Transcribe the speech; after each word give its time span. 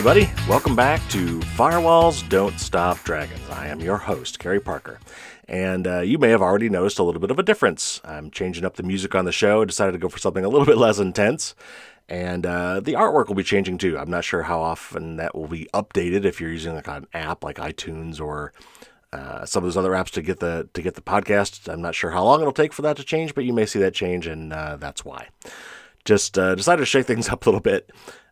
everybody. 0.00 0.32
Welcome 0.48 0.74
back 0.74 1.06
to 1.10 1.40
Firewalls 1.58 2.26
Don't 2.30 2.58
Stop 2.58 3.04
Dragons. 3.04 3.46
I 3.50 3.66
am 3.66 3.80
your 3.80 3.98
host, 3.98 4.38
Carey 4.38 4.58
Parker. 4.58 4.98
And 5.46 5.86
uh, 5.86 6.00
you 6.00 6.16
may 6.16 6.30
have 6.30 6.40
already 6.40 6.70
noticed 6.70 6.98
a 6.98 7.02
little 7.02 7.20
bit 7.20 7.30
of 7.30 7.38
a 7.38 7.42
difference. 7.42 8.00
I'm 8.02 8.30
changing 8.30 8.64
up 8.64 8.76
the 8.76 8.82
music 8.82 9.14
on 9.14 9.26
the 9.26 9.30
show, 9.30 9.62
decided 9.62 9.92
to 9.92 9.98
go 9.98 10.08
for 10.08 10.18
something 10.18 10.42
a 10.42 10.48
little 10.48 10.64
bit 10.72 10.78
less 10.78 10.98
intense. 10.98 11.54
And 12.08 12.46
uh, 12.46 12.80
the 12.80 12.94
artwork 12.94 13.28
will 13.28 13.34
be 13.34 13.42
changing 13.42 13.76
too. 13.76 13.98
I'm 13.98 14.08
not 14.08 14.24
sure 14.24 14.44
how 14.44 14.62
often 14.62 15.16
that 15.16 15.34
will 15.34 15.48
be 15.48 15.68
updated 15.74 16.24
if 16.24 16.40
you're 16.40 16.50
using 16.50 16.74
like 16.74 16.88
an 16.88 17.06
app 17.12 17.44
like 17.44 17.56
iTunes 17.56 18.22
or 18.22 18.54
uh, 19.12 19.44
some 19.44 19.62
of 19.62 19.66
those 19.66 19.76
other 19.76 19.90
apps 19.90 20.12
to 20.12 20.22
get 20.22 20.40
the 20.40 20.66
to 20.72 20.80
get 20.80 20.94
the 20.94 21.02
podcast. 21.02 21.70
I'm 21.70 21.82
not 21.82 21.94
sure 21.94 22.12
how 22.12 22.24
long 22.24 22.40
it'll 22.40 22.54
take 22.54 22.72
for 22.72 22.80
that 22.80 22.96
to 22.96 23.04
change, 23.04 23.34
but 23.34 23.44
you 23.44 23.52
may 23.52 23.66
see 23.66 23.80
that 23.80 23.92
change, 23.92 24.26
and 24.26 24.50
uh, 24.50 24.76
that's 24.76 25.04
why. 25.04 25.28
Just 26.06 26.38
uh, 26.38 26.54
decided 26.54 26.80
to 26.80 26.86
shake 26.86 27.04
things 27.04 27.28
up 27.28 27.44
a 27.44 27.50
little 27.50 27.60
bit. 27.60 27.90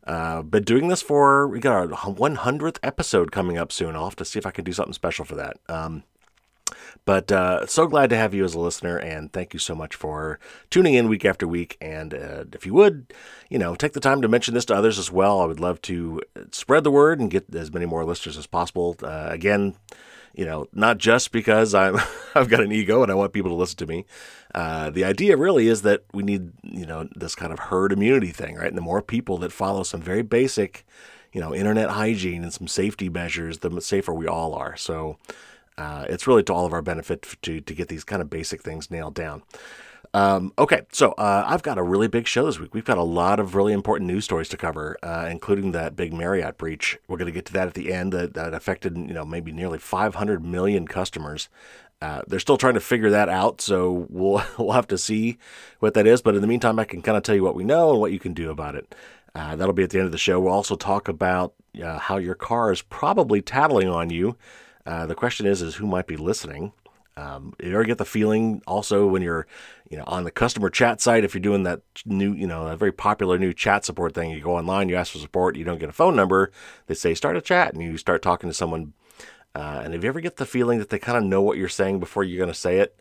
Uh, 0.08 0.40
been 0.40 0.64
doing 0.64 0.88
this 0.88 1.02
for 1.02 1.46
we 1.46 1.60
got 1.60 1.76
our 1.76 1.86
100th 1.86 2.78
episode 2.82 3.30
coming 3.30 3.58
up 3.58 3.70
soon. 3.70 3.94
I'll 3.94 4.04
have 4.04 4.16
to 4.16 4.24
see 4.24 4.38
if 4.38 4.46
I 4.46 4.50
can 4.50 4.64
do 4.64 4.72
something 4.72 4.94
special 4.94 5.26
for 5.26 5.34
that. 5.34 5.58
Um, 5.68 6.02
but 7.04 7.30
uh, 7.30 7.66
so 7.66 7.86
glad 7.86 8.08
to 8.10 8.16
have 8.16 8.32
you 8.32 8.42
as 8.44 8.54
a 8.54 8.58
listener, 8.60 8.96
and 8.96 9.30
thank 9.32 9.52
you 9.52 9.58
so 9.58 9.74
much 9.74 9.94
for 9.94 10.38
tuning 10.70 10.94
in 10.94 11.08
week 11.08 11.26
after 11.26 11.46
week. 11.46 11.76
And 11.80 12.14
uh, 12.14 12.44
if 12.54 12.64
you 12.64 12.72
would, 12.72 13.12
you 13.50 13.58
know, 13.58 13.74
take 13.74 13.92
the 13.92 14.00
time 14.00 14.22
to 14.22 14.28
mention 14.28 14.54
this 14.54 14.64
to 14.66 14.74
others 14.74 14.98
as 14.98 15.12
well. 15.12 15.40
I 15.40 15.44
would 15.44 15.60
love 15.60 15.82
to 15.82 16.22
spread 16.52 16.84
the 16.84 16.90
word 16.90 17.20
and 17.20 17.30
get 17.30 17.54
as 17.54 17.70
many 17.70 17.84
more 17.84 18.04
listeners 18.04 18.38
as 18.38 18.46
possible. 18.46 18.96
Uh, 19.02 19.28
again, 19.30 19.76
you 20.38 20.44
know, 20.44 20.68
not 20.72 20.98
just 20.98 21.32
because 21.32 21.74
I'm 21.74 21.98
I've 22.34 22.48
got 22.48 22.60
an 22.60 22.70
ego 22.70 23.02
and 23.02 23.10
I 23.10 23.16
want 23.16 23.32
people 23.32 23.50
to 23.50 23.56
listen 23.56 23.76
to 23.78 23.86
me. 23.86 24.06
Uh, 24.54 24.88
the 24.88 25.04
idea 25.04 25.36
really 25.36 25.66
is 25.66 25.82
that 25.82 26.04
we 26.14 26.22
need, 26.22 26.52
you 26.62 26.86
know, 26.86 27.08
this 27.16 27.34
kind 27.34 27.52
of 27.52 27.58
herd 27.58 27.92
immunity 27.92 28.30
thing, 28.30 28.54
right? 28.54 28.68
And 28.68 28.78
the 28.78 28.82
more 28.82 29.02
people 29.02 29.36
that 29.38 29.52
follow 29.52 29.82
some 29.82 30.00
very 30.00 30.22
basic, 30.22 30.86
you 31.32 31.40
know, 31.40 31.52
internet 31.52 31.90
hygiene 31.90 32.44
and 32.44 32.52
some 32.52 32.68
safety 32.68 33.08
measures, 33.08 33.58
the 33.58 33.80
safer 33.80 34.14
we 34.14 34.28
all 34.28 34.54
are. 34.54 34.76
So 34.76 35.18
uh, 35.76 36.06
it's 36.08 36.28
really 36.28 36.44
to 36.44 36.54
all 36.54 36.66
of 36.66 36.72
our 36.72 36.82
benefit 36.82 37.26
to 37.42 37.60
to 37.60 37.74
get 37.74 37.88
these 37.88 38.04
kind 38.04 38.22
of 38.22 38.30
basic 38.30 38.62
things 38.62 38.92
nailed 38.92 39.14
down. 39.14 39.42
Um, 40.14 40.52
okay, 40.58 40.82
so 40.90 41.12
uh, 41.12 41.44
I've 41.46 41.62
got 41.62 41.78
a 41.78 41.82
really 41.82 42.08
big 42.08 42.26
show 42.26 42.46
this 42.46 42.58
week. 42.58 42.74
We've 42.74 42.84
got 42.84 42.98
a 42.98 43.02
lot 43.02 43.38
of 43.38 43.54
really 43.54 43.72
important 43.72 44.08
news 44.08 44.24
stories 44.24 44.48
to 44.50 44.56
cover, 44.56 44.96
uh, 45.02 45.28
including 45.30 45.72
that 45.72 45.96
big 45.96 46.12
Marriott 46.12 46.56
breach. 46.56 46.98
We're 47.08 47.18
going 47.18 47.26
to 47.26 47.32
get 47.32 47.44
to 47.46 47.52
that 47.52 47.68
at 47.68 47.74
the 47.74 47.92
end. 47.92 48.12
That, 48.12 48.34
that 48.34 48.54
affected, 48.54 48.96
you 48.96 49.12
know, 49.12 49.24
maybe 49.24 49.52
nearly 49.52 49.78
500 49.78 50.44
million 50.44 50.86
customers. 50.86 51.48
Uh, 52.00 52.22
they're 52.26 52.38
still 52.38 52.56
trying 52.58 52.74
to 52.74 52.80
figure 52.80 53.10
that 53.10 53.28
out, 53.28 53.60
so 53.60 54.06
we'll 54.08 54.42
we'll 54.58 54.72
have 54.72 54.86
to 54.86 54.98
see 54.98 55.36
what 55.80 55.94
that 55.94 56.06
is. 56.06 56.22
But 56.22 56.36
in 56.36 56.40
the 56.40 56.46
meantime, 56.46 56.78
I 56.78 56.84
can 56.84 57.02
kind 57.02 57.16
of 57.16 57.22
tell 57.22 57.34
you 57.34 57.42
what 57.42 57.56
we 57.56 57.64
know 57.64 57.90
and 57.90 58.00
what 58.00 58.12
you 58.12 58.18
can 58.18 58.34
do 58.34 58.50
about 58.50 58.76
it. 58.76 58.94
Uh, 59.34 59.56
that'll 59.56 59.74
be 59.74 59.82
at 59.82 59.90
the 59.90 59.98
end 59.98 60.06
of 60.06 60.12
the 60.12 60.18
show. 60.18 60.40
We'll 60.40 60.52
also 60.52 60.76
talk 60.76 61.08
about 61.08 61.54
uh, 61.82 61.98
how 61.98 62.16
your 62.16 62.34
car 62.34 62.72
is 62.72 62.82
probably 62.82 63.42
tattling 63.42 63.88
on 63.88 64.10
you. 64.10 64.36
Uh, 64.86 65.06
the 65.06 65.14
question 65.14 65.44
is, 65.46 65.60
is 65.60 65.76
who 65.76 65.86
might 65.86 66.06
be 66.06 66.16
listening? 66.16 66.72
Um, 67.18 67.54
you 67.60 67.72
ever 67.72 67.84
get 67.84 67.98
the 67.98 68.04
feeling 68.04 68.62
also 68.66 69.06
when 69.06 69.22
you're, 69.22 69.46
you 69.90 69.96
know, 69.96 70.04
on 70.06 70.24
the 70.24 70.30
customer 70.30 70.70
chat 70.70 71.00
site, 71.00 71.24
if 71.24 71.34
you're 71.34 71.40
doing 71.40 71.64
that 71.64 71.82
new, 72.06 72.32
you 72.32 72.46
know, 72.46 72.66
a 72.66 72.76
very 72.76 72.92
popular 72.92 73.38
new 73.38 73.52
chat 73.52 73.84
support 73.84 74.14
thing, 74.14 74.30
you 74.30 74.40
go 74.40 74.56
online, 74.56 74.88
you 74.88 74.96
ask 74.96 75.12
for 75.12 75.18
support, 75.18 75.56
you 75.56 75.64
don't 75.64 75.80
get 75.80 75.88
a 75.88 75.92
phone 75.92 76.14
number, 76.14 76.52
they 76.86 76.94
say 76.94 77.14
start 77.14 77.36
a 77.36 77.40
chat, 77.40 77.72
and 77.72 77.82
you 77.82 77.96
start 77.96 78.22
talking 78.22 78.48
to 78.48 78.54
someone 78.54 78.92
uh, 79.54 79.80
and 79.82 79.94
if 79.94 80.02
you 80.02 80.08
ever 80.08 80.20
get 80.20 80.36
the 80.36 80.46
feeling 80.46 80.78
that 80.78 80.88
they 80.88 80.98
kind 80.98 81.18
of 81.18 81.24
know 81.24 81.42
what 81.42 81.56
you're 81.56 81.68
saying 81.68 81.98
before 81.98 82.22
you're 82.22 82.38
going 82.38 82.52
to 82.52 82.58
say 82.58 82.78
it, 82.78 82.98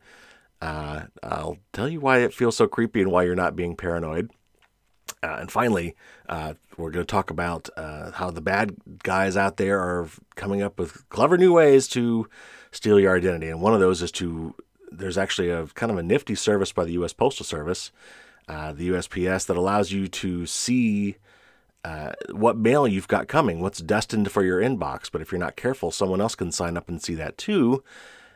uh, 0.61 1.03
I'll 1.21 1.57
tell 1.71 1.87
you 1.87 1.99
why 1.99 2.19
it 2.19 2.33
feels 2.33 2.57
so 2.57 2.67
creepy 2.67 3.01
and 3.01 3.11
why 3.11 3.23
you're 3.23 3.35
not 3.35 3.55
being 3.55 3.75
paranoid. 3.75 4.31
Uh, 5.21 5.37
and 5.39 5.51
finally, 5.51 5.95
uh, 6.29 6.53
we're 6.77 6.91
going 6.91 7.05
to 7.05 7.11
talk 7.11 7.29
about 7.29 7.69
uh, 7.77 8.11
how 8.11 8.31
the 8.31 8.41
bad 8.41 8.75
guys 9.03 9.37
out 9.37 9.57
there 9.57 9.79
are 9.79 10.09
coming 10.35 10.61
up 10.61 10.79
with 10.79 11.07
clever 11.09 11.37
new 11.37 11.53
ways 11.53 11.87
to 11.89 12.27
steal 12.77 12.99
your 12.99 13.15
identity. 13.15 13.49
And 13.49 13.61
one 13.61 13.73
of 13.73 13.79
those 13.79 14.01
is 14.01 14.11
to, 14.13 14.55
there's 14.91 15.17
actually 15.17 15.49
a 15.49 15.65
kind 15.67 15.91
of 15.91 15.97
a 15.97 16.03
nifty 16.03 16.35
service 16.35 16.71
by 16.71 16.85
the 16.85 16.93
U.S. 16.93 17.11
Postal 17.11 17.45
Service, 17.45 17.91
uh, 18.47 18.71
the 18.71 18.89
USPS, 18.89 19.47
that 19.47 19.57
allows 19.57 19.91
you 19.91 20.07
to 20.07 20.45
see 20.45 21.17
uh, 21.83 22.13
what 22.31 22.55
mail 22.55 22.87
you've 22.87 23.07
got 23.07 23.27
coming, 23.27 23.61
what's 23.61 23.79
destined 23.79 24.31
for 24.31 24.43
your 24.43 24.61
inbox. 24.61 25.11
But 25.11 25.21
if 25.21 25.31
you're 25.31 25.39
not 25.39 25.55
careful, 25.55 25.91
someone 25.91 26.21
else 26.21 26.35
can 26.35 26.51
sign 26.51 26.77
up 26.77 26.87
and 26.87 27.01
see 27.01 27.15
that 27.15 27.37
too, 27.37 27.83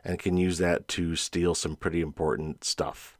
and 0.04 0.18
can 0.18 0.38
use 0.38 0.58
that 0.58 0.88
to 0.90 1.16
steal 1.16 1.54
some 1.54 1.76
pretty 1.76 2.02
important 2.02 2.64
stuff. 2.64 3.18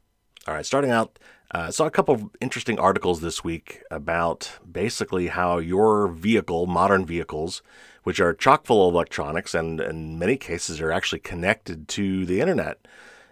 All 0.48 0.54
right, 0.54 0.66
starting 0.66 0.90
out, 0.90 1.20
uh, 1.52 1.70
saw 1.70 1.86
a 1.86 1.90
couple 1.90 2.14
of 2.14 2.30
interesting 2.40 2.78
articles 2.78 3.20
this 3.20 3.44
week 3.44 3.82
about 3.90 4.58
basically 4.70 5.28
how 5.28 5.58
your 5.58 6.08
vehicle, 6.08 6.66
modern 6.66 7.04
vehicles, 7.04 7.62
which 8.04 8.20
are 8.20 8.32
chock 8.32 8.64
full 8.64 8.88
of 8.88 8.94
electronics 8.94 9.54
and 9.54 9.80
in 9.80 10.18
many 10.18 10.36
cases 10.36 10.80
are 10.80 10.90
actually 10.90 11.18
connected 11.18 11.88
to 11.88 12.24
the 12.24 12.40
internet, 12.40 12.86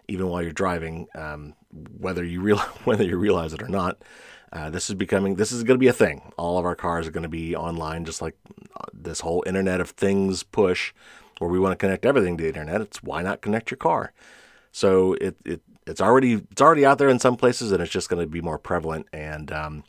even 0.07 0.29
while 0.29 0.43
you're 0.43 0.53
driving, 0.53 1.09
um, 1.15 1.55
whether 1.99 2.23
you 2.23 2.41
real 2.41 2.59
whether 2.85 3.05
you 3.05 3.17
realize 3.17 3.53
it 3.53 3.63
or 3.63 3.69
not. 3.69 4.03
Uh, 4.53 4.69
this 4.69 4.91
is 4.91 4.97
becoming 4.97 5.37
this 5.37 5.53
is 5.53 5.63
going 5.63 5.77
to 5.77 5.81
be 5.81 5.89
a 5.89 5.93
thing. 5.93 6.33
All 6.37 6.59
of 6.59 6.65
our 6.65 6.75
cars 6.75 7.07
are 7.07 7.13
going 7.13 7.23
to 7.23 7.29
be 7.29 7.55
online, 7.57 8.05
just 8.05 8.21
like 8.21 8.37
uh, 8.77 8.85
this 8.93 9.21
whole 9.21 9.45
Internet 9.47 9.81
of 9.81 9.91
Things 9.91 10.43
push, 10.43 10.93
where 11.39 11.49
we 11.49 11.59
want 11.59 11.73
to 11.73 11.77
connect 11.77 12.05
everything 12.05 12.37
to 12.37 12.43
the 12.43 12.49
internet. 12.49 12.81
It's 12.81 13.03
why 13.03 13.23
not 13.23 13.41
connect 13.41 13.71
your 13.71 13.79
car? 13.79 14.13
So 14.73 15.15
it, 15.15 15.37
it 15.45 15.63
it's 15.91 16.01
already 16.01 16.35
it's 16.51 16.63
already 16.63 16.87
out 16.87 16.99
there 16.99 17.09
in 17.09 17.19
some 17.19 17.37
places, 17.37 17.73
and 17.73 17.83
it's 17.83 17.93
just 17.93 18.09
going 18.09 18.23
to 18.23 18.31
be 18.31 18.41
more 18.41 18.59
prevalent. 18.59 19.07
And 19.13 19.53
um, 19.53 19.85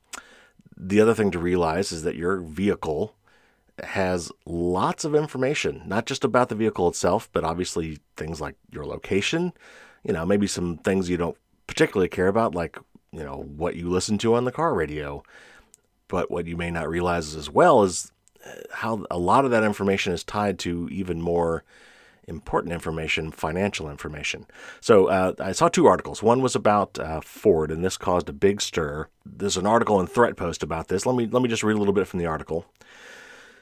the 0.75 0.99
other 0.99 1.13
thing 1.13 1.31
to 1.31 1.39
realize 1.39 1.91
is 1.91 2.03
that 2.03 2.15
your 2.15 2.37
vehicle 2.37 3.15
has 3.83 4.31
lots 4.45 5.05
of 5.05 5.15
information, 5.15 5.83
not 5.85 6.05
just 6.05 6.23
about 6.23 6.49
the 6.49 6.55
vehicle 6.55 6.87
itself, 6.87 7.29
but 7.31 7.43
obviously 7.43 7.99
things 8.17 8.41
like 8.41 8.55
your 8.71 8.85
location. 8.85 9.53
You 10.03 10.13
know, 10.13 10.25
maybe 10.25 10.47
some 10.47 10.77
things 10.77 11.09
you 11.09 11.17
don't 11.17 11.37
particularly 11.67 12.09
care 12.09 12.27
about, 12.27 12.55
like 12.55 12.77
you 13.11 13.23
know 13.23 13.45
what 13.55 13.75
you 13.75 13.89
listen 13.89 14.17
to 14.19 14.35
on 14.35 14.45
the 14.45 14.51
car 14.51 14.73
radio. 14.73 15.23
But 16.07 16.29
what 16.29 16.47
you 16.47 16.57
may 16.57 16.71
not 16.71 16.89
realize 16.89 17.35
as 17.35 17.49
well 17.49 17.83
is 17.83 18.11
uh, 18.45 18.49
how 18.73 19.05
a 19.09 19.17
lot 19.17 19.45
of 19.45 19.51
that 19.51 19.63
information 19.63 20.11
is 20.11 20.23
tied 20.23 20.59
to 20.59 20.89
even 20.91 21.21
more 21.21 21.63
important 22.31 22.73
information, 22.73 23.31
financial 23.31 23.89
information. 23.89 24.45
So 24.79 25.07
uh, 25.07 25.33
I 25.39 25.51
saw 25.51 25.67
two 25.67 25.85
articles. 25.85 26.23
One 26.23 26.41
was 26.41 26.55
about 26.55 26.97
uh, 26.97 27.21
Ford, 27.21 27.71
and 27.71 27.83
this 27.83 27.97
caused 27.97 28.29
a 28.29 28.33
big 28.33 28.61
stir. 28.61 29.07
There's 29.25 29.57
an 29.57 29.67
article 29.67 29.99
in 29.99 30.07
ThreatPost 30.07 30.63
about 30.63 30.87
this. 30.87 31.05
Let 31.05 31.15
me 31.15 31.27
let 31.27 31.43
me 31.43 31.49
just 31.49 31.63
read 31.63 31.75
a 31.75 31.79
little 31.79 31.93
bit 31.93 32.07
from 32.07 32.19
the 32.19 32.25
article. 32.25 32.65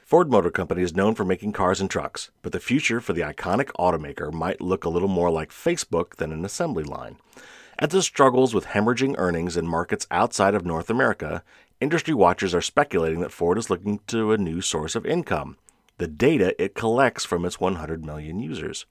Ford 0.04 0.30
Motor 0.30 0.50
Company 0.50 0.82
is 0.82 0.96
known 0.96 1.14
for 1.14 1.24
making 1.24 1.52
cars 1.52 1.80
and 1.80 1.88
trucks, 1.88 2.30
but 2.42 2.50
the 2.50 2.58
future 2.58 3.00
for 3.00 3.12
the 3.12 3.20
iconic 3.20 3.70
automaker 3.78 4.32
might 4.32 4.60
look 4.60 4.84
a 4.84 4.88
little 4.88 5.08
more 5.08 5.30
like 5.30 5.50
Facebook 5.50 6.16
than 6.16 6.32
an 6.32 6.44
assembly 6.44 6.82
line. 6.82 7.16
As 7.78 7.94
it 7.94 8.02
struggles 8.02 8.52
with 8.52 8.66
hemorrhaging 8.66 9.14
earnings 9.18 9.56
in 9.56 9.68
markets 9.68 10.08
outside 10.10 10.54
of 10.56 10.66
North 10.66 10.90
America, 10.90 11.44
industry 11.80 12.12
watchers 12.12 12.54
are 12.54 12.60
speculating 12.60 13.20
that 13.20 13.32
Ford 13.32 13.56
is 13.56 13.70
looking 13.70 14.00
to 14.08 14.32
a 14.32 14.38
new 14.38 14.60
source 14.60 14.96
of 14.96 15.06
income 15.06 15.56
the 16.00 16.08
data 16.08 16.60
it 16.60 16.74
collects 16.74 17.26
from 17.26 17.44
its 17.44 17.60
100 17.60 18.04
million 18.04 18.40
users. 18.40 18.86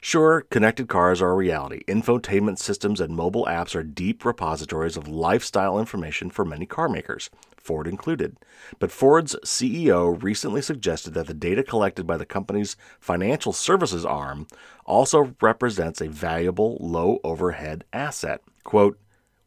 Sure, 0.00 0.42
connected 0.50 0.88
cars 0.88 1.22
are 1.22 1.30
a 1.30 1.34
reality. 1.34 1.82
Infotainment 1.86 2.58
systems 2.58 3.00
and 3.00 3.14
mobile 3.14 3.46
apps 3.46 3.76
are 3.76 3.84
deep 3.84 4.24
repositories 4.24 4.96
of 4.96 5.06
lifestyle 5.06 5.78
information 5.78 6.30
for 6.30 6.44
many 6.44 6.66
car 6.66 6.88
makers. 6.88 7.30
Ford 7.56 7.86
included. 7.86 8.36
But 8.80 8.90
Ford's 8.90 9.36
CEO 9.44 10.20
recently 10.20 10.60
suggested 10.60 11.14
that 11.14 11.28
the 11.28 11.32
data 11.32 11.62
collected 11.62 12.08
by 12.08 12.16
the 12.16 12.26
company's 12.26 12.76
financial 12.98 13.52
services 13.52 14.04
arm 14.04 14.48
also 14.84 15.34
represents 15.40 16.00
a 16.00 16.08
valuable, 16.08 16.76
low 16.80 17.20
overhead 17.22 17.84
asset. 17.92 18.42
Quote, 18.64 18.98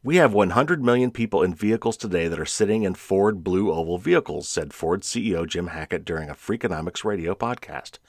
we 0.03 0.17
have 0.17 0.33
100 0.33 0.83
million 0.83 1.11
people 1.11 1.43
in 1.43 1.53
vehicles 1.53 1.97
today 1.97 2.27
that 2.27 2.39
are 2.39 2.45
sitting 2.45 2.83
in 2.83 2.95
Ford 2.95 3.43
Blue 3.43 3.71
Oval 3.71 3.97
vehicles, 3.97 4.47
said 4.47 4.73
Ford 4.73 5.01
CEO 5.01 5.47
Jim 5.47 5.67
Hackett 5.67 6.05
during 6.05 6.29
a 6.29 6.35
Freakonomics 6.35 7.03
radio 7.03 7.35
podcast. 7.35 7.99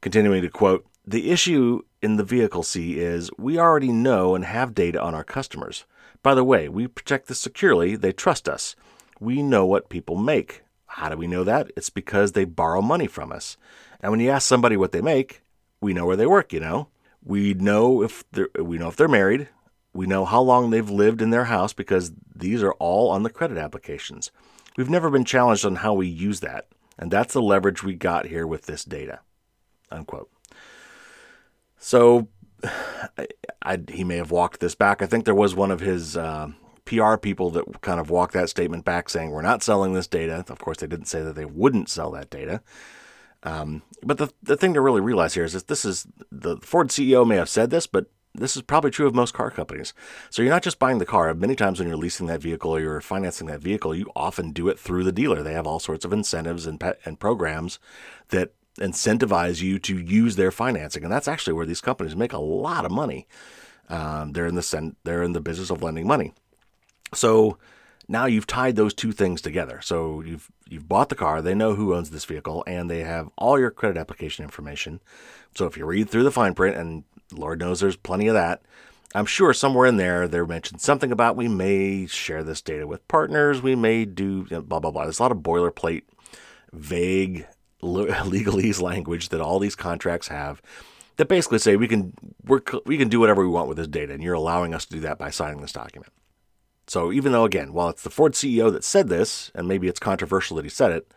Continuing 0.00 0.42
to 0.42 0.48
quote, 0.48 0.86
the 1.06 1.30
issue 1.30 1.82
in 2.02 2.16
the 2.16 2.24
vehicle 2.24 2.62
C 2.62 2.98
is 2.98 3.30
we 3.38 3.58
already 3.58 3.92
know 3.92 4.34
and 4.34 4.44
have 4.44 4.74
data 4.74 5.00
on 5.00 5.14
our 5.14 5.24
customers. 5.24 5.84
By 6.22 6.34
the 6.34 6.44
way, 6.44 6.68
we 6.68 6.86
protect 6.86 7.28
this 7.28 7.40
securely, 7.40 7.96
they 7.96 8.12
trust 8.12 8.48
us 8.48 8.76
we 9.20 9.42
know 9.42 9.66
what 9.66 9.90
people 9.90 10.16
make. 10.16 10.62
How 10.86 11.10
do 11.10 11.16
we 11.16 11.28
know 11.28 11.44
that? 11.44 11.70
It's 11.76 11.90
because 11.90 12.32
they 12.32 12.44
borrow 12.44 12.82
money 12.82 13.06
from 13.06 13.30
us. 13.30 13.56
And 14.00 14.10
when 14.10 14.20
you 14.20 14.30
ask 14.30 14.48
somebody 14.48 14.76
what 14.76 14.92
they 14.92 15.02
make, 15.02 15.42
we 15.80 15.92
know 15.92 16.06
where 16.06 16.16
they 16.16 16.26
work, 16.26 16.52
you 16.52 16.60
know. 16.60 16.88
We 17.22 17.54
know 17.54 18.02
if 18.02 18.24
they're 18.32 18.48
we 18.58 18.78
know 18.78 18.88
if 18.88 18.96
they're 18.96 19.06
married. 19.06 19.48
We 19.92 20.06
know 20.06 20.24
how 20.24 20.40
long 20.40 20.70
they've 20.70 20.88
lived 20.88 21.20
in 21.20 21.30
their 21.30 21.44
house 21.44 21.72
because 21.72 22.12
these 22.34 22.62
are 22.62 22.72
all 22.74 23.10
on 23.10 23.22
the 23.22 23.30
credit 23.30 23.58
applications. 23.58 24.30
We've 24.76 24.90
never 24.90 25.10
been 25.10 25.24
challenged 25.24 25.64
on 25.64 25.76
how 25.76 25.94
we 25.94 26.06
use 26.06 26.40
that, 26.40 26.68
and 26.98 27.10
that's 27.10 27.34
the 27.34 27.42
leverage 27.42 27.82
we 27.82 27.94
got 27.94 28.26
here 28.26 28.46
with 28.46 28.66
this 28.66 28.84
data. 28.84 29.20
Unquote. 29.90 30.30
So 31.78 32.28
I, 33.18 33.26
I, 33.62 33.78
he 33.88 34.04
may 34.04 34.16
have 34.16 34.30
walked 34.30 34.60
this 34.60 34.74
back. 34.74 35.02
I 35.02 35.06
think 35.06 35.24
there 35.24 35.34
was 35.34 35.54
one 35.54 35.70
of 35.70 35.80
his 35.80 36.16
uh, 36.16 36.50
PR 36.84 37.16
people 37.16 37.50
that 37.50 37.82
kind 37.82 38.00
of 38.00 38.10
walked 38.10 38.34
that 38.34 38.48
statement 38.48 38.84
back 38.84 39.08
saying, 39.08 39.30
we're 39.30 39.42
not 39.42 39.62
selling 39.62 39.92
this 39.92 40.06
data. 40.06 40.44
Of 40.48 40.58
course, 40.58 40.78
they 40.78 40.86
didn't 40.86 41.06
say 41.06 41.22
that 41.22 41.34
they 41.34 41.44
wouldn't 41.44 41.88
sell 41.88 42.10
that 42.12 42.30
data. 42.30 42.62
Um, 43.42 43.82
but 44.02 44.18
the, 44.18 44.28
the 44.42 44.56
thing 44.56 44.74
to 44.74 44.80
really 44.80 45.00
realize 45.00 45.34
here 45.34 45.44
is 45.44 45.54
that 45.54 45.68
this 45.68 45.84
is 45.84 46.06
the 46.30 46.58
Ford 46.58 46.88
CEO 46.88 47.26
may 47.26 47.36
have 47.36 47.48
said 47.48 47.70
this, 47.70 47.86
but 47.86 48.06
this 48.34 48.56
is 48.56 48.62
probably 48.62 48.90
true 48.90 49.06
of 49.06 49.14
most 49.14 49.34
car 49.34 49.50
companies. 49.50 49.92
So 50.30 50.42
you're 50.42 50.52
not 50.52 50.62
just 50.62 50.78
buying 50.78 50.98
the 50.98 51.06
car. 51.06 51.32
Many 51.34 51.56
times 51.56 51.78
when 51.78 51.88
you're 51.88 51.96
leasing 51.96 52.26
that 52.28 52.40
vehicle 52.40 52.74
or 52.74 52.80
you're 52.80 53.00
financing 53.00 53.48
that 53.48 53.60
vehicle, 53.60 53.94
you 53.94 54.10
often 54.14 54.52
do 54.52 54.68
it 54.68 54.78
through 54.78 55.04
the 55.04 55.12
dealer. 55.12 55.42
They 55.42 55.54
have 55.54 55.66
all 55.66 55.80
sorts 55.80 56.04
of 56.04 56.12
incentives 56.12 56.66
and, 56.66 56.82
and 57.04 57.18
programs 57.18 57.78
that 58.28 58.52
incentivize 58.78 59.60
you 59.60 59.78
to 59.80 59.98
use 59.98 60.36
their 60.36 60.50
financing, 60.50 61.02
and 61.02 61.12
that's 61.12 61.28
actually 61.28 61.52
where 61.52 61.66
these 61.66 61.80
companies 61.80 62.16
make 62.16 62.32
a 62.32 62.38
lot 62.38 62.84
of 62.84 62.92
money. 62.92 63.26
Um, 63.88 64.32
they're 64.32 64.46
in 64.46 64.54
the 64.54 64.94
they're 65.04 65.22
in 65.22 65.32
the 65.32 65.40
business 65.40 65.70
of 65.70 65.82
lending 65.82 66.06
money. 66.06 66.32
So 67.12 67.58
now 68.08 68.26
you've 68.26 68.46
tied 68.46 68.76
those 68.76 68.94
two 68.94 69.12
things 69.12 69.40
together. 69.40 69.80
So 69.82 70.20
you've 70.20 70.50
you've 70.68 70.88
bought 70.88 71.08
the 71.08 71.16
car, 71.16 71.42
they 71.42 71.54
know 71.54 71.74
who 71.74 71.94
owns 71.94 72.10
this 72.10 72.24
vehicle, 72.24 72.62
and 72.66 72.88
they 72.88 73.00
have 73.00 73.28
all 73.36 73.58
your 73.58 73.70
credit 73.70 73.98
application 73.98 74.44
information. 74.44 75.00
So 75.56 75.66
if 75.66 75.76
you 75.76 75.84
read 75.84 76.08
through 76.08 76.22
the 76.22 76.30
fine 76.30 76.54
print, 76.54 76.76
and 76.76 77.04
Lord 77.32 77.60
knows 77.60 77.80
there's 77.80 77.96
plenty 77.96 78.28
of 78.28 78.34
that, 78.34 78.62
I'm 79.14 79.26
sure 79.26 79.52
somewhere 79.52 79.86
in 79.86 79.96
there 79.96 80.28
they're 80.28 80.46
mentioned 80.46 80.80
something 80.80 81.10
about 81.10 81.36
we 81.36 81.48
may 81.48 82.06
share 82.06 82.44
this 82.44 82.62
data 82.62 82.86
with 82.86 83.06
partners, 83.08 83.60
we 83.60 83.74
may 83.74 84.04
do 84.04 84.44
blah 84.44 84.78
blah 84.78 84.90
blah. 84.90 85.04
There's 85.04 85.18
a 85.18 85.22
lot 85.22 85.32
of 85.32 85.38
boilerplate, 85.38 86.02
vague 86.72 87.46
legalese 87.82 88.80
language 88.80 89.30
that 89.30 89.40
all 89.40 89.58
these 89.58 89.74
contracts 89.74 90.28
have 90.28 90.62
that 91.16 91.28
basically 91.28 91.58
say 91.58 91.76
we 91.76 91.88
can 91.88 92.14
we 92.44 92.60
we 92.86 92.96
can 92.96 93.08
do 93.08 93.18
whatever 93.18 93.42
we 93.42 93.48
want 93.48 93.68
with 93.68 93.78
this 93.78 93.88
data, 93.88 94.12
and 94.12 94.22
you're 94.22 94.34
allowing 94.34 94.74
us 94.74 94.86
to 94.86 94.94
do 94.94 95.00
that 95.00 95.18
by 95.18 95.30
signing 95.30 95.60
this 95.60 95.72
document. 95.72 96.12
So 96.86 97.12
even 97.12 97.32
though 97.32 97.44
again, 97.44 97.72
while 97.72 97.88
it's 97.88 98.02
the 98.02 98.10
Ford 98.10 98.34
CEO 98.34 98.72
that 98.72 98.84
said 98.84 99.08
this, 99.08 99.50
and 99.54 99.66
maybe 99.66 99.88
it's 99.88 100.00
controversial 100.00 100.56
that 100.56 100.64
he 100.64 100.70
said 100.70 100.92
it, 100.92 101.12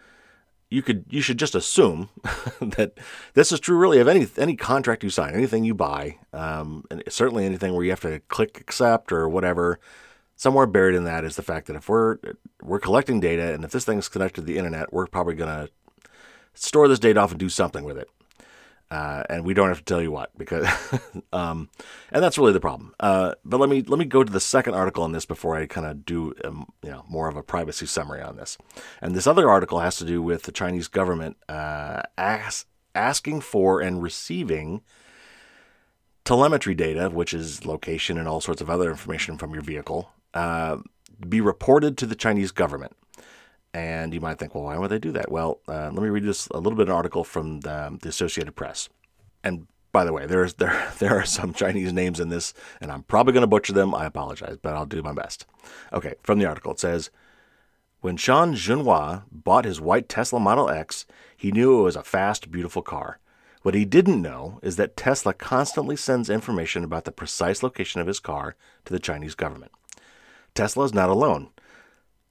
you 0.74 0.82
could 0.82 1.06
you 1.10 1.22
should 1.22 1.38
just 1.38 1.54
assume 1.54 2.10
that 2.60 2.94
this 3.36 3.52
is 3.52 3.60
true 3.60 3.78
really 3.78 4.00
of 4.00 4.08
any 4.08 4.28
any 4.38 4.56
contract 4.56 5.04
you 5.04 5.10
sign, 5.10 5.34
anything 5.36 5.64
you 5.64 5.76
buy, 5.76 6.18
um, 6.34 6.84
and 6.90 7.04
certainly 7.10 7.46
anything 7.46 7.74
where 7.74 7.84
you 7.84 7.92
have 7.92 8.02
to 8.02 8.20
click 8.28 8.60
accept 8.60 9.12
or 9.12 9.30
whatever. 9.30 9.80
Somewhere 10.36 10.66
buried 10.66 10.96
in 10.96 11.04
that 11.04 11.24
is 11.24 11.36
the 11.36 11.44
fact 11.44 11.68
that 11.68 11.76
if 11.76 11.88
we're 11.88 12.18
we're 12.64 12.80
collecting 12.80 13.20
data 13.20 13.54
and 13.54 13.64
if 13.64 13.72
this 13.72 13.86
thing's 13.86 14.10
connected 14.10 14.42
to 14.42 14.48
the 14.48 14.58
internet, 14.58 14.92
we're 14.92 15.06
probably 15.06 15.36
to 15.36 15.70
store 16.56 16.88
this 16.88 17.00
data 17.00 17.20
off 17.20 17.32
and 17.32 17.40
do 17.40 17.50
something 17.50 17.84
with 17.84 17.98
it. 17.98 18.10
Uh, 18.94 19.24
and 19.28 19.44
we 19.44 19.56
don't 19.56 19.70
have 19.70 19.80
to 19.80 19.84
tell 19.84 20.04
you 20.04 20.12
what 20.12 20.30
because, 20.38 20.68
um, 21.34 21.68
and 22.12 22.24
that's 22.24 22.38
really 22.38 22.54
the 22.54 22.60
problem. 22.60 22.94
Uh, 23.00 23.34
but 23.44 23.60
let 23.60 23.68
me 23.68 23.82
let 23.82 23.98
me 23.98 24.06
go 24.06 24.24
to 24.24 24.32
the 24.32 24.40
second 24.40 24.76
article 24.76 25.04
on 25.04 25.14
this 25.14 25.26
before 25.26 25.56
I 25.56 25.66
kind 25.66 25.88
of 25.88 26.06
do 26.06 26.36
um, 26.46 26.68
you 26.84 26.92
know 26.92 27.04
more 27.10 27.28
of 27.28 27.36
a 27.36 27.42
privacy 27.42 27.88
summary 27.88 28.22
on 28.22 28.36
this. 28.36 28.56
And 29.02 29.16
this 29.16 29.26
other 29.26 29.50
article 29.50 29.80
has 29.80 29.96
to 29.98 30.06
do 30.06 30.22
with 30.22 30.44
the 30.44 30.52
Chinese 30.52 30.88
government 30.88 31.38
uh, 31.50 32.04
ask, 32.20 32.68
asking 32.94 33.42
for 33.42 33.82
and 33.82 34.04
receiving 34.04 34.84
telemetry 36.24 36.76
data, 36.76 37.10
which 37.10 37.34
is 37.34 37.66
location 37.66 38.20
and 38.20 38.28
all 38.28 38.42
sorts 38.42 38.62
of 38.62 38.70
other 38.70 38.92
information 38.92 39.40
from 39.40 39.56
your 39.56 39.64
vehicle, 39.64 40.12
uh, 40.36 40.78
be 41.28 41.42
reported 41.42 41.98
to 41.98 42.06
the 42.06 42.16
Chinese 42.16 42.52
government. 42.52 42.96
And 43.74 44.14
you 44.14 44.22
might 44.22 44.38
think, 44.38 44.54
well, 44.54 44.66
why 44.66 44.78
would 44.78 44.92
they 44.92 45.00
do 45.00 45.12
that? 45.14 45.32
Well, 45.32 45.60
uh, 45.68 45.90
let 45.92 46.04
me 46.04 46.10
read 46.10 46.24
this 46.24 46.48
a 46.48 46.58
little 46.58 46.78
bit 46.78 46.84
of 46.84 46.90
an 46.90 46.96
article 46.96 47.24
from 47.24 47.62
the, 47.62 47.98
the 48.02 48.10
Associated 48.10 48.56
Press. 48.56 48.88
And 49.44 49.68
by 49.92 50.04
the 50.06 50.14
way, 50.14 50.26
there's 50.26 50.54
there 50.56 50.92
there 51.00 51.18
are 51.18 51.26
some 51.26 51.54
Chinese 51.54 51.94
names 51.94 52.20
in 52.20 52.30
this, 52.30 52.54
and 52.82 52.92
I'm 52.92 53.04
probably 53.04 53.34
going 53.34 53.42
to 53.42 53.48
butcher 53.48 53.74
them. 53.74 53.96
I 53.96 54.06
apologize, 54.06 54.58
but 54.62 54.76
I'll 54.76 54.86
do 54.86 55.02
my 55.02 55.14
best. 55.14 55.46
Okay, 55.92 56.16
from 56.22 56.40
the 56.40 56.46
article, 56.46 56.74
it 56.74 56.80
says, 56.80 57.10
when 58.02 58.18
Sean 58.18 58.54
Junhua 58.54 59.24
bought 59.32 59.64
his 59.64 59.80
white 59.80 60.10
Tesla 60.10 60.40
Model 60.40 60.70
X, 60.70 61.06
he 61.38 61.54
knew 61.54 61.80
it 61.80 61.84
was 61.84 61.96
a 61.96 62.04
fast, 62.04 62.52
beautiful 62.52 62.82
car. 62.82 63.20
What 63.62 63.76
he 63.76 63.86
didn't 63.86 64.22
know 64.22 64.60
is 64.62 64.76
that 64.76 64.98
Tesla 64.98 65.34
constantly 65.34 65.96
sends 65.96 66.30
information 66.30 66.84
about 66.84 67.06
the 67.06 67.14
precise 67.14 67.64
location 67.64 68.02
of 68.02 68.08
his 68.08 68.20
car 68.20 68.56
to 68.84 68.92
the 68.92 69.00
Chinese 69.00 69.36
government. 69.36 69.72
Tesla 70.54 70.84
is 70.84 70.94
not 70.94 71.10
alone. 71.10 71.50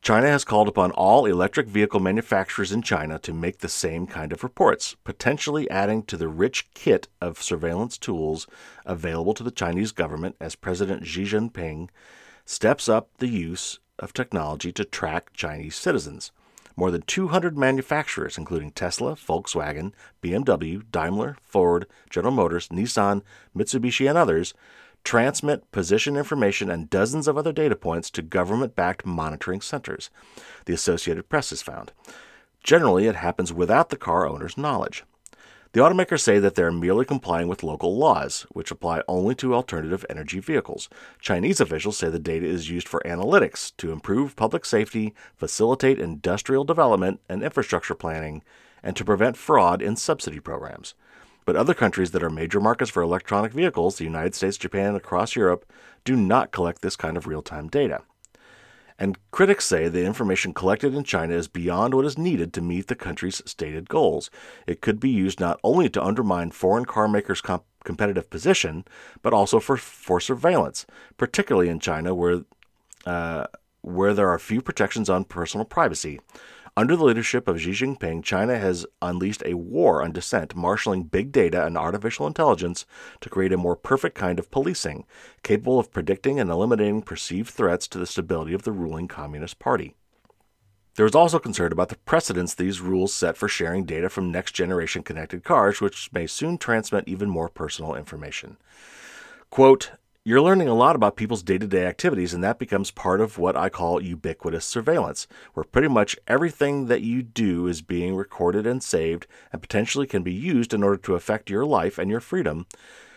China 0.02 0.26
has 0.26 0.42
called 0.44 0.66
upon 0.66 0.90
all 0.90 1.26
electric 1.26 1.68
vehicle 1.68 2.00
manufacturers 2.00 2.72
in 2.72 2.82
China 2.82 3.20
to 3.20 3.32
make 3.32 3.58
the 3.58 3.68
same 3.68 4.04
kind 4.04 4.32
of 4.32 4.42
reports, 4.42 4.96
potentially 5.04 5.70
adding 5.70 6.02
to 6.02 6.16
the 6.16 6.26
rich 6.26 6.68
kit 6.74 7.06
of 7.20 7.40
surveillance 7.40 7.96
tools 7.98 8.48
available 8.84 9.32
to 9.32 9.44
the 9.44 9.52
Chinese 9.52 9.92
government 9.92 10.34
as 10.40 10.56
President 10.56 11.06
Xi 11.06 11.22
Jinping 11.22 11.88
steps 12.44 12.88
up 12.88 13.10
the 13.18 13.28
use 13.28 13.78
of 14.00 14.12
technology 14.12 14.72
to 14.72 14.84
track 14.84 15.32
Chinese 15.34 15.76
citizens. 15.76 16.32
More 16.74 16.90
than 16.90 17.02
200 17.02 17.56
manufacturers, 17.56 18.36
including 18.36 18.72
Tesla, 18.72 19.14
Volkswagen, 19.14 19.92
BMW, 20.20 20.82
Daimler, 20.90 21.36
Ford, 21.40 21.86
General 22.10 22.34
Motors, 22.34 22.66
Nissan, 22.70 23.22
Mitsubishi, 23.56 24.08
and 24.08 24.18
others, 24.18 24.52
transmit 25.04 25.70
position 25.72 26.16
information 26.16 26.70
and 26.70 26.90
dozens 26.90 27.28
of 27.28 27.36
other 27.36 27.52
data 27.52 27.76
points 27.76 28.10
to 28.10 28.22
government 28.22 28.76
backed 28.76 29.04
monitoring 29.04 29.60
centers, 29.60 30.10
the 30.66 30.72
Associated 30.72 31.28
Press 31.28 31.50
has 31.50 31.62
found. 31.62 31.92
Generally, 32.62 33.06
it 33.06 33.16
happens 33.16 33.52
without 33.52 33.90
the 33.90 33.96
car 33.96 34.26
owner's 34.26 34.56
knowledge. 34.56 35.04
The 35.72 35.80
automakers 35.80 36.20
say 36.20 36.38
that 36.38 36.54
they 36.54 36.62
are 36.62 36.70
merely 36.70 37.06
complying 37.06 37.48
with 37.48 37.62
local 37.62 37.96
laws, 37.96 38.46
which 38.50 38.70
apply 38.70 39.02
only 39.08 39.34
to 39.36 39.54
alternative 39.54 40.04
energy 40.10 40.38
vehicles. 40.38 40.90
Chinese 41.18 41.62
officials 41.62 41.96
say 41.96 42.10
the 42.10 42.18
data 42.18 42.44
is 42.44 42.68
used 42.68 42.86
for 42.86 43.00
analytics 43.06 43.72
to 43.78 43.90
improve 43.90 44.36
public 44.36 44.66
safety, 44.66 45.14
facilitate 45.34 45.98
industrial 45.98 46.64
development 46.64 47.20
and 47.26 47.42
infrastructure 47.42 47.94
planning, 47.94 48.42
and 48.82 48.96
to 48.96 49.04
prevent 49.04 49.38
fraud 49.38 49.80
in 49.80 49.96
subsidy 49.96 50.40
programs. 50.40 50.94
But 51.44 51.56
other 51.56 51.74
countries 51.74 52.12
that 52.12 52.22
are 52.22 52.30
major 52.30 52.60
markets 52.60 52.90
for 52.90 53.02
electronic 53.02 53.52
vehicles, 53.52 53.96
the 53.96 54.04
United 54.04 54.34
States, 54.34 54.56
Japan, 54.56 54.88
and 54.88 54.96
across 54.96 55.34
Europe, 55.34 55.70
do 56.04 56.16
not 56.16 56.52
collect 56.52 56.82
this 56.82 56.96
kind 56.96 57.16
of 57.16 57.26
real 57.26 57.42
time 57.42 57.68
data. 57.68 58.02
And 58.98 59.18
critics 59.32 59.64
say 59.64 59.88
the 59.88 60.04
information 60.04 60.54
collected 60.54 60.94
in 60.94 61.02
China 61.02 61.34
is 61.34 61.48
beyond 61.48 61.94
what 61.94 62.04
is 62.04 62.16
needed 62.16 62.52
to 62.52 62.60
meet 62.60 62.86
the 62.86 62.94
country's 62.94 63.42
stated 63.44 63.88
goals. 63.88 64.30
It 64.66 64.80
could 64.80 65.00
be 65.00 65.10
used 65.10 65.40
not 65.40 65.58
only 65.64 65.88
to 65.90 66.04
undermine 66.04 66.52
foreign 66.52 66.84
car 66.84 67.08
makers' 67.08 67.40
comp- 67.40 67.64
competitive 67.82 68.30
position, 68.30 68.84
but 69.22 69.32
also 69.32 69.58
for, 69.58 69.76
for 69.76 70.20
surveillance, 70.20 70.86
particularly 71.16 71.68
in 71.68 71.80
China, 71.80 72.14
where, 72.14 72.42
uh, 73.04 73.46
where 73.80 74.14
there 74.14 74.28
are 74.28 74.38
few 74.38 74.62
protections 74.62 75.10
on 75.10 75.24
personal 75.24 75.64
privacy. 75.64 76.20
Under 76.74 76.96
the 76.96 77.04
leadership 77.04 77.48
of 77.48 77.60
Xi 77.60 77.72
Jinping, 77.72 78.24
China 78.24 78.58
has 78.58 78.86
unleashed 79.02 79.42
a 79.44 79.52
war 79.52 80.02
on 80.02 80.12
dissent, 80.12 80.56
marshaling 80.56 81.02
big 81.02 81.30
data 81.30 81.66
and 81.66 81.76
artificial 81.76 82.26
intelligence 82.26 82.86
to 83.20 83.28
create 83.28 83.52
a 83.52 83.58
more 83.58 83.76
perfect 83.76 84.16
kind 84.16 84.38
of 84.38 84.50
policing, 84.50 85.04
capable 85.42 85.78
of 85.78 85.92
predicting 85.92 86.40
and 86.40 86.48
eliminating 86.48 87.02
perceived 87.02 87.50
threats 87.50 87.86
to 87.88 87.98
the 87.98 88.06
stability 88.06 88.54
of 88.54 88.62
the 88.62 88.72
ruling 88.72 89.06
Communist 89.06 89.58
Party. 89.58 89.94
There 90.96 91.04
is 91.04 91.14
also 91.14 91.38
concern 91.38 91.72
about 91.72 91.90
the 91.90 91.96
precedents 91.96 92.54
these 92.54 92.80
rules 92.80 93.12
set 93.12 93.36
for 93.36 93.48
sharing 93.48 93.84
data 93.84 94.08
from 94.08 94.32
next 94.32 94.52
generation 94.52 95.02
connected 95.02 95.44
cars, 95.44 95.82
which 95.82 96.10
may 96.10 96.26
soon 96.26 96.56
transmit 96.56 97.04
even 97.06 97.28
more 97.28 97.50
personal 97.50 97.94
information. 97.94 98.56
Quote, 99.50 99.92
you're 100.24 100.40
learning 100.40 100.68
a 100.68 100.74
lot 100.74 100.94
about 100.94 101.16
people's 101.16 101.42
day 101.42 101.58
to 101.58 101.66
day 101.66 101.84
activities, 101.84 102.32
and 102.32 102.44
that 102.44 102.60
becomes 102.60 102.92
part 102.92 103.20
of 103.20 103.38
what 103.38 103.56
I 103.56 103.68
call 103.68 104.00
ubiquitous 104.00 104.64
surveillance, 104.64 105.26
where 105.54 105.64
pretty 105.64 105.88
much 105.88 106.16
everything 106.28 106.86
that 106.86 107.02
you 107.02 107.22
do 107.22 107.66
is 107.66 107.82
being 107.82 108.14
recorded 108.14 108.64
and 108.64 108.82
saved 108.82 109.26
and 109.52 109.60
potentially 109.60 110.06
can 110.06 110.22
be 110.22 110.32
used 110.32 110.72
in 110.72 110.84
order 110.84 110.98
to 110.98 111.16
affect 111.16 111.50
your 111.50 111.66
life 111.66 111.98
and 111.98 112.08
your 112.08 112.20
freedom, 112.20 112.66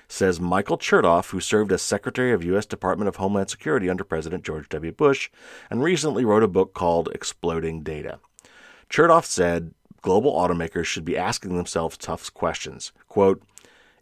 says 0.07 0.39
Michael 0.39 0.79
Chertoff, 0.79 1.29
who 1.29 1.39
served 1.39 1.71
as 1.71 1.83
Secretary 1.83 2.31
of 2.31 2.43
U.S. 2.43 2.65
Department 2.65 3.07
of 3.07 3.17
Homeland 3.17 3.51
Security 3.51 3.87
under 3.87 4.03
President 4.03 4.43
George 4.43 4.67
W. 4.69 4.91
Bush 4.91 5.29
and 5.69 5.83
recently 5.83 6.25
wrote 6.25 6.43
a 6.43 6.47
book 6.47 6.73
called 6.73 7.09
Exploding 7.13 7.83
Data. 7.83 8.19
Chertoff 8.89 9.25
said 9.25 9.75
global 10.01 10.33
automakers 10.33 10.85
should 10.85 11.05
be 11.05 11.17
asking 11.17 11.55
themselves 11.55 11.97
tough 11.97 12.33
questions. 12.33 12.91
Quote, 13.07 13.43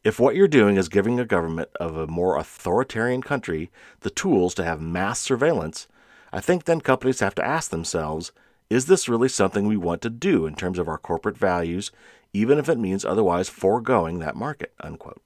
if 0.04 0.20
what 0.20 0.36
you're 0.36 0.48
doing 0.48 0.76
is 0.76 0.90
giving 0.90 1.20
a 1.20 1.26
government 1.26 1.70
of 1.80 1.96
a 1.96 2.08
more 2.08 2.38
authoritarian 2.38 3.22
country 3.22 3.72
the 4.02 4.10
tools 4.10 4.54
to 4.56 4.64
have 4.64 4.82
mass 4.82 5.20
surveillance, 5.20 5.88
I 6.32 6.42
think 6.42 6.66
then 6.66 6.82
companies 6.82 7.20
have 7.22 7.36
to 7.36 7.46
ask 7.46 7.72
themselves 7.72 8.32
is 8.70 8.88
this 8.88 9.08
really 9.08 9.30
something 9.30 9.68
we 9.68 9.78
want 9.78 10.02
to 10.02 10.10
do 10.10 10.46
in 10.46 10.56
terms 10.56 10.80
of 10.80 10.88
our 10.88 10.98
corporate 10.98 11.38
values, 11.38 11.92
even 12.34 12.58
if 12.58 12.68
it 12.68 12.80
means 12.80 13.06
otherwise 13.06 13.48
foregoing 13.48 14.20
that 14.20 14.36
market? 14.36 14.74
Unquote. 14.80 15.22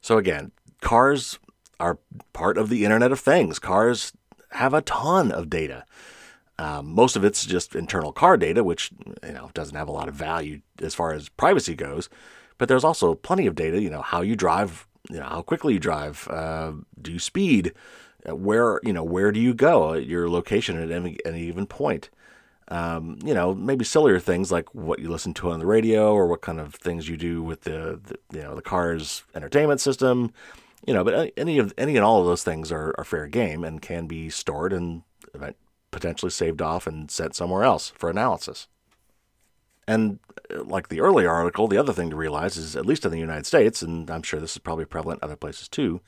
So, 0.00 0.18
again, 0.18 0.52
cars 0.80 1.38
are 1.80 1.98
part 2.32 2.56
of 2.56 2.68
the 2.68 2.84
Internet 2.84 3.10
of 3.10 3.18
Things. 3.18 3.58
Cars 3.58 4.12
have 4.52 4.72
a 4.72 4.82
ton 4.82 5.32
of 5.32 5.50
data. 5.50 5.84
Um, 6.58 6.94
most 6.94 7.16
of 7.16 7.24
it's 7.24 7.44
just 7.44 7.74
internal 7.74 8.12
car 8.12 8.36
data, 8.36 8.62
which 8.62 8.90
you 9.24 9.32
know 9.32 9.50
doesn't 9.54 9.76
have 9.76 9.88
a 9.88 9.92
lot 9.92 10.08
of 10.08 10.14
value 10.14 10.60
as 10.80 10.94
far 10.94 11.12
as 11.12 11.30
privacy 11.30 11.74
goes. 11.74 12.08
But 12.60 12.68
there's 12.68 12.84
also 12.84 13.14
plenty 13.14 13.46
of 13.48 13.54
data, 13.54 13.80
you 13.80 13.88
know, 13.88 14.02
how 14.02 14.20
you 14.20 14.36
drive, 14.36 14.86
you 15.08 15.18
know, 15.18 15.24
how 15.24 15.42
quickly 15.42 15.72
you 15.72 15.80
drive, 15.80 16.28
uh, 16.28 16.72
do 17.00 17.18
speed, 17.18 17.72
Uh, 18.28 18.36
where 18.36 18.80
you 18.82 18.92
know 18.92 19.02
where 19.02 19.32
do 19.32 19.40
you 19.40 19.54
go? 19.54 19.94
Your 19.94 20.28
location 20.28 20.76
at 20.76 20.90
any, 20.90 21.16
any 21.24 21.52
point. 21.64 22.10
Um, 22.68 23.18
you 23.24 23.34
know, 23.34 23.54
maybe 23.54 23.84
sillier 23.84 24.20
things 24.20 24.52
like 24.52 24.68
what 24.74 24.98
you 25.00 25.08
listen 25.08 25.32
to 25.34 25.50
on 25.50 25.58
the 25.58 25.66
radio 25.66 26.12
or 26.12 26.26
what 26.26 26.42
kind 26.42 26.60
of 26.60 26.74
things 26.74 27.08
you 27.08 27.16
do 27.16 27.42
with 27.42 27.62
the, 27.62 27.98
the 28.04 28.16
you 28.36 28.42
know 28.42 28.54
the 28.54 28.62
car's 28.62 29.24
entertainment 29.34 29.80
system. 29.80 30.32
You 30.86 30.94
know, 30.94 31.04
but 31.04 31.32
any 31.36 31.58
of 31.58 31.72
any 31.78 31.96
and 31.96 32.04
all 32.04 32.20
of 32.20 32.26
those 32.26 32.44
things 32.44 32.70
are, 32.70 32.94
are 32.98 33.04
fair 33.04 33.26
game 33.26 33.64
and 33.64 33.80
can 33.80 34.06
be 34.06 34.30
stored 34.30 34.72
and 34.72 35.02
potentially 35.90 36.30
saved 36.30 36.60
off 36.60 36.86
and 36.86 37.10
sent 37.10 37.34
somewhere 37.34 37.64
else 37.64 37.92
for 37.96 38.10
analysis. 38.10 38.68
And 39.90 40.20
uh, 40.54 40.62
like 40.62 40.88
the 40.88 41.00
earlier 41.00 41.30
article, 41.30 41.66
the 41.66 41.76
other 41.76 41.92
thing 41.92 42.10
to 42.10 42.16
realize 42.16 42.56
is, 42.56 42.76
at 42.76 42.86
least 42.86 43.04
in 43.04 43.10
the 43.10 43.18
United 43.18 43.44
States, 43.44 43.82
and 43.82 44.08
I'm 44.08 44.22
sure 44.22 44.38
this 44.38 44.52
is 44.52 44.58
probably 44.58 44.84
prevalent 44.84 45.20
other 45.20 45.34
places 45.34 45.68
too, 45.68 46.00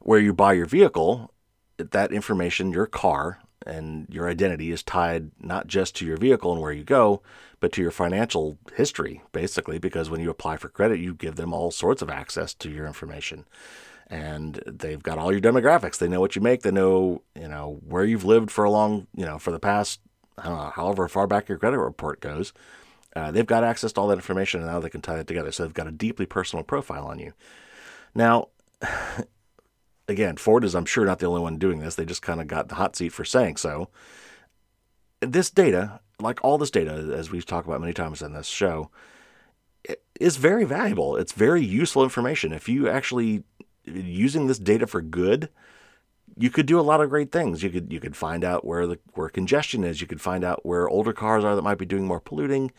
where 0.00 0.20
you 0.20 0.32
buy 0.32 0.52
your 0.52 0.66
vehicle, 0.66 1.34
that 1.78 2.12
information, 2.12 2.70
your 2.70 2.86
car, 2.86 3.40
and 3.66 4.06
your 4.08 4.28
identity 4.28 4.70
is 4.70 4.84
tied 4.84 5.32
not 5.40 5.66
just 5.66 5.96
to 5.96 6.06
your 6.06 6.16
vehicle 6.16 6.52
and 6.52 6.62
where 6.62 6.70
you 6.70 6.84
go, 6.84 7.22
but 7.58 7.72
to 7.72 7.82
your 7.82 7.90
financial 7.90 8.58
history, 8.76 9.20
basically, 9.32 9.78
because 9.80 10.08
when 10.08 10.20
you 10.20 10.30
apply 10.30 10.56
for 10.56 10.68
credit, 10.68 11.00
you 11.00 11.12
give 11.12 11.34
them 11.34 11.52
all 11.52 11.72
sorts 11.72 12.02
of 12.02 12.10
access 12.10 12.54
to 12.54 12.70
your 12.70 12.86
information. 12.86 13.46
And 14.06 14.62
they've 14.64 15.02
got 15.02 15.18
all 15.18 15.32
your 15.32 15.40
demographics. 15.40 15.98
They 15.98 16.08
know 16.08 16.20
what 16.20 16.36
you 16.36 16.42
make. 16.42 16.62
They 16.62 16.70
know, 16.70 17.22
you 17.34 17.48
know, 17.48 17.80
where 17.84 18.04
you've 18.04 18.24
lived 18.24 18.52
for 18.52 18.62
a 18.62 18.70
long, 18.70 19.08
you 19.16 19.24
know, 19.24 19.38
for 19.38 19.50
the 19.50 19.58
past, 19.58 20.00
know, 20.44 20.72
however 20.74 21.08
far 21.08 21.26
back 21.26 21.48
your 21.48 21.58
credit 21.58 21.78
report 21.78 22.20
goes. 22.20 22.52
Uh, 23.14 23.30
they've 23.30 23.46
got 23.46 23.64
access 23.64 23.92
to 23.92 24.00
all 24.00 24.08
that 24.08 24.14
information, 24.14 24.60
and 24.60 24.70
now 24.70 24.80
they 24.80 24.88
can 24.88 25.02
tie 25.02 25.18
it 25.18 25.26
together. 25.26 25.52
So 25.52 25.64
they've 25.64 25.74
got 25.74 25.86
a 25.86 25.92
deeply 25.92 26.26
personal 26.26 26.64
profile 26.64 27.06
on 27.06 27.18
you. 27.18 27.32
Now, 28.14 28.48
again, 30.08 30.36
Ford 30.36 30.64
is, 30.64 30.74
I'm 30.74 30.86
sure, 30.86 31.04
not 31.04 31.18
the 31.18 31.26
only 31.26 31.40
one 31.40 31.58
doing 31.58 31.80
this. 31.80 31.94
They 31.94 32.04
just 32.04 32.22
kind 32.22 32.40
of 32.40 32.46
got 32.46 32.68
the 32.68 32.76
hot 32.76 32.96
seat 32.96 33.10
for 33.10 33.24
saying 33.24 33.56
so. 33.56 33.88
This 35.20 35.50
data, 35.50 36.00
like 36.18 36.42
all 36.42 36.58
this 36.58 36.70
data, 36.70 36.92
as 37.14 37.30
we've 37.30 37.46
talked 37.46 37.68
about 37.68 37.80
many 37.80 37.92
times 37.92 38.22
in 38.22 38.32
this 38.32 38.46
show, 38.46 38.90
is 40.18 40.36
very 40.36 40.64
valuable. 40.64 41.16
It's 41.16 41.32
very 41.32 41.64
useful 41.64 42.02
information. 42.02 42.52
If 42.52 42.68
you 42.68 42.88
actually 42.88 43.44
using 43.84 44.46
this 44.46 44.58
data 44.58 44.86
for 44.86 45.02
good, 45.02 45.48
you 46.36 46.50
could 46.50 46.66
do 46.66 46.78
a 46.78 46.82
lot 46.82 47.00
of 47.00 47.10
great 47.10 47.32
things. 47.32 47.62
You 47.62 47.70
could 47.70 47.92
you 47.92 48.00
could 48.00 48.16
find 48.16 48.44
out 48.44 48.64
where 48.64 48.86
the 48.86 48.98
where 49.14 49.28
congestion 49.28 49.84
is. 49.84 50.00
You 50.00 50.06
could 50.06 50.20
find 50.20 50.44
out 50.44 50.64
where 50.64 50.88
older 50.88 51.12
cars 51.12 51.44
are 51.44 51.54
that 51.56 51.62
might 51.62 51.78
be 51.78 51.86
doing 51.86 52.06
more 52.06 52.20
polluting. 52.20 52.72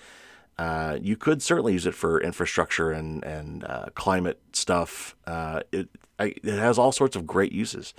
Uh, 0.57 0.97
you 1.01 1.15
could 1.17 1.41
certainly 1.41 1.73
use 1.73 1.85
it 1.85 1.95
for 1.95 2.21
infrastructure 2.21 2.91
and 2.91 3.23
and 3.23 3.63
uh, 3.63 3.85
climate 3.95 4.39
stuff. 4.53 5.15
Uh, 5.25 5.61
it 5.71 5.89
it 6.19 6.43
has 6.45 6.77
all 6.77 6.91
sorts 6.91 7.15
of 7.15 7.25
great 7.25 7.51
uses, 7.51 7.93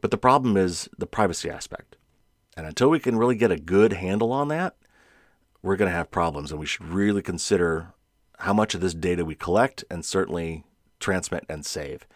but 0.00 0.10
the 0.10 0.18
problem 0.18 0.56
is 0.56 0.88
the 0.96 1.06
privacy 1.06 1.50
aspect. 1.50 1.96
And 2.56 2.66
until 2.66 2.90
we 2.90 2.98
can 2.98 3.16
really 3.16 3.36
get 3.36 3.50
a 3.50 3.56
good 3.56 3.94
handle 3.94 4.32
on 4.32 4.48
that, 4.48 4.76
we're 5.62 5.76
going 5.76 5.90
to 5.90 5.96
have 5.96 6.10
problems, 6.10 6.50
and 6.50 6.60
we 6.60 6.66
should 6.66 6.86
really 6.86 7.22
consider 7.22 7.92
how 8.40 8.52
much 8.52 8.74
of 8.74 8.80
this 8.80 8.94
data 8.94 9.24
we 9.24 9.34
collect 9.34 9.84
and 9.90 10.04
certainly 10.04 10.64
transmit 10.98 11.44
and 11.48 11.64
save. 11.64 12.06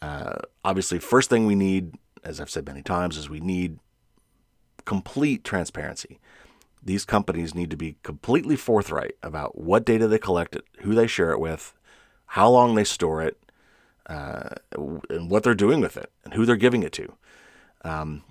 Uh, 0.00 0.38
obviously, 0.64 0.98
first 0.98 1.30
thing 1.30 1.46
we 1.46 1.54
need, 1.54 1.94
as 2.24 2.40
I've 2.40 2.50
said 2.50 2.66
many 2.66 2.82
times, 2.82 3.16
is 3.16 3.30
we 3.30 3.40
need 3.40 3.78
complete 4.84 5.44
transparency 5.44 6.18
these 6.82 7.04
companies 7.04 7.54
need 7.54 7.70
to 7.70 7.76
be 7.76 7.96
completely 8.02 8.56
forthright 8.56 9.14
about 9.22 9.56
what 9.58 9.84
data 9.84 10.08
they 10.08 10.18
collect, 10.18 10.56
who 10.80 10.94
they 10.94 11.06
share 11.06 11.30
it 11.30 11.40
with, 11.40 11.74
how 12.26 12.48
long 12.48 12.74
they 12.74 12.84
store 12.84 13.22
it, 13.22 13.38
uh, 14.06 14.50
and 15.08 15.30
what 15.30 15.44
they're 15.44 15.54
doing 15.54 15.80
with 15.80 15.96
it, 15.96 16.10
and 16.24 16.34
who 16.34 16.44
they're 16.44 16.56
giving 16.56 16.82
it 16.82 16.92
to. 16.92 17.14
Um, 17.84 18.24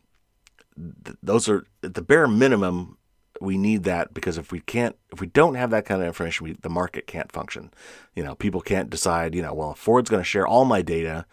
th- 0.76 1.18
those 1.24 1.48
are 1.48 1.66
at 1.84 1.94
the 1.94 2.02
bare 2.02 2.28
minimum. 2.28 2.98
We 3.40 3.58
need 3.58 3.84
that 3.86 4.14
because 4.14 4.38
if 4.38 4.52
we 4.52 4.60
can't, 4.60 4.96
if 5.12 5.22
we 5.22 5.28
don't 5.28 5.56
have 5.56 5.72
that 5.72 5.86
kind 5.86 6.02
of 6.02 6.08
information, 6.08 6.46
we, 6.46 6.54
the 6.54 6.70
market 6.70 7.08
can't 7.08 7.32
function. 7.32 7.72
You 8.16 8.24
know, 8.24 8.36
people 8.36 8.62
can't 8.62 8.90
decide. 8.90 9.34
You 9.34 9.42
know, 9.42 9.54
well, 9.54 9.74
Ford's 9.74 10.10
going 10.10 10.22
to 10.22 10.28
share 10.28 10.46
all 10.46 10.66
my 10.66 10.82
data, 10.82 11.26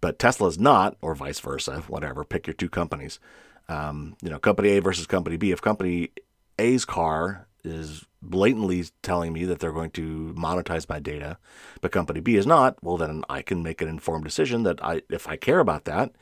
but 0.00 0.18
Tesla's 0.18 0.58
not, 0.58 0.96
or 1.02 1.14
vice 1.14 1.40
versa. 1.40 1.82
Whatever, 1.88 2.24
pick 2.24 2.46
your 2.46 2.54
two 2.54 2.70
companies. 2.70 3.18
Um, 3.68 4.16
you 4.22 4.30
know, 4.30 4.38
company 4.38 4.70
A 4.70 4.80
versus 4.80 5.06
company 5.06 5.36
B. 5.36 5.50
If 5.50 5.60
company 5.60 6.10
A's 6.60 6.84
car 6.84 7.48
is 7.64 8.04
blatantly 8.22 8.84
telling 9.02 9.32
me 9.32 9.44
that 9.44 9.58
they're 9.58 9.72
going 9.72 9.90
to 9.92 10.34
monetize 10.36 10.88
my 10.88 10.98
data, 10.98 11.38
but 11.80 11.92
company 11.92 12.20
B 12.20 12.36
is 12.36 12.46
not, 12.46 12.82
well, 12.82 12.96
then 12.96 13.24
I 13.28 13.42
can 13.42 13.62
make 13.62 13.80
an 13.80 13.88
informed 13.88 14.24
decision 14.24 14.62
that 14.64 14.82
I, 14.84 15.02
if 15.08 15.26
I 15.26 15.36
care 15.36 15.58
about 15.58 15.84
that, 15.86 16.12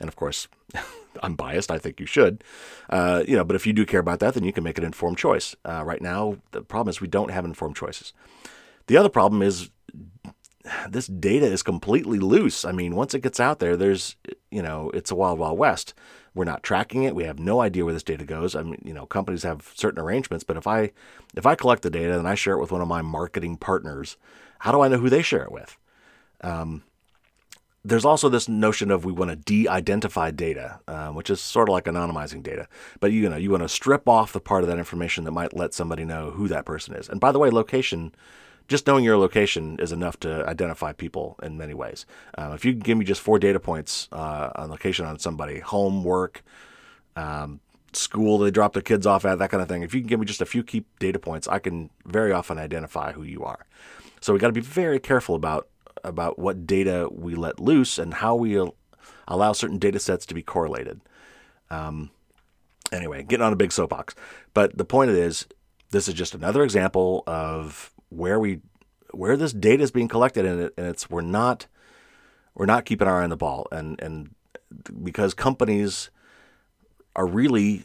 and 0.00 0.08
of 0.08 0.16
course, 0.16 0.48
I'm 1.22 1.34
biased. 1.34 1.70
I 1.70 1.78
think 1.78 1.98
you 1.98 2.06
should, 2.06 2.44
uh, 2.90 3.24
you 3.26 3.36
know. 3.36 3.44
But 3.44 3.56
if 3.56 3.66
you 3.66 3.72
do 3.72 3.84
care 3.84 3.98
about 3.98 4.20
that, 4.20 4.34
then 4.34 4.44
you 4.44 4.52
can 4.52 4.62
make 4.62 4.78
an 4.78 4.84
informed 4.84 5.18
choice. 5.18 5.56
Uh, 5.64 5.82
right 5.84 6.00
now, 6.00 6.36
the 6.52 6.62
problem 6.62 6.90
is 6.90 7.00
we 7.00 7.08
don't 7.08 7.32
have 7.32 7.44
informed 7.44 7.74
choices. 7.74 8.12
The 8.86 8.96
other 8.96 9.08
problem 9.08 9.42
is 9.42 9.70
this 10.88 11.06
data 11.08 11.46
is 11.46 11.62
completely 11.62 12.18
loose. 12.18 12.64
I 12.64 12.72
mean, 12.72 12.94
once 12.94 13.14
it 13.14 13.22
gets 13.22 13.40
out 13.40 13.58
there, 13.58 13.76
there's, 13.76 14.16
you 14.50 14.62
know, 14.62 14.90
it's 14.94 15.10
a 15.10 15.16
wild, 15.16 15.38
wild 15.38 15.58
west. 15.58 15.94
We're 16.38 16.44
not 16.44 16.62
tracking 16.62 17.02
it. 17.02 17.16
We 17.16 17.24
have 17.24 17.40
no 17.40 17.60
idea 17.60 17.84
where 17.84 17.92
this 17.92 18.04
data 18.04 18.24
goes. 18.24 18.54
I 18.54 18.62
mean, 18.62 18.80
you 18.84 18.94
know, 18.94 19.06
companies 19.06 19.42
have 19.42 19.72
certain 19.74 20.00
arrangements, 20.00 20.44
but 20.44 20.56
if 20.56 20.68
I 20.68 20.92
if 21.34 21.46
I 21.46 21.56
collect 21.56 21.82
the 21.82 21.90
data 21.90 22.16
and 22.16 22.28
I 22.28 22.36
share 22.36 22.54
it 22.54 22.60
with 22.60 22.70
one 22.70 22.80
of 22.80 22.86
my 22.86 23.02
marketing 23.02 23.56
partners, 23.56 24.16
how 24.60 24.70
do 24.70 24.80
I 24.80 24.86
know 24.86 24.98
who 24.98 25.10
they 25.10 25.20
share 25.20 25.42
it 25.42 25.50
with? 25.50 25.76
Um, 26.42 26.84
there's 27.84 28.04
also 28.04 28.28
this 28.28 28.48
notion 28.48 28.92
of 28.92 29.04
we 29.04 29.10
want 29.10 29.32
to 29.32 29.36
de-identify 29.36 30.30
data, 30.30 30.78
uh, 30.86 31.08
which 31.08 31.28
is 31.28 31.40
sort 31.40 31.68
of 31.68 31.72
like 31.72 31.86
anonymizing 31.86 32.44
data. 32.44 32.68
But 33.00 33.10
you 33.10 33.28
know, 33.28 33.36
you 33.36 33.50
want 33.50 33.64
to 33.64 33.68
strip 33.68 34.08
off 34.08 34.32
the 34.32 34.38
part 34.38 34.62
of 34.62 34.68
that 34.68 34.78
information 34.78 35.24
that 35.24 35.32
might 35.32 35.56
let 35.56 35.74
somebody 35.74 36.04
know 36.04 36.30
who 36.30 36.46
that 36.46 36.64
person 36.64 36.94
is. 36.94 37.08
And 37.08 37.18
by 37.18 37.32
the 37.32 37.40
way, 37.40 37.50
location 37.50 38.14
just 38.68 38.86
knowing 38.86 39.02
your 39.02 39.16
location 39.16 39.78
is 39.80 39.92
enough 39.92 40.20
to 40.20 40.46
identify 40.46 40.92
people 40.92 41.36
in 41.42 41.56
many 41.56 41.74
ways. 41.74 42.06
Uh, 42.36 42.52
if 42.54 42.64
you 42.64 42.72
can 42.72 42.80
give 42.80 42.98
me 42.98 43.04
just 43.04 43.20
four 43.20 43.38
data 43.38 43.58
points 43.58 44.08
uh, 44.12 44.50
on 44.54 44.70
location 44.70 45.06
on 45.06 45.18
somebody, 45.18 45.60
home, 45.60 46.04
work, 46.04 46.42
um, 47.16 47.60
school 47.94 48.38
they 48.38 48.50
drop 48.50 48.74
their 48.74 48.82
kids 48.82 49.06
off 49.06 49.24
at, 49.24 49.38
that 49.38 49.50
kind 49.50 49.62
of 49.62 49.68
thing. 49.68 49.82
If 49.82 49.94
you 49.94 50.00
can 50.00 50.08
give 50.08 50.20
me 50.20 50.26
just 50.26 50.42
a 50.42 50.46
few 50.46 50.62
key 50.62 50.84
data 51.00 51.18
points, 51.18 51.48
I 51.48 51.58
can 51.58 51.90
very 52.04 52.30
often 52.30 52.58
identify 52.58 53.12
who 53.12 53.22
you 53.22 53.42
are. 53.44 53.66
So 54.20 54.32
we 54.32 54.38
got 54.38 54.48
to 54.48 54.52
be 54.52 54.60
very 54.60 55.00
careful 55.00 55.34
about 55.34 55.68
about 56.04 56.38
what 56.38 56.64
data 56.64 57.08
we 57.10 57.34
let 57.34 57.58
loose 57.58 57.98
and 57.98 58.14
how 58.14 58.36
we 58.36 58.60
allow 59.26 59.52
certain 59.52 59.78
data 59.78 59.98
sets 59.98 60.24
to 60.26 60.34
be 60.34 60.42
correlated. 60.42 61.00
Um, 61.70 62.10
anyway, 62.92 63.24
getting 63.24 63.44
on 63.44 63.52
a 63.52 63.56
big 63.56 63.72
soapbox. 63.72 64.14
But 64.54 64.78
the 64.78 64.84
point 64.84 65.10
is, 65.10 65.46
this 65.90 66.06
is 66.06 66.14
just 66.14 66.34
another 66.34 66.62
example 66.62 67.24
of 67.26 67.92
where 68.10 68.38
we 68.38 68.60
where 69.12 69.36
this 69.36 69.52
data 69.52 69.82
is 69.82 69.90
being 69.90 70.08
collected 70.08 70.44
and, 70.44 70.60
it, 70.60 70.74
and 70.76 70.86
it's 70.86 71.08
we're 71.08 71.20
not 71.20 71.66
we're 72.54 72.66
not 72.66 72.84
keeping 72.84 73.08
our 73.08 73.20
eye 73.20 73.24
on 73.24 73.30
the 73.30 73.36
ball. 73.36 73.66
And 73.72 74.00
and 74.00 74.34
because 75.02 75.34
companies 75.34 76.10
are 77.16 77.26
really 77.26 77.84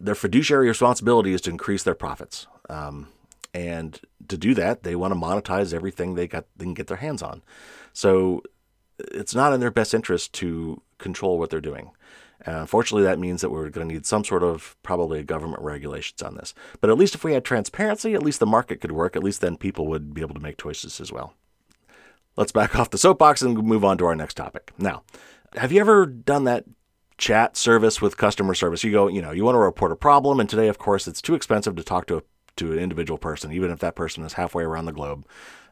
their 0.00 0.14
fiduciary 0.14 0.68
responsibility 0.68 1.32
is 1.32 1.40
to 1.42 1.50
increase 1.50 1.82
their 1.82 1.94
profits. 1.94 2.46
Um, 2.68 3.08
and 3.54 4.00
to 4.28 4.36
do 4.36 4.54
that 4.54 4.82
they 4.82 4.96
want 4.96 5.14
to 5.14 5.18
monetize 5.18 5.72
everything 5.72 6.14
they 6.14 6.26
got 6.26 6.44
they 6.56 6.64
can 6.64 6.74
get 6.74 6.88
their 6.88 6.98
hands 6.98 7.22
on. 7.22 7.42
So 7.92 8.42
it's 8.98 9.34
not 9.34 9.52
in 9.52 9.60
their 9.60 9.70
best 9.70 9.94
interest 9.94 10.32
to 10.34 10.82
control 10.98 11.38
what 11.38 11.50
they're 11.50 11.60
doing 11.60 11.90
uh, 12.46 12.60
unfortunately, 12.60 13.04
that 13.04 13.18
means 13.18 13.40
that 13.40 13.50
we're 13.50 13.70
going 13.70 13.88
to 13.88 13.94
need 13.94 14.06
some 14.06 14.24
sort 14.24 14.42
of 14.42 14.76
probably 14.82 15.22
government 15.22 15.62
regulations 15.62 16.22
on 16.22 16.34
this. 16.34 16.54
But 16.80 16.90
at 16.90 16.98
least 16.98 17.14
if 17.14 17.24
we 17.24 17.32
had 17.32 17.44
transparency, 17.44 18.14
at 18.14 18.22
least 18.22 18.40
the 18.40 18.46
market 18.46 18.80
could 18.80 18.92
work. 18.92 19.16
At 19.16 19.24
least 19.24 19.40
then 19.40 19.56
people 19.56 19.86
would 19.86 20.12
be 20.12 20.20
able 20.20 20.34
to 20.34 20.40
make 20.40 20.58
choices 20.58 21.00
as 21.00 21.10
well. 21.10 21.34
Let's 22.36 22.52
back 22.52 22.76
off 22.76 22.90
the 22.90 22.98
soapbox 22.98 23.40
and 23.40 23.56
move 23.62 23.84
on 23.84 23.96
to 23.98 24.06
our 24.06 24.14
next 24.14 24.34
topic. 24.34 24.72
Now, 24.76 25.02
have 25.54 25.72
you 25.72 25.80
ever 25.80 26.04
done 26.04 26.44
that 26.44 26.64
chat 27.16 27.56
service 27.56 28.02
with 28.02 28.18
customer 28.18 28.52
service? 28.52 28.84
You 28.84 28.92
go, 28.92 29.08
you 29.08 29.22
know, 29.22 29.30
you 29.30 29.44
want 29.44 29.54
to 29.54 29.60
report 29.60 29.92
a 29.92 29.96
problem, 29.96 30.38
and 30.38 30.48
today, 30.48 30.68
of 30.68 30.78
course, 30.78 31.08
it's 31.08 31.22
too 31.22 31.34
expensive 31.34 31.74
to 31.76 31.82
talk 31.82 32.06
to 32.08 32.18
a, 32.18 32.22
to 32.56 32.72
an 32.72 32.78
individual 32.78 33.16
person, 33.16 33.52
even 33.52 33.70
if 33.70 33.78
that 33.78 33.96
person 33.96 34.22
is 34.22 34.34
halfway 34.34 34.64
around 34.64 34.84
the 34.84 34.92
globe. 34.92 35.26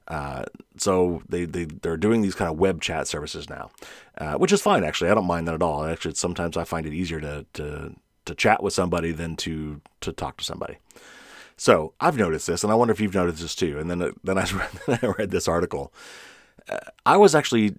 Uh, 0.07 0.45
so 0.77 1.23
they, 1.29 1.45
they 1.45 1.65
they're 1.65 1.97
doing 1.97 2.21
these 2.21 2.35
kind 2.35 2.51
of 2.51 2.59
web 2.59 2.83
chat 2.83 3.09
services 3.09 3.49
now, 3.49 3.71
uh, 4.19 4.35
which 4.35 4.53
is 4.53 4.61
fine 4.61 4.85
actually. 4.85 5.11
I 5.11 5.15
don't 5.15 5.27
mind 5.27 5.49
that 5.49 5.55
at 5.55 5.63
all. 5.63 5.85
Actually, 5.85 6.15
sometimes 6.15 6.57
I 6.57 6.65
find 6.65 6.87
it 6.87 6.93
easier 6.93 7.21
to 7.21 7.47
to 7.55 7.95
to 8.27 8.35
chat 8.35 8.63
with 8.63 8.75
somebody 8.75 9.13
than 9.13 9.37
to 9.37 9.81
to 10.01 10.13
talk 10.13 10.37
to 10.39 10.45
somebody. 10.45 10.79
So 11.57 11.95
I've 12.01 12.17
noticed 12.17 12.47
this, 12.47 12.65
and 12.65 12.73
I 12.73 12.75
wonder 12.75 12.93
if 12.93 13.01
you've 13.01 13.15
noticed 13.15 13.41
this 13.41 13.55
too. 13.55 13.79
And 13.79 13.91
then 13.91 14.13
then 14.25 14.39
I 14.39 14.45
read, 14.53 14.99
I 15.03 15.07
read 15.19 15.31
this 15.31 15.49
article. 15.49 15.93
Uh, 16.69 16.79
I 17.07 17.17
was 17.17 17.35
actually 17.35 17.77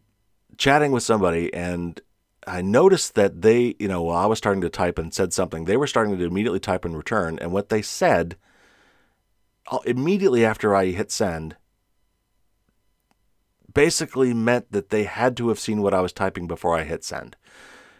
chatting 0.57 0.91
with 0.91 1.03
somebody, 1.03 1.53
and 1.53 1.99
I 2.47 2.61
noticed 2.61 3.15
that 3.15 3.41
they, 3.41 3.75
you 3.79 3.87
know, 3.87 4.03
while 4.03 4.23
I 4.23 4.27
was 4.27 4.37
starting 4.37 4.61
to 4.61 4.69
type 4.69 4.97
and 4.97 5.13
said 5.13 5.33
something, 5.33 5.65
they 5.65 5.77
were 5.77 5.87
starting 5.87 6.17
to 6.17 6.23
immediately 6.23 6.59
type 6.59 6.85
in 6.85 6.95
return, 6.95 7.37
and 7.39 7.51
what 7.51 7.69
they 7.69 7.81
said 7.81 8.35
uh, 9.67 9.79
immediately 9.85 10.45
after 10.45 10.75
I 10.75 10.87
hit 10.87 11.11
send 11.11 11.55
basically 13.75 14.33
meant 14.33 14.71
that 14.71 14.89
they 14.89 15.03
had 15.03 15.37
to 15.37 15.49
have 15.49 15.59
seen 15.59 15.83
what 15.83 15.93
I 15.93 16.01
was 16.01 16.11
typing 16.11 16.47
before 16.47 16.75
I 16.75 16.83
hit 16.83 17.03
send. 17.03 17.35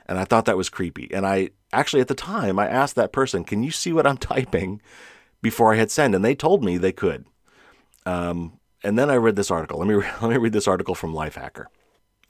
And 0.08 0.17
I 0.17 0.24
thought 0.24 0.46
that 0.46 0.58
was 0.58 0.70
creepy. 0.70 1.13
And 1.13 1.27
I 1.27 1.50
actually, 1.72 2.01
at 2.01 2.08
the 2.08 2.15
time, 2.15 2.58
I 2.58 2.67
asked 2.67 2.96
that 2.96 3.12
person, 3.12 3.44
Can 3.44 3.62
you 3.62 3.70
see 3.70 3.94
what 3.94 4.08
I'm 4.08 4.17
typing 4.34 4.82
before 5.44 5.74
I 5.74 5.77
hit 5.77 5.91
send? 5.91 6.15
And 6.15 6.25
they 6.25 6.34
told 6.34 6.63
me 6.63 6.77
they 6.77 6.91
could. 6.91 7.25
Um, 8.08 8.60
and 8.84 8.98
then 8.98 9.12
I 9.12 9.15
read 9.15 9.36
this 9.36 9.51
article. 9.51 9.77
Let 9.77 9.88
me, 9.88 9.96
let 10.22 10.32
me 10.32 10.38
read 10.38 10.53
this 10.53 10.67
article 10.67 10.96
from 10.96 11.13
Lifehacker. 11.13 11.65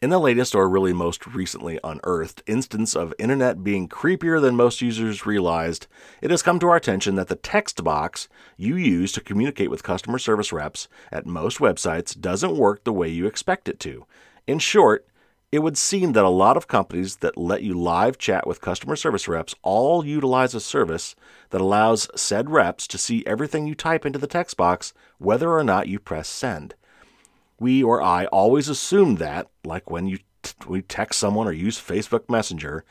In 0.02 0.10
the 0.10 0.20
latest, 0.20 0.54
or 0.54 0.68
really 0.68 0.92
most 0.92 1.26
recently 1.26 1.80
unearthed, 1.82 2.44
instance 2.46 2.98
of 2.98 3.14
internet 3.18 3.64
being 3.64 3.88
creepier 3.88 4.42
than 4.42 4.54
most 4.54 4.82
users 4.82 5.26
realized, 5.26 5.88
it 6.22 6.32
has 6.32 6.44
come 6.44 6.60
to 6.60 6.68
our 6.68 6.76
attention 6.76 7.16
that 7.16 7.30
the 7.30 7.38
text 7.38 7.82
box 7.82 8.28
you 8.58 8.76
use 8.76 9.14
to 9.14 9.22
communicate 9.22 9.72
with 9.72 9.84
customer 9.84 10.20
service 10.20 10.52
reps 10.52 10.90
at 11.14 11.26
most 11.26 11.60
websites 11.60 12.20
doesn't 12.20 12.58
work 12.58 12.84
the 12.84 12.92
way 12.92 13.08
you 13.08 13.26
expect 13.26 13.70
it 13.70 13.80
to. 13.80 14.06
In 14.46 14.60
short, 14.60 15.08
it 15.50 15.60
would 15.60 15.78
seem 15.78 16.12
that 16.12 16.26
a 16.26 16.30
lot 16.30 16.58
of 16.58 16.68
companies 16.68 17.16
that 17.18 17.38
let 17.38 17.64
you 17.64 17.74
live 17.74 18.18
chat 18.18 18.46
with 18.46 18.60
customer 18.60 18.98
service 18.98 19.30
reps 19.30 19.56
all 19.62 20.06
utilize 20.06 20.54
a 20.54 20.60
service 20.60 21.16
that 21.52 21.62
allows 21.62 22.10
said 22.18 22.50
reps 22.50 22.86
to 22.88 22.98
see 22.98 23.24
everything 23.26 23.66
you 23.66 23.76
type 23.76 24.06
into 24.06 24.20
the 24.20 24.28
text 24.28 24.58
box, 24.58 24.94
whether 25.20 25.54
or 25.54 25.64
not 25.64 25.88
you 25.88 26.00
press 26.00 26.28
send 26.28 26.76
we 27.60 27.84
or 27.84 28.02
I 28.02 28.26
always 28.26 28.70
assumed 28.70 29.18
that, 29.20 29.48
like 29.64 29.90
when 29.90 30.08
you 30.08 30.20
t- 30.44 30.54
we 30.68 30.82
text 30.82 31.20
someone 31.20 31.48
or 31.48 31.54
use 31.54 31.80
Facebook 31.80 32.30
Messenger, 32.30 32.84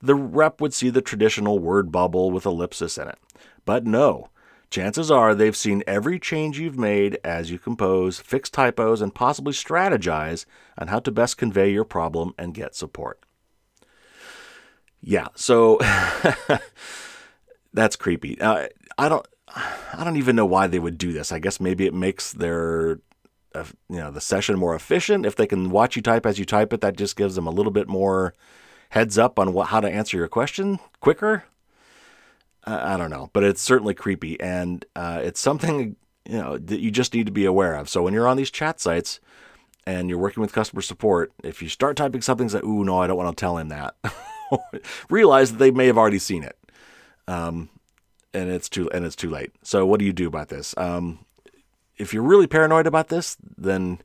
the 0.00 0.14
rep 0.14 0.60
would 0.60 0.74
see 0.74 0.90
the 0.90 1.02
traditional 1.02 1.58
word 1.58 1.90
bubble 1.90 2.30
with 2.30 2.46
ellipsis 2.46 2.98
in 2.98 3.08
it. 3.08 3.18
But 3.64 3.86
no, 3.86 4.28
chances 4.70 5.10
are 5.10 5.34
they've 5.34 5.56
seen 5.56 5.82
every 5.86 6.18
change 6.18 6.58
you've 6.58 6.78
made 6.78 7.18
as 7.24 7.50
you 7.50 7.58
compose, 7.58 8.20
fix 8.20 8.50
typos, 8.50 9.00
and 9.00 9.14
possibly 9.14 9.52
strategize 9.52 10.44
on 10.78 10.88
how 10.88 10.98
to 11.00 11.10
best 11.10 11.36
convey 11.36 11.70
your 11.70 11.84
problem 11.84 12.34
and 12.38 12.54
get 12.54 12.74
support. 12.74 13.20
Yeah, 15.00 15.28
so 15.34 15.78
that's 17.72 17.96
creepy. 17.96 18.40
Uh, 18.40 18.68
I 18.96 19.08
don't 19.08 19.26
I 19.54 20.02
don't 20.02 20.16
even 20.16 20.36
know 20.36 20.46
why 20.46 20.66
they 20.66 20.78
would 20.78 20.98
do 20.98 21.12
this. 21.12 21.30
I 21.30 21.38
guess 21.38 21.60
maybe 21.60 21.86
it 21.86 21.94
makes 21.94 22.32
their 22.32 23.00
you 23.88 23.96
know 23.96 24.10
the 24.10 24.20
session 24.20 24.58
more 24.58 24.74
efficient. 24.74 25.26
If 25.26 25.36
they 25.36 25.46
can 25.46 25.70
watch 25.70 25.96
you 25.96 26.02
type 26.02 26.26
as 26.26 26.38
you 26.38 26.44
type 26.44 26.72
it, 26.72 26.80
that 26.80 26.96
just 26.96 27.16
gives 27.16 27.34
them 27.34 27.46
a 27.46 27.50
little 27.50 27.72
bit 27.72 27.88
more 27.88 28.34
heads 28.90 29.18
up 29.18 29.38
on 29.38 29.52
what 29.52 29.68
how 29.68 29.80
to 29.80 29.90
answer 29.90 30.16
your 30.16 30.28
question 30.28 30.78
quicker. 31.00 31.44
I, 32.64 32.94
I 32.94 32.96
don't 32.96 33.10
know, 33.10 33.30
but 33.32 33.44
it's 33.44 33.60
certainly 33.60 33.94
creepy, 33.94 34.40
and 34.40 34.84
uh, 34.96 35.20
it's 35.22 35.40
something 35.40 35.96
you 36.28 36.38
know 36.38 36.58
that 36.58 36.80
you 36.80 36.90
just 36.90 37.14
need 37.14 37.26
to 37.26 37.32
be 37.32 37.44
aware 37.44 37.74
of. 37.74 37.88
So 37.88 38.02
when 38.02 38.14
you're 38.14 38.28
on 38.28 38.36
these 38.36 38.50
chat 38.50 38.80
sites 38.80 39.20
and 39.86 40.08
you're 40.08 40.18
working 40.18 40.40
with 40.40 40.52
customer 40.52 40.82
support, 40.82 41.32
if 41.42 41.62
you 41.62 41.68
start 41.68 41.96
typing 41.96 42.22
something 42.22 42.48
that, 42.48 42.64
ooh, 42.64 42.84
no, 42.84 42.98
I 42.98 43.06
don't 43.06 43.18
want 43.18 43.36
to 43.36 43.40
tell 43.40 43.58
him 43.58 43.68
that, 43.68 43.94
realize 45.10 45.52
that 45.52 45.58
they 45.58 45.70
may 45.70 45.86
have 45.86 45.98
already 45.98 46.18
seen 46.18 46.42
it. 46.42 46.56
Um, 47.28 47.68
and 48.32 48.50
it's 48.50 48.68
too 48.68 48.90
and 48.90 49.04
it's 49.04 49.16
too 49.16 49.30
late. 49.30 49.52
So 49.62 49.86
what 49.86 50.00
do 50.00 50.06
you 50.06 50.12
do 50.12 50.26
about 50.26 50.48
this? 50.48 50.74
Um, 50.76 51.23
if 51.96 52.12
you're 52.12 52.22
really 52.22 52.46
paranoid 52.46 52.86
about 52.86 53.08
this, 53.08 53.36
then 53.56 54.00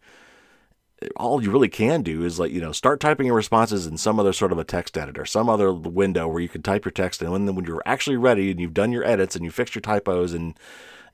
all 1.16 1.42
you 1.42 1.52
really 1.52 1.70
can 1.70 2.02
do 2.02 2.24
is 2.24 2.40
like 2.40 2.52
you 2.52 2.60
know 2.60 2.72
start 2.72 3.00
typing 3.00 3.26
your 3.26 3.36
responses 3.36 3.88
in 3.88 3.98
some 3.98 4.20
other 4.20 4.34
sort 4.34 4.52
of 4.52 4.58
a 4.58 4.64
text 4.64 4.98
editor, 4.98 5.26
some 5.26 5.50
other 5.50 5.74
window 5.74 6.28
where 6.28 6.42
you 6.42 6.50
can 6.50 6.62
type 6.62 6.86
your 6.86 6.92
text, 6.92 7.22
and 7.22 7.32
when 7.32 7.56
when 7.56 7.66
you're 7.66 7.82
actually 7.86 8.18
ready 8.18 8.52
and 8.52 8.60
you've 8.60 8.74
done 8.74 8.92
your 8.92 9.06
edits 9.06 9.36
and 9.36 9.46
you 9.46 9.52
fixed 9.52 9.76
your 9.76 9.82
typos 9.82 10.34
and 10.34 10.58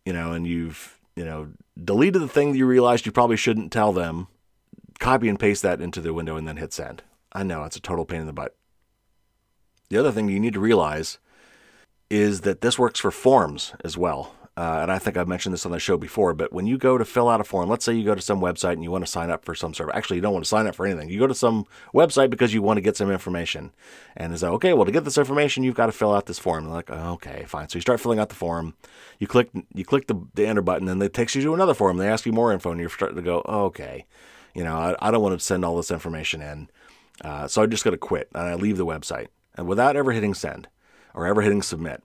you 0.06 0.14
know 0.14 0.32
and 0.32 0.48
you've 0.48 1.00
you 1.16 1.24
know 1.24 1.50
deleted 1.82 2.22
the 2.22 2.28
thing 2.28 2.52
that 2.52 2.58
you 2.58 2.66
realized 2.66 3.06
you 3.06 3.12
probably 3.12 3.38
shouldn't 3.38 3.72
tell 3.72 3.92
them, 3.92 4.28
copy 5.00 5.30
and 5.30 5.40
paste 5.40 5.62
that 5.62 5.82
into 5.82 6.02
the 6.02 6.14
window 6.14 6.36
and 6.36 6.48
then 6.48 6.58
hit 6.58 6.74
send. 6.74 7.04
I 7.32 7.44
know 7.44 7.64
it's 7.64 7.76
a 7.76 7.82
total 7.82 8.06
pain 8.06 8.22
in 8.22 8.28
the 8.28 8.34
butt. 8.34 8.56
The 9.90 9.98
other 9.98 10.12
thing 10.12 10.30
you 10.30 10.40
need 10.40 10.54
to 10.54 10.60
realize 10.60 11.20
is 12.10 12.42
that 12.42 12.62
this 12.62 12.80
works 12.80 13.00
for 13.00 13.12
forms 13.12 13.74
as 13.84 13.98
well 13.98 14.34
uh, 14.58 14.80
and 14.82 14.92
I 14.92 15.00
think 15.00 15.18
I've 15.18 15.28
mentioned 15.28 15.54
this 15.54 15.66
on 15.66 15.74
the 15.74 15.80
show 15.80 15.98
before, 15.98 16.34
but 16.34 16.54
when 16.54 16.66
you 16.66 16.78
go 16.78 16.98
to 16.98 17.04
fill 17.04 17.28
out 17.28 17.42
a 17.42 17.44
form, 17.44 17.70
let's 17.70 17.84
say 17.84 17.94
you 17.94 18.06
go 18.06 18.16
to 18.16 18.22
some 18.22 18.40
website 18.40 18.74
and 18.74 18.84
you 18.84 18.92
want 18.92 19.06
to 19.06 19.12
sign 19.12 19.30
up 19.30 19.44
for 19.44 19.54
some 19.54 19.74
service. 19.74 19.94
actually, 19.96 20.16
you 20.16 20.22
don't 20.22 20.32
want 20.32 20.46
to 20.46 20.50
sign 20.50 20.66
up 20.66 20.76
for 20.76 20.86
anything. 20.86 21.10
You 21.10 21.20
go 21.20 21.28
to 21.28 21.36
some 21.36 21.66
website 21.94 22.30
because 22.30 22.54
you 22.54 22.62
want 22.62 22.78
to 22.78 22.82
get 22.82 22.96
some 22.96 23.12
information. 23.12 23.72
And 24.16 24.32
it's 24.32 24.44
like, 24.44 24.54
okay, 24.54 24.74
well, 24.74 24.86
to 24.86 24.94
get 24.94 25.04
this 25.04 25.18
information, 25.18 25.64
you've 25.64 25.76
got 25.76 25.88
to 25.88 25.92
fill 25.92 26.14
out 26.14 26.26
this 26.26 26.40
form. 26.40 26.66
And 26.66 26.74
like, 26.74 26.90
okay, 26.90 27.44
fine. 27.48 27.68
So 27.68 27.78
you 27.78 27.82
start 27.82 28.00
filling 28.00 28.20
out 28.20 28.30
the 28.30 28.36
form. 28.36 28.76
You 29.20 29.28
click, 29.28 29.50
you 29.74 29.84
click 29.84 30.08
the, 30.08 30.22
the 30.36 30.46
enter 30.46 30.62
button, 30.62 30.88
and 30.88 31.04
it 31.04 31.14
takes 31.14 31.36
you 31.36 31.42
to 31.42 31.54
another 31.54 31.74
form. 31.74 31.98
They 31.98 32.08
ask 32.08 32.26
you 32.26 32.32
more 32.32 32.54
info, 32.54 32.72
and 32.72 32.80
you're 32.80 32.90
starting 32.90 33.18
to 33.18 33.24
go, 33.24 33.42
okay, 33.46 34.06
you 34.54 34.64
know, 34.64 34.78
I, 34.78 34.96
I, 35.00 35.12
don't 35.12 35.22
want 35.22 35.38
to 35.38 35.46
send 35.46 35.66
all 35.66 35.76
this 35.76 35.92
information 35.92 36.42
in. 36.42 36.70
Uh, 37.22 37.48
so 37.48 37.62
I 37.62 37.66
just 37.66 37.84
got 37.84 37.92
to 37.92 37.98
quit 37.98 38.30
and 38.34 38.44
I 38.44 38.56
leave 38.56 38.78
the 38.78 38.86
website. 38.86 39.28
And 39.56 39.68
without 39.68 39.96
ever 39.96 40.12
hitting 40.12 40.34
send 40.34 40.68
or 41.14 41.28
ever 41.28 41.42
hitting 41.42 41.62
submit, 41.62 42.02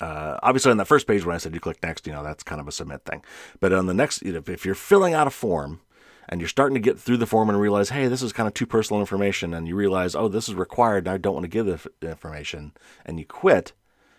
uh, 0.00 0.38
obviously, 0.42 0.70
on 0.70 0.76
that 0.76 0.86
first 0.86 1.06
page 1.06 1.24
when 1.24 1.34
I 1.34 1.38
said 1.38 1.54
you 1.54 1.60
click 1.60 1.82
next, 1.82 2.06
you 2.06 2.12
know, 2.12 2.22
that's 2.22 2.42
kind 2.42 2.60
of 2.60 2.68
a 2.68 2.72
submit 2.72 3.04
thing. 3.04 3.22
But 3.60 3.72
on 3.72 3.86
the 3.86 3.94
next, 3.94 4.22
you 4.22 4.32
know, 4.32 4.42
if 4.46 4.64
you're 4.64 4.74
filling 4.74 5.14
out 5.14 5.26
a 5.26 5.30
form 5.30 5.80
and 6.28 6.40
you're 6.40 6.48
starting 6.48 6.74
to 6.74 6.80
get 6.80 6.98
through 6.98 7.16
the 7.16 7.26
form 7.26 7.48
and 7.48 7.60
realize, 7.60 7.88
hey, 7.88 8.06
this 8.06 8.22
is 8.22 8.32
kind 8.32 8.46
of 8.46 8.54
too 8.54 8.66
personal 8.66 9.00
information, 9.00 9.54
and 9.54 9.66
you 9.66 9.74
realize, 9.74 10.14
oh, 10.14 10.28
this 10.28 10.48
is 10.48 10.54
required, 10.54 11.06
and 11.06 11.14
I 11.14 11.18
don't 11.18 11.34
want 11.34 11.44
to 11.44 11.48
give 11.48 11.66
the 12.00 12.10
information, 12.10 12.72
and 13.06 13.18
you 13.18 13.24
quit 13.24 13.72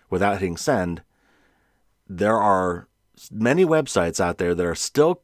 without 0.10 0.40
hitting 0.40 0.58
send, 0.58 1.04
there 2.08 2.38
are 2.38 2.88
many 3.32 3.64
websites 3.64 4.20
out 4.20 4.40
there 4.40 4.56
that 4.56 4.66
are 4.66 4.76
still 4.76 5.22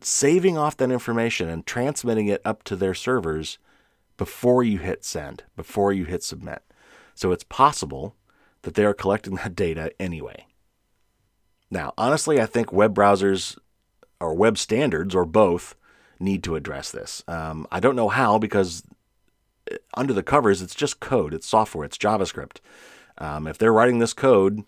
saving 0.00 0.56
off 0.56 0.76
that 0.76 0.92
information 0.92 1.48
and 1.48 1.66
transmitting 1.66 2.28
it 2.28 2.42
up 2.44 2.62
to 2.64 2.76
their 2.76 2.94
servers 2.94 3.58
before 4.16 4.62
you 4.62 4.78
hit 4.78 5.04
send, 5.04 5.42
before 5.56 5.92
you 5.92 6.04
hit 6.04 6.22
submit. 6.22 6.62
So 7.14 7.32
it's 7.32 7.44
possible 7.44 8.14
that 8.64 8.74
they 8.74 8.84
are 8.84 8.94
collecting 8.94 9.36
that 9.36 9.54
data 9.54 9.92
anyway. 9.98 10.46
Now, 11.70 11.94
honestly, 11.96 12.40
I 12.40 12.46
think 12.46 12.72
web 12.72 12.94
browsers 12.94 13.56
or 14.20 14.34
web 14.34 14.58
standards 14.58 15.14
or 15.14 15.24
both 15.24 15.74
need 16.18 16.42
to 16.44 16.56
address 16.56 16.90
this. 16.90 17.22
Um, 17.26 17.66
I 17.70 17.80
don't 17.80 17.96
know 17.96 18.08
how 18.08 18.38
because 18.38 18.82
uh, 19.70 19.76
under 19.94 20.12
the 20.12 20.22
covers, 20.22 20.62
it's 20.62 20.74
just 20.74 21.00
code, 21.00 21.34
it's 21.34 21.46
software, 21.46 21.84
it's 21.84 21.98
JavaScript. 21.98 22.58
Um, 23.18 23.46
if 23.46 23.58
they're 23.58 23.72
writing 23.72 23.98
this 23.98 24.12
code, 24.12 24.64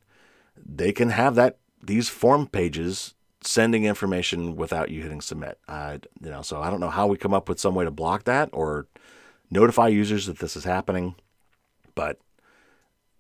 they 0.56 0.92
can 0.92 1.11
have 1.11 1.35
that 1.35 1.59
these 1.82 2.09
form 2.09 2.46
pages 2.46 3.14
sending 3.42 3.85
information 3.85 4.56
without 4.56 4.90
you 4.90 5.02
hitting 5.02 5.20
submit. 5.20 5.59
Uh, 5.68 5.98
you 6.20 6.30
know, 6.30 6.42
so 6.42 6.61
I 6.61 6.70
don't 6.70 6.80
know 6.80 6.90
how 6.90 7.06
we 7.06 7.16
come 7.16 7.35
up 7.35 7.48
with 7.48 7.61
some 7.61 7.74
way 7.74 7.85
to 7.85 7.90
block 7.90 8.24
that 8.24 8.48
or 8.52 8.87
notify 9.50 9.88
users 9.88 10.26
that 10.26 10.38
this 10.38 10.56
is 10.56 10.64
happening, 10.64 11.14
but 11.94 12.18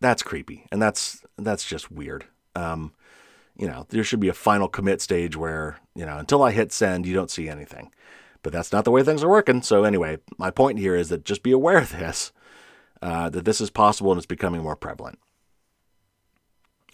that's 0.00 0.22
creepy 0.22 0.66
and 0.70 0.80
that's 0.80 1.24
that's 1.38 1.64
just 1.64 1.90
weird. 1.90 2.24
Um, 2.54 2.92
you 3.56 3.66
know, 3.66 3.86
there 3.88 4.04
should 4.04 4.20
be 4.20 4.28
a 4.28 4.34
final 4.34 4.68
commit 4.68 5.00
stage 5.00 5.36
where 5.36 5.78
you 5.94 6.06
know 6.06 6.18
until 6.18 6.42
I 6.42 6.52
hit 6.52 6.72
send, 6.72 7.06
you 7.06 7.14
don't 7.14 7.30
see 7.30 7.48
anything. 7.48 7.90
But 8.42 8.52
that's 8.52 8.70
not 8.70 8.84
the 8.84 8.92
way 8.92 9.02
things 9.02 9.24
are 9.24 9.28
working. 9.28 9.60
So 9.62 9.82
anyway, 9.82 10.18
my 10.38 10.50
point 10.50 10.78
here 10.78 10.94
is 10.94 11.08
that 11.08 11.24
just 11.24 11.42
be 11.42 11.50
aware 11.50 11.78
of 11.78 11.90
this, 11.90 12.32
uh, 13.02 13.28
that 13.30 13.44
this 13.44 13.60
is 13.60 13.70
possible 13.70 14.12
and 14.12 14.18
it's 14.18 14.26
becoming 14.26 14.62
more 14.62 14.76
prevalent. 14.76 15.18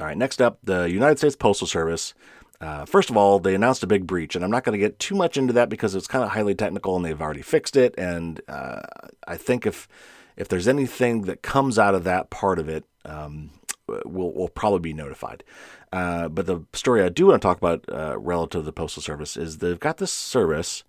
All 0.00 0.06
right, 0.06 0.16
next 0.16 0.40
up, 0.40 0.60
the 0.64 0.84
United 0.84 1.18
States 1.18 1.36
Postal 1.36 1.66
Service. 1.66 2.14
Uh, 2.62 2.86
first 2.86 3.10
of 3.10 3.16
all, 3.18 3.38
they 3.38 3.54
announced 3.54 3.82
a 3.82 3.86
big 3.86 4.06
breach, 4.06 4.34
and 4.34 4.44
I'm 4.44 4.50
not 4.50 4.64
going 4.64 4.72
to 4.72 4.78
get 4.78 4.98
too 4.98 5.14
much 5.14 5.36
into 5.36 5.52
that 5.52 5.68
because 5.68 5.94
it's 5.94 6.06
kind 6.06 6.24
of 6.24 6.30
highly 6.30 6.54
technical 6.54 6.96
and 6.96 7.04
they've 7.04 7.20
already 7.20 7.42
fixed 7.42 7.76
it. 7.76 7.94
And 7.98 8.40
uh, 8.48 8.80
I 9.26 9.36
think 9.36 9.66
if 9.66 9.88
if 10.36 10.48
there's 10.48 10.68
anything 10.68 11.22
that 11.22 11.42
comes 11.42 11.78
out 11.78 11.94
of 11.94 12.04
that 12.04 12.30
part 12.30 12.58
of 12.58 12.68
it, 12.68 12.84
um, 13.04 13.50
we'll, 13.86 14.32
we'll 14.32 14.48
probably 14.48 14.80
be 14.80 14.92
notified. 14.92 15.44
Uh, 15.92 16.28
but 16.28 16.46
the 16.46 16.64
story 16.72 17.02
I 17.02 17.08
do 17.08 17.26
want 17.26 17.42
to 17.42 17.46
talk 17.46 17.58
about 17.58 17.84
uh, 17.92 18.18
relative 18.18 18.62
to 18.62 18.64
the 18.64 18.72
Postal 18.72 19.02
Service 19.02 19.36
is 19.36 19.58
they've 19.58 19.78
got 19.78 19.98
this 19.98 20.12
service 20.12 20.84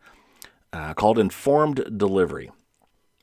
uh, 0.72 0.94
called 0.94 1.20
Informed 1.20 1.98
Delivery. 1.98 2.52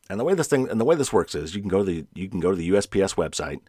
And 0.08 0.18
the 0.18 0.24
way 0.24 0.34
this 0.34 0.48
thing 0.48 0.68
and 0.68 0.80
the 0.80 0.84
way 0.84 0.96
this 0.96 1.12
works 1.12 1.36
is 1.36 1.54
you 1.54 1.60
can 1.60 1.70
go 1.70 1.78
to 1.78 1.84
the 1.84 2.06
you 2.14 2.28
can 2.28 2.40
go 2.40 2.50
to 2.50 2.56
the 2.56 2.70
USPS 2.70 3.14
website 3.14 3.60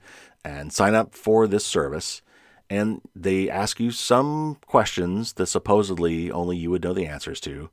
and 0.44 0.74
sign 0.74 0.96
up 0.96 1.14
for 1.14 1.46
this 1.46 1.64
service, 1.64 2.24
and 2.68 3.02
they 3.16 3.48
ask 3.48 3.80
you 3.80 3.92
some 3.92 4.58
questions 4.66 5.34
that 5.34 5.46
supposedly 5.46 6.32
only 6.32 6.58
you 6.58 6.72
would 6.72 6.84
know 6.84 6.94
the 6.94 7.06
answers 7.06 7.40
to 7.42 7.70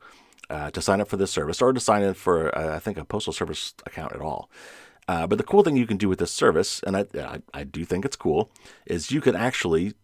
uh, 0.51 0.71
to 0.71 0.81
sign 0.81 1.01
up 1.01 1.09
for 1.09 1.17
this 1.17 1.31
service 1.31 1.61
or 1.61 1.73
to 1.73 1.81
sign 1.81 2.03
in 2.03 2.15
for 2.15 2.57
uh, 2.57 2.77
I 2.77 2.79
think 2.79 2.97
a 2.99 3.05
postal 3.05 3.33
service 3.33 3.75
account 3.87 4.13
at 4.13 4.21
all. 4.21 4.51
Uh, 5.07 5.27
but 5.27 5.39
the 5.39 5.45
cool 5.45 5.63
thing 5.63 5.77
you 5.77 5.87
can 5.87 5.97
do 5.97 6.09
with 6.09 6.19
this 6.19 6.33
service, 6.33 6.83
and 6.83 6.95
I, 6.97 7.07
I, 7.15 7.41
I 7.55 7.65
do 7.65 7.85
think 7.87 8.05
it's 8.05 8.17
cool, 8.17 8.51
is 8.85 9.11
you 9.11 9.23
can 9.23 9.35
actually 9.35 9.95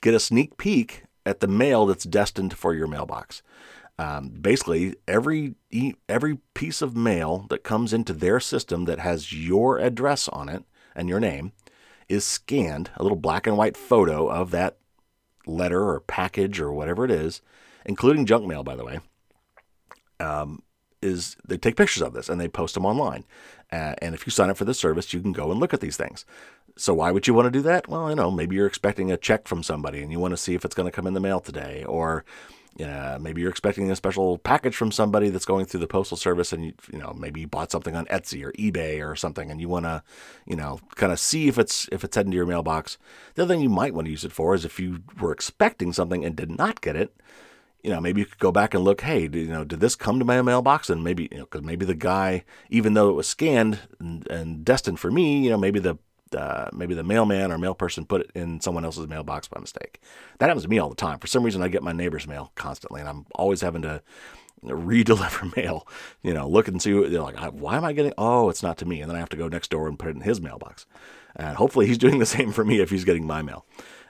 get 0.00 0.14
a 0.14 0.20
sneak 0.20 0.56
peek 0.56 1.02
at 1.24 1.40
the 1.40 1.48
mail 1.48 1.86
that's 1.86 2.04
destined 2.04 2.56
for 2.56 2.74
your 2.74 2.86
mailbox. 2.86 3.42
Um, 3.98 4.28
basically, 4.28 4.94
every 5.08 5.54
every 6.08 6.38
piece 6.54 6.82
of 6.82 6.96
mail 6.96 7.46
that 7.48 7.64
comes 7.64 7.92
into 7.92 8.12
their 8.12 8.40
system 8.40 8.84
that 8.84 8.98
has 8.98 9.32
your 9.32 9.78
address 9.78 10.28
on 10.28 10.48
it 10.48 10.64
and 10.94 11.08
your 11.08 11.20
name 11.20 11.52
is 12.08 12.24
scanned. 12.24 12.90
A 12.96 13.02
little 13.02 13.16
black 13.16 13.46
and 13.46 13.56
white 13.56 13.76
photo 13.76 14.28
of 14.28 14.50
that 14.50 14.76
letter 15.46 15.88
or 15.88 16.00
package 16.00 16.60
or 16.60 16.72
whatever 16.72 17.04
it 17.04 17.10
is, 17.10 17.40
including 17.86 18.26
junk 18.26 18.46
mail, 18.46 18.62
by 18.62 18.76
the 18.76 18.84
way. 18.84 19.00
um, 20.20 20.62
is 21.02 21.36
they 21.46 21.58
take 21.58 21.76
pictures 21.76 22.02
of 22.02 22.14
this 22.14 22.28
and 22.28 22.40
they 22.40 22.48
post 22.48 22.74
them 22.74 22.86
online. 22.86 23.24
Uh, 23.70 23.94
and 23.98 24.14
if 24.14 24.26
you 24.26 24.30
sign 24.30 24.50
up 24.50 24.56
for 24.56 24.64
this 24.64 24.78
service, 24.78 25.12
you 25.12 25.20
can 25.20 25.32
go 25.32 25.50
and 25.50 25.60
look 25.60 25.74
at 25.74 25.80
these 25.80 25.96
things. 25.96 26.24
So 26.76 26.94
why 26.94 27.10
would 27.10 27.26
you 27.26 27.34
want 27.34 27.46
to 27.46 27.50
do 27.50 27.62
that? 27.62 27.88
Well, 27.88 28.10
you 28.10 28.16
know, 28.16 28.30
maybe 28.30 28.56
you're 28.56 28.66
expecting 28.66 29.10
a 29.10 29.16
check 29.16 29.48
from 29.48 29.62
somebody 29.62 30.02
and 30.02 30.12
you 30.12 30.18
want 30.18 30.32
to 30.32 30.36
see 30.36 30.54
if 30.54 30.64
it's 30.64 30.74
going 30.74 30.86
to 30.86 30.92
come 30.92 31.06
in 31.06 31.14
the 31.14 31.20
mail 31.20 31.40
today, 31.40 31.84
or 31.84 32.24
maybe 33.20 33.40
you're 33.40 33.50
expecting 33.50 33.90
a 33.90 33.96
special 33.96 34.38
package 34.38 34.76
from 34.76 34.92
somebody 34.92 35.30
that's 35.30 35.46
going 35.46 35.64
through 35.64 35.80
the 35.80 35.86
postal 35.86 36.16
service, 36.18 36.52
and 36.52 36.66
you, 36.66 36.74
you 36.92 36.98
know 36.98 37.14
maybe 37.18 37.40
you 37.40 37.46
bought 37.46 37.70
something 37.70 37.96
on 37.96 38.04
Etsy 38.06 38.44
or 38.44 38.52
eBay 38.52 39.06
or 39.06 39.16
something, 39.16 39.50
and 39.50 39.60
you 39.60 39.68
want 39.68 39.86
to, 39.86 40.02
you 40.46 40.56
know, 40.56 40.80
kind 40.96 41.12
of 41.12 41.18
see 41.18 41.48
if 41.48 41.58
it's 41.58 41.88
if 41.92 42.04
it's 42.04 42.16
heading 42.16 42.32
to 42.32 42.36
your 42.36 42.46
mailbox. 42.46 42.98
The 43.34 43.42
other 43.44 43.54
thing 43.54 43.62
you 43.62 43.70
might 43.70 43.94
want 43.94 44.06
to 44.06 44.10
use 44.10 44.24
it 44.24 44.32
for 44.32 44.54
is 44.54 44.64
if 44.66 44.78
you 44.78 45.02
were 45.20 45.32
expecting 45.32 45.92
something 45.94 46.24
and 46.24 46.36
did 46.36 46.50
not 46.50 46.82
get 46.82 46.96
it, 46.96 47.14
you 47.86 47.92
know, 47.92 48.00
maybe 48.00 48.20
you 48.20 48.26
could 48.26 48.40
go 48.40 48.50
back 48.50 48.74
and 48.74 48.82
look, 48.82 49.02
hey, 49.02 49.28
you 49.32 49.46
know, 49.46 49.62
did 49.62 49.78
this 49.78 49.94
come 49.94 50.18
to 50.18 50.24
my 50.24 50.42
mailbox? 50.42 50.90
And 50.90 51.04
maybe, 51.04 51.28
you 51.30 51.38
know, 51.38 51.44
because 51.44 51.62
maybe 51.62 51.86
the 51.86 51.94
guy, 51.94 52.42
even 52.68 52.94
though 52.94 53.10
it 53.10 53.12
was 53.12 53.28
scanned 53.28 53.78
and, 54.00 54.26
and 54.26 54.64
destined 54.64 54.98
for 54.98 55.08
me, 55.08 55.44
you 55.44 55.50
know, 55.50 55.56
maybe 55.56 55.78
the 55.78 55.96
uh, 56.36 56.68
maybe 56.72 56.94
the 56.94 57.04
mailman 57.04 57.52
or 57.52 57.58
mail 57.58 57.76
person 57.76 58.04
put 58.04 58.22
it 58.22 58.30
in 58.34 58.60
someone 58.60 58.84
else's 58.84 59.06
mailbox 59.06 59.46
by 59.46 59.60
mistake. 59.60 60.00
That 60.38 60.46
happens 60.46 60.64
to 60.64 60.68
me 60.68 60.80
all 60.80 60.88
the 60.88 60.96
time. 60.96 61.20
For 61.20 61.28
some 61.28 61.44
reason, 61.44 61.62
I 61.62 61.68
get 61.68 61.84
my 61.84 61.92
neighbor's 61.92 62.26
mail 62.26 62.50
constantly, 62.56 62.98
and 62.98 63.08
I'm 63.08 63.26
always 63.36 63.60
having 63.60 63.82
to 63.82 64.02
redeliver 64.64 65.54
mail. 65.56 65.86
You 66.24 66.34
know, 66.34 66.48
look 66.48 66.66
and 66.66 66.82
see. 66.82 66.90
They're 66.90 67.22
like, 67.22 67.38
why 67.52 67.76
am 67.76 67.84
I 67.84 67.92
getting? 67.92 68.14
Oh, 68.18 68.50
it's 68.50 68.64
not 68.64 68.78
to 68.78 68.84
me, 68.84 69.00
and 69.00 69.08
then 69.08 69.16
I 69.16 69.20
have 69.20 69.28
to 69.28 69.36
go 69.36 69.46
next 69.46 69.70
door 69.70 69.86
and 69.86 69.96
put 69.96 70.08
it 70.08 70.16
in 70.16 70.22
his 70.22 70.40
mailbox. 70.40 70.86
And 71.36 71.56
hopefully, 71.56 71.86
he's 71.86 71.98
doing 71.98 72.18
the 72.18 72.26
same 72.36 72.50
for 72.50 72.64
me 72.64 72.80
if 72.80 72.90
he's 72.90 73.04
getting 73.04 73.28
my 73.28 73.42
mail. 73.42 73.64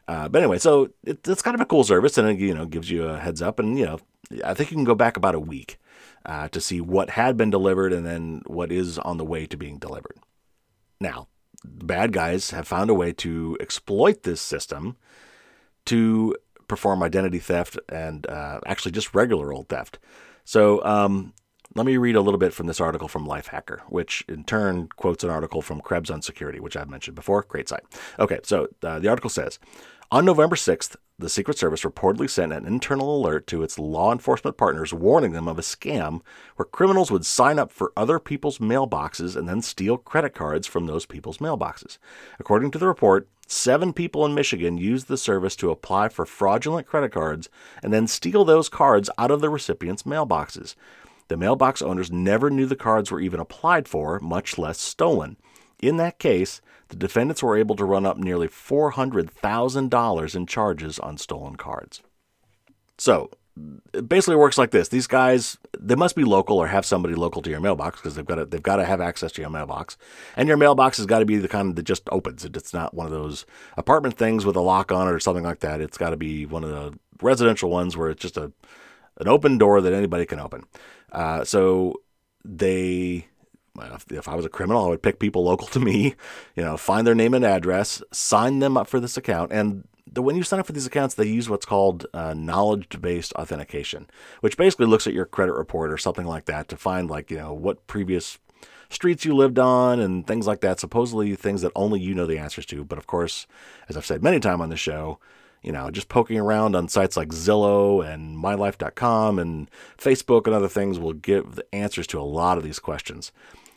Uh, 0.09 0.29
but 0.29 0.41
anyway, 0.41 0.59
so 0.59 0.91
it, 1.05 1.27
it's 1.27 1.43
kind 1.43 1.55
of 1.55 1.61
a 1.61 1.67
cool 1.67 1.85
service, 1.85 2.17
and 2.19 2.29
it 2.29 2.39
you 2.39 2.55
know 2.55 2.67
gives 2.67 2.91
you 2.91 3.05
a 3.05 3.19
heads 3.19 3.43
up, 3.43 3.59
and 3.59 3.79
you 3.79 3.85
know 3.85 3.99
I 4.45 4.55
think 4.55 4.71
you 4.71 4.77
can 4.77 4.85
go 4.85 4.95
back 4.95 5.17
about 5.17 5.35
a 5.35 5.41
week 5.41 5.79
uh, 6.25 6.49
to 6.49 6.61
see 6.61 6.81
what 6.81 7.11
had 7.11 7.37
been 7.37 7.51
delivered 7.51 7.93
and 7.93 8.05
then 8.05 8.43
what 8.47 8.73
is 8.73 8.99
on 8.99 9.17
the 9.17 9.25
way 9.25 9.47
to 9.47 9.57
being 9.57 9.79
delivered. 9.79 10.19
Now, 11.01 11.29
the 11.65 11.85
bad 11.85 12.13
guys 12.13 12.51
have 12.51 12.67
found 12.67 12.91
a 12.91 12.95
way 12.95 13.13
to 13.13 13.57
exploit 13.61 14.23
this 14.23 14.41
system 14.41 14.97
to 15.87 16.35
perform 16.69 17.03
identity 17.03 17.39
theft 17.39 17.79
and 17.89 18.27
uh, 18.27 18.61
actually 18.67 18.93
just 18.93 19.15
regular 19.15 19.53
old 19.53 19.69
theft. 19.69 19.99
So 20.45 20.85
um, 20.85 21.33
let 21.75 21.87
me 21.87 21.97
read 21.97 22.17
a 22.17 22.21
little 22.21 22.39
bit 22.39 22.53
from 22.53 22.67
this 22.67 22.81
article 22.81 23.09
from 23.09 23.27
Lifehacker, 23.27 23.81
which 23.89 24.25
in 24.29 24.45
turn 24.45 24.89
quotes 24.97 25.23
an 25.23 25.31
article 25.31 25.63
from 25.63 25.81
Krebs 25.81 26.11
on 26.11 26.23
Security, 26.23 26.59
which 26.59 26.77
I've 26.77 26.91
mentioned 26.91 27.15
before. 27.15 27.43
Great 27.43 27.69
site. 27.69 27.85
Okay, 28.19 28.41
so 28.43 28.69
uh, 28.83 28.99
the 28.99 29.09
article 29.09 29.31
says 29.31 29.59
on 30.13 30.25
November 30.25 30.55
6th, 30.55 30.97
the 31.19 31.29
Secret 31.29 31.59
Service 31.59 31.83
reportedly 31.83 32.29
sent 32.29 32.53
an 32.53 32.67
internal 32.67 33.17
alert 33.17 33.47
to 33.49 33.63
its 33.63 33.79
law 33.79 34.13
enforcement 34.13 34.57
partners 34.57 34.93
warning 34.93 35.33
them 35.33 35.49
of 35.49 35.59
a 35.59 35.63
scam 35.63 36.21
where 36.57 36.67
criminals 36.67 37.11
would 37.11 37.27
sign 37.27 37.59
up 37.59 37.73
for 37.73 37.93
other 37.97 38.19
people's 38.21 38.59
mailboxes 38.59 39.35
and 39.35 39.49
then 39.49 39.63
steal 39.63 39.97
credit 39.97 40.35
cards 40.35 40.67
from 40.67 40.87
those 40.87 41.07
people's 41.07 41.39
mailboxes. 41.39 41.99
According 42.39 42.71
to 42.73 42.79
the 42.79 42.87
report, 42.87 43.29
seven 43.49 43.93
people 43.93 44.25
in 44.27 44.35
Michigan 44.35 44.79
used 44.79 45.09
the 45.09 45.17
service 45.17 45.57
to 45.57 45.71
apply 45.71 46.11
for 46.11 46.27
fraudulent 46.27 46.87
credit 46.87 47.13
cards 47.13 47.49
and 47.83 47.93
then 47.93 48.07
steal 48.07 48.45
those 48.45 48.69
cards 48.69 49.11
out 49.19 49.31
of 49.31 49.41
the 49.41 49.51
recipients' 49.51 50.05
mailboxes. 50.05 50.77
The 51.29 51.37
mailbox 51.37 51.83
owners 51.83 52.13
never 52.13 52.51
knew 52.51 52.67
the 52.67 52.77
cards 52.77 53.11
were 53.11 53.21
even 53.21 53.41
applied 53.41 53.89
for, 53.89 54.21
much 54.21 54.59
less 54.59 54.79
stolen. 54.79 55.37
In 55.81 55.97
that 55.97 56.19
case, 56.19 56.61
the 56.89 56.97
defendants 56.97 57.43
were 57.43 57.57
able 57.57 57.77
to 57.77 57.85
run 57.85 58.07
up 58.07 58.19
nearly 58.19 58.49
$400,000 58.49 60.37
in 60.37 60.47
charges 60.47 60.99
on 60.99 61.19
stolen 61.19 61.57
cards. 61.57 62.03
So, 62.99 63.31
it 63.95 64.09
basically 64.09 64.37
works 64.37 64.59
like 64.59 64.71
this. 64.71 64.89
These 64.89 65.07
guys, 65.07 65.57
they 65.79 65.95
must 65.95 66.15
be 66.15 66.25
local 66.25 66.59
or 66.59 66.67
have 66.67 66.85
somebody 66.85 67.15
local 67.15 67.41
to 67.43 67.49
your 67.49 67.61
mailbox 67.61 67.99
because 67.99 68.15
they've 68.15 68.27
got 68.27 68.35
to, 68.35 68.45
they've 68.45 68.63
got 68.63 68.77
to 68.77 68.85
have 68.85 69.01
access 69.01 69.33
to 69.33 69.41
your 69.41 69.51
mailbox. 69.51 69.97
And 70.37 70.47
your 70.47 70.59
mailbox 70.59 70.99
has 70.99 71.07
got 71.07 71.21
to 71.21 71.25
be 71.25 71.37
the 71.37 71.49
kind 71.49 71.75
that 71.75 71.83
just 71.83 72.03
opens. 72.13 72.45
It's 72.45 72.75
not 72.75 72.93
one 72.93 73.07
of 73.07 73.13
those 73.13 73.47
apartment 73.77 74.19
things 74.19 74.45
with 74.45 74.57
a 74.57 74.61
lock 74.61 74.93
on 74.93 75.09
it 75.09 75.13
or 75.13 75.21
something 75.21 75.45
like 75.45 75.61
that. 75.61 75.81
It's 75.81 75.97
got 75.97 76.11
to 76.11 76.17
be 76.17 76.45
one 76.45 76.65
of 76.65 76.71
the 76.71 76.99
residential 77.23 77.71
ones 77.71 77.97
where 77.97 78.11
it's 78.11 78.21
just 78.21 78.37
a 78.37 78.53
an 79.19 79.29
open 79.29 79.57
door 79.57 79.81
that 79.81 79.95
anybody 79.95 80.27
can 80.27 80.39
open. 80.39 80.65
Uh, 81.11 81.43
so 81.43 82.03
they 82.45 83.27
if, 84.11 84.29
I 84.29 84.35
was 84.35 84.45
a 84.45 84.51
criminal, 84.51 84.85
I 84.85 84.89
would 84.89 85.03
pick 85.03 85.19
people 85.19 85.45
local 85.45 85.67
to 85.69 85.81
me, 85.81 86.15
you 86.55 86.63
know, 86.63 86.77
find 86.77 87.07
their 87.07 87.15
name 87.15 87.35
and 87.35 87.45
address, 87.45 88.03
sign 88.13 88.59
them 88.59 88.77
up 88.77 88.89
for 88.89 89.01
this 89.01 89.17
account, 89.17 89.53
and 89.53 89.87
the, 90.11 90.23
when 90.23 90.37
you 90.37 90.43
sign 90.43 90.61
up 90.61 90.67
for 90.67 90.73
these 90.73 90.87
accounts, 90.87 91.15
they 91.15 91.27
use 91.27 91.49
what's 91.49 91.67
called 91.67 92.07
uh, 92.15 92.35
knowledge-based 92.35 93.33
authentication, 93.35 94.09
which 94.41 94.57
basically 94.57 94.87
looks 94.87 95.07
at 95.07 95.15
your 95.15 95.27
credit 95.27 95.53
report 95.53 95.93
or 95.93 95.99
something 95.99 96.27
like 96.27 96.47
that 96.47 96.69
to 96.69 96.77
find 96.77 97.11
like 97.11 97.31
you 97.31 97.37
know 97.37 97.53
what 97.53 97.87
previous 97.87 98.39
streets 98.89 99.25
you 99.25 99.35
lived 99.35 99.59
on 99.59 100.01
and 100.01 100.27
things 100.27 100.47
like 100.47 100.61
that. 100.61 100.81
Supposedly 100.81 101.35
things 101.35 101.63
that 101.63 101.73
only 101.75 102.01
you 102.01 102.15
know 102.15 102.27
the 102.27 102.39
answers 102.39 102.67
to. 102.67 102.85
But 102.85 102.99
of 102.99 103.07
course, 103.07 103.47
as 103.89 103.97
I've 103.97 104.07
said 104.07 104.23
many 104.23 104.41
times 104.41 104.63
on 104.63 104.71
the 104.71 104.77
show, 104.77 105.19
you 105.63 105.73
know, 105.73 105.91
just 105.91 106.09
poking 106.09 106.39
around 106.39 106.77
on 106.77 106.89
sites 106.89 107.17
like 107.17 107.29
Zillow 107.29 108.07
and 108.07 108.39
MyLife.com 108.39 109.39
and 109.39 109.71
Facebook 109.99 110.47
and 110.47 110.55
other 110.55 110.69
things 110.69 110.99
will 110.99 111.13
give 111.13 111.57
the 111.57 111.75
answers 111.75 112.07
to 112.09 112.21
a 112.21 112.23
lot 112.23 112.59
of 112.59 112.65
these 112.65 112.79
questions. 112.79 113.33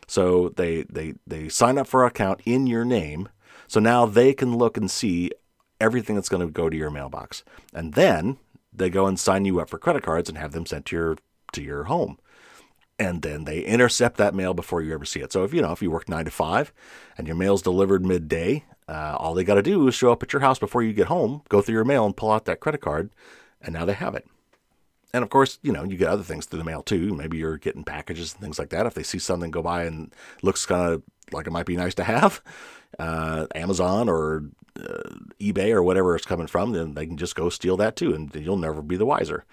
So 0.10 0.50
they 0.50 0.84
they 0.90 1.14
they 1.28 1.50
sign 1.50 1.78
up 1.78 1.88
for 1.88 2.04
an 2.04 2.10
account 2.10 2.42
in 2.44 2.66
your 2.66 2.84
name. 2.84 3.30
So 3.68 3.80
now 3.80 4.08
they 4.08 4.34
can 4.34 4.58
look 4.58 4.76
and 4.76 4.90
see 4.90 5.30
everything 5.80 6.16
that's 6.16 6.30
going 6.30 6.46
to 6.46 6.52
go 6.52 6.68
to 6.68 6.76
your 6.76 6.90
mailbox. 6.90 7.44
And 7.74 7.94
then 7.94 8.38
they 8.74 8.90
go 8.90 9.06
and 9.06 9.20
sign 9.20 9.46
you 9.46 9.60
up 9.60 9.70
for 9.70 9.78
credit 9.78 10.02
cards 10.02 10.28
and 10.28 10.38
have 10.38 10.52
them 10.52 10.66
sent 10.66 10.88
to 10.88 10.96
your 10.96 11.18
to 11.54 11.62
your 11.62 11.84
home. 11.84 12.18
And 12.98 13.22
then 13.22 13.46
they 13.46 13.62
intercept 13.62 14.18
that 14.18 14.34
mail 14.34 14.54
before 14.56 14.82
you 14.82 14.94
ever 14.94 15.06
see 15.06 15.22
it. 15.22 15.32
So 15.32 15.44
if 15.44 15.54
you 15.54 15.62
know 15.62 15.72
if 15.72 15.82
you 15.82 15.92
work 15.92 16.10
nine 16.10 16.26
to 16.26 16.32
five 16.32 16.74
and 17.16 17.28
your 17.28 17.36
mail's 17.36 17.62
delivered 17.62 18.04
midday, 18.04 18.66
uh, 18.88 19.16
all 19.20 19.36
they 19.36 19.44
got 19.44 19.56
to 19.56 19.62
do 19.62 19.88
is 19.88 19.94
show 19.94 20.12
up 20.12 20.24
at 20.24 20.34
your 20.34 20.42
house 20.42 20.58
before 20.58 20.82
you 20.82 20.92
get 20.92 21.08
home, 21.08 21.44
go 21.50 21.62
through 21.62 21.76
your 21.76 21.86
mail, 21.86 22.08
and 22.08 22.18
pull 22.18 22.32
out 22.32 22.46
that 22.46 22.60
credit 22.60 22.82
card, 22.82 23.12
and 23.62 23.74
now 23.74 23.86
they 23.86 23.94
have 23.94 24.16
it. 24.16 24.28
And 25.14 25.24
of 25.24 25.30
course, 25.30 25.60
you 25.64 25.72
know, 25.72 25.84
you 25.84 25.98
get 25.98 26.10
other 26.10 26.24
things 26.24 26.46
through 26.46 26.60
the 26.60 26.66
mail 26.66 26.84
too. 26.84 27.14
Maybe 27.14 27.38
you're 27.38 27.58
getting 27.58 27.84
packages 27.84 28.34
and 28.34 28.42
things 28.42 28.60
like 28.60 28.70
that. 28.70 28.86
If 28.86 28.94
they 28.94 29.04
see 29.04 29.20
something 29.20 29.52
go 29.52 29.62
by 29.62 29.84
and 29.84 30.14
looks 30.42 30.66
kind 30.66 30.94
of 30.94 31.04
like 31.32 31.48
it 31.48 31.52
might 31.52 31.66
be 31.66 31.78
nice 31.78 31.96
to 31.96 32.04
have, 32.04 32.42
uh, 33.00 33.48
Amazon 33.56 34.10
or 34.10 34.46
uh, 34.80 35.16
eBay 35.40 35.72
or 35.72 35.84
whatever 35.84 36.16
it's 36.16 36.26
coming 36.26 36.48
from, 36.48 36.72
then 36.72 36.94
they 36.94 37.06
can 37.06 37.18
just 37.18 37.36
go 37.36 37.50
steal 37.50 37.78
that 37.78 37.96
too, 37.96 38.14
and 38.14 38.34
you'll 38.36 38.58
never 38.58 38.82
be 38.82 38.98
the 38.98 39.06
wiser. 39.06 39.46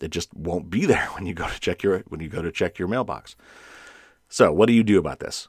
It 0.00 0.10
just 0.10 0.34
won't 0.34 0.70
be 0.70 0.86
there 0.86 1.06
when 1.12 1.26
you 1.26 1.34
go 1.34 1.48
to 1.48 1.60
check 1.60 1.82
your 1.82 2.00
when 2.08 2.20
you 2.20 2.28
go 2.28 2.42
to 2.42 2.52
check 2.52 2.78
your 2.78 2.88
mailbox. 2.88 3.36
So, 4.28 4.52
what 4.52 4.66
do 4.66 4.72
you 4.72 4.82
do 4.82 4.98
about 4.98 5.20
this? 5.20 5.48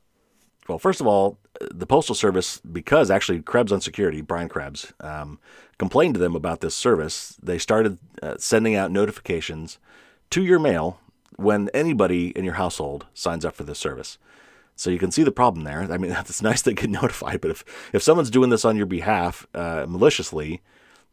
Well, 0.68 0.80
first 0.80 1.02
of 1.02 1.08
all, 1.08 1.40
the 1.72 1.86
Postal 1.86 2.16
Service, 2.16 2.60
because 2.60 3.10
actually 3.10 3.42
Krebs 3.42 3.72
on 3.72 3.82
Security, 3.82 4.22
Brian 4.22 4.50
Krebs, 4.50 4.94
um, 5.00 5.40
complained 5.78 6.16
to 6.16 6.20
them 6.20 6.36
about 6.36 6.62
this 6.62 6.76
service, 6.76 7.38
they 7.42 7.58
started 7.58 7.98
uh, 8.22 8.36
sending 8.38 8.76
out 8.76 8.92
notifications 8.92 9.78
to 10.30 10.44
your 10.44 10.60
mail 10.60 11.00
when 11.36 11.70
anybody 11.74 12.30
in 12.30 12.44
your 12.44 12.56
household 12.56 13.06
signs 13.14 13.46
up 13.46 13.56
for 13.56 13.64
this 13.64 13.80
service. 13.80 14.18
So 14.76 14.90
you 14.90 15.00
can 15.00 15.12
see 15.12 15.24
the 15.24 15.32
problem 15.32 15.64
there. 15.64 15.82
I 15.92 15.98
mean, 15.98 16.12
it's 16.20 16.42
nice 16.42 16.62
they 16.62 16.74
get 16.74 16.90
notified, 16.90 17.42
but 17.42 17.52
if, 17.52 17.64
if 17.94 18.04
someone's 18.04 18.30
doing 18.30 18.50
this 18.50 18.66
on 18.66 18.78
your 18.78 18.86
behalf 18.86 19.48
uh, 19.54 19.86
maliciously, 19.88 20.62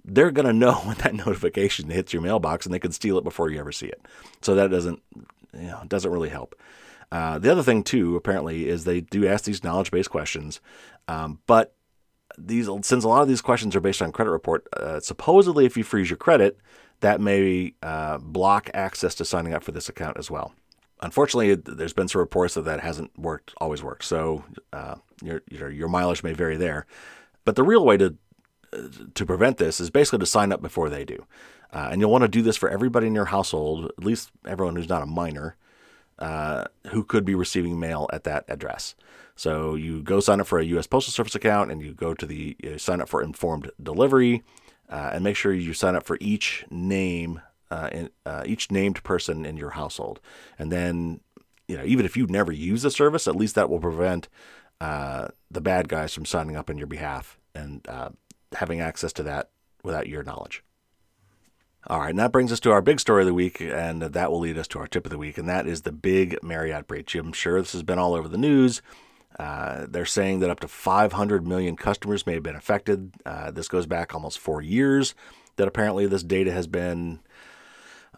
they're 0.04 0.30
going 0.30 0.46
to 0.46 0.52
know 0.52 0.74
when 0.85 0.96
that 0.98 1.14
notification 1.14 1.90
hits 1.90 2.12
your 2.12 2.22
mailbox 2.22 2.66
and 2.66 2.74
they 2.74 2.78
can 2.78 2.92
steal 2.92 3.18
it 3.18 3.24
before 3.24 3.50
you 3.50 3.59
ever 3.59 3.72
see 3.72 3.87
it. 3.87 4.00
So 4.42 4.54
that 4.54 4.70
doesn't, 4.70 5.02
you 5.54 5.68
know, 5.68 5.83
doesn't 5.88 6.11
really 6.11 6.28
help. 6.28 6.54
Uh, 7.14 7.38
the 7.38 7.48
other 7.53 7.62
thing 7.62 7.85
too, 7.85 8.16
apparently, 8.16 8.68
is 8.68 8.83
they 8.83 9.00
do 9.00 9.24
ask 9.24 9.44
these 9.44 9.62
knowledge-based 9.62 10.11
questions, 10.11 10.61
um, 11.07 11.38
but 11.46 11.77
these 12.37 12.68
since 12.83 13.05
a 13.05 13.09
lot 13.09 13.22
of 13.22 13.29
these 13.29 13.40
questions 13.40 13.77
are 13.77 13.81
based 13.81 14.03
on 14.03 14.11
credit 14.11 14.33
report, 14.33 14.66
uh, 14.77 14.98
supposedly 14.98 15.64
if 15.64 15.77
you 15.77 15.85
freeze 15.85 16.11
your 16.11 16.16
credit, 16.16 16.59
that 16.98 17.20
may 17.20 17.72
uh, 17.85 18.18
block 18.18 18.68
access 18.74 19.14
to 19.14 19.24
signing 19.24 19.55
up 19.55 19.62
for 19.62 19.70
this 19.70 19.88
account 19.88 20.18
as 20.18 20.29
well. 20.29 20.55
Unfortunately, 21.03 21.55
there's 21.55 21.92
been 21.92 22.09
some 22.09 22.18
reports 22.18 22.55
that 22.55 22.64
that 22.64 22.81
hasn't 22.81 23.16
worked, 23.16 23.55
always 23.59 23.81
worked. 23.81 24.05
So 24.05 24.42
uh, 24.72 24.96
your, 25.22 25.40
your 25.48 25.70
your 25.70 25.88
mileage 25.88 26.24
may 26.24 26.33
vary 26.33 26.57
there, 26.57 26.85
but 27.44 27.55
the 27.55 27.62
real 27.62 27.85
way 27.85 27.96
to 27.96 28.16
uh, 28.72 28.88
to 29.14 29.24
prevent 29.24 29.59
this 29.59 29.79
is 29.79 29.88
basically 29.88 30.18
to 30.18 30.27
sign 30.27 30.50
up 30.50 30.61
before 30.61 30.90
they 30.90 31.05
do, 31.05 31.24
uh, 31.72 31.90
and 31.92 32.00
you'll 32.00 32.11
want 32.11 32.22
to 32.22 32.29
do 32.29 32.42
this 32.42 32.57
for 32.57 32.68
everybody 32.68 33.07
in 33.07 33.14
your 33.14 33.27
household, 33.27 33.85
at 33.85 34.05
least 34.05 34.33
everyone 34.44 34.74
who's 34.74 34.88
not 34.88 35.03
a 35.03 35.07
minor 35.07 35.55
uh, 36.24 36.64
who 36.87 37.04
could 37.04 37.22
be 37.22 37.34
receiving 37.34 37.78
mail 37.78 38.08
at 38.10 38.24
that 38.24 38.46
address. 38.48 38.94
So 39.37 39.74
you 39.74 40.02
go 40.02 40.20
sign 40.20 40.40
up 40.40 40.46
for 40.46 40.58
a 40.58 40.64
U.S. 40.64 40.87
Postal 40.87 41.12
Service 41.12 41.34
account, 41.34 41.70
and 41.70 41.82
you 41.82 41.92
go 41.92 42.14
to 42.14 42.24
the 42.24 42.56
sign 42.78 43.02
up 43.02 43.10
for 43.10 43.22
informed 43.22 43.70
delivery, 43.82 44.42
uh, 44.88 45.10
and 45.12 45.22
make 45.22 45.37
sure 45.37 45.52
you 45.52 45.74
sign 45.74 45.94
up 45.94 46.06
for 46.06 46.16
each 46.22 46.64
name, 46.70 47.42
uh, 47.70 47.90
in, 47.92 48.10
uh, 48.24 48.42
each 48.46 48.70
named 48.70 49.02
person 49.02 49.44
in 49.44 49.58
your 49.58 49.70
household. 49.70 50.18
And 50.58 50.72
then, 50.72 51.20
you 51.68 51.76
know, 51.76 51.84
even 51.84 52.06
if 52.06 52.16
you 52.16 52.26
never 52.26 52.52
use 52.52 52.80
the 52.80 52.90
service, 52.90 53.28
at 53.28 53.37
least 53.37 53.54
that 53.56 53.68
will 53.68 53.80
prevent 53.80 54.28
uh, 54.80 55.28
the 55.50 55.60
bad 55.60 55.90
guys 55.90 56.14
from 56.14 56.24
signing 56.24 56.56
up 56.56 56.70
on 56.70 56.78
your 56.78 56.87
behalf 56.87 57.38
and 57.54 57.87
having 58.56 58.80
access 58.80 59.12
to 59.12 59.22
that 59.24 59.50
without 59.82 60.08
your 60.08 60.22
knowledge. 60.22 60.64
All 61.86 62.00
right, 62.00 62.10
and 62.10 62.18
that 62.18 62.32
brings 62.32 62.50
us 62.50 62.60
to 62.60 62.70
our 62.72 62.80
big 62.80 62.98
story 62.98 63.22
of 63.22 63.26
the 63.26 63.34
week, 63.34 63.60
and 63.60 64.00
that 64.00 64.30
will 64.30 64.40
lead 64.40 64.56
us 64.56 64.68
to 64.68 64.78
our 64.78 64.86
tip 64.86 65.04
of 65.04 65.10
the 65.10 65.18
week, 65.18 65.36
and 65.36 65.46
that 65.48 65.66
is 65.66 65.82
the 65.82 65.92
big 65.92 66.42
Marriott 66.42 66.86
breach. 66.86 67.14
I'm 67.14 67.32
sure 67.32 67.60
this 67.60 67.72
has 67.72 67.82
been 67.82 67.98
all 67.98 68.14
over 68.14 68.26
the 68.26 68.38
news. 68.38 68.80
Uh, 69.38 69.84
they're 69.88 70.06
saying 70.06 70.40
that 70.40 70.48
up 70.48 70.60
to 70.60 70.68
500 70.68 71.46
million 71.46 71.76
customers 71.76 72.26
may 72.26 72.34
have 72.34 72.42
been 72.42 72.56
affected. 72.56 73.12
Uh, 73.26 73.50
this 73.50 73.68
goes 73.68 73.84
back 73.84 74.14
almost 74.14 74.38
four 74.38 74.62
years 74.62 75.14
that 75.56 75.68
apparently 75.68 76.06
this 76.06 76.22
data 76.22 76.52
has 76.52 76.66
been 76.66 77.20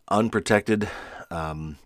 unprotected. 0.08 0.88
Um, 1.30 1.78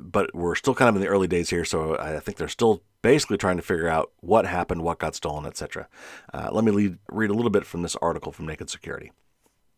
but 0.00 0.34
we're 0.34 0.54
still 0.54 0.74
kind 0.74 0.88
of 0.88 0.96
in 0.96 1.02
the 1.02 1.08
early 1.08 1.26
days 1.26 1.50
here, 1.50 1.64
so 1.64 1.98
I 1.98 2.20
think 2.20 2.38
they're 2.38 2.48
still 2.48 2.82
basically 3.02 3.36
trying 3.36 3.56
to 3.56 3.62
figure 3.62 3.88
out 3.88 4.12
what 4.20 4.46
happened, 4.46 4.82
what 4.82 4.98
got 4.98 5.14
stolen, 5.14 5.44
etc. 5.44 5.88
Uh, 6.32 6.50
let 6.52 6.64
me 6.64 6.72
lead, 6.72 6.98
read 7.10 7.30
a 7.30 7.34
little 7.34 7.50
bit 7.50 7.66
from 7.66 7.82
this 7.82 7.96
article 7.96 8.32
from 8.32 8.46
Naked 8.46 8.70
Security. 8.70 9.12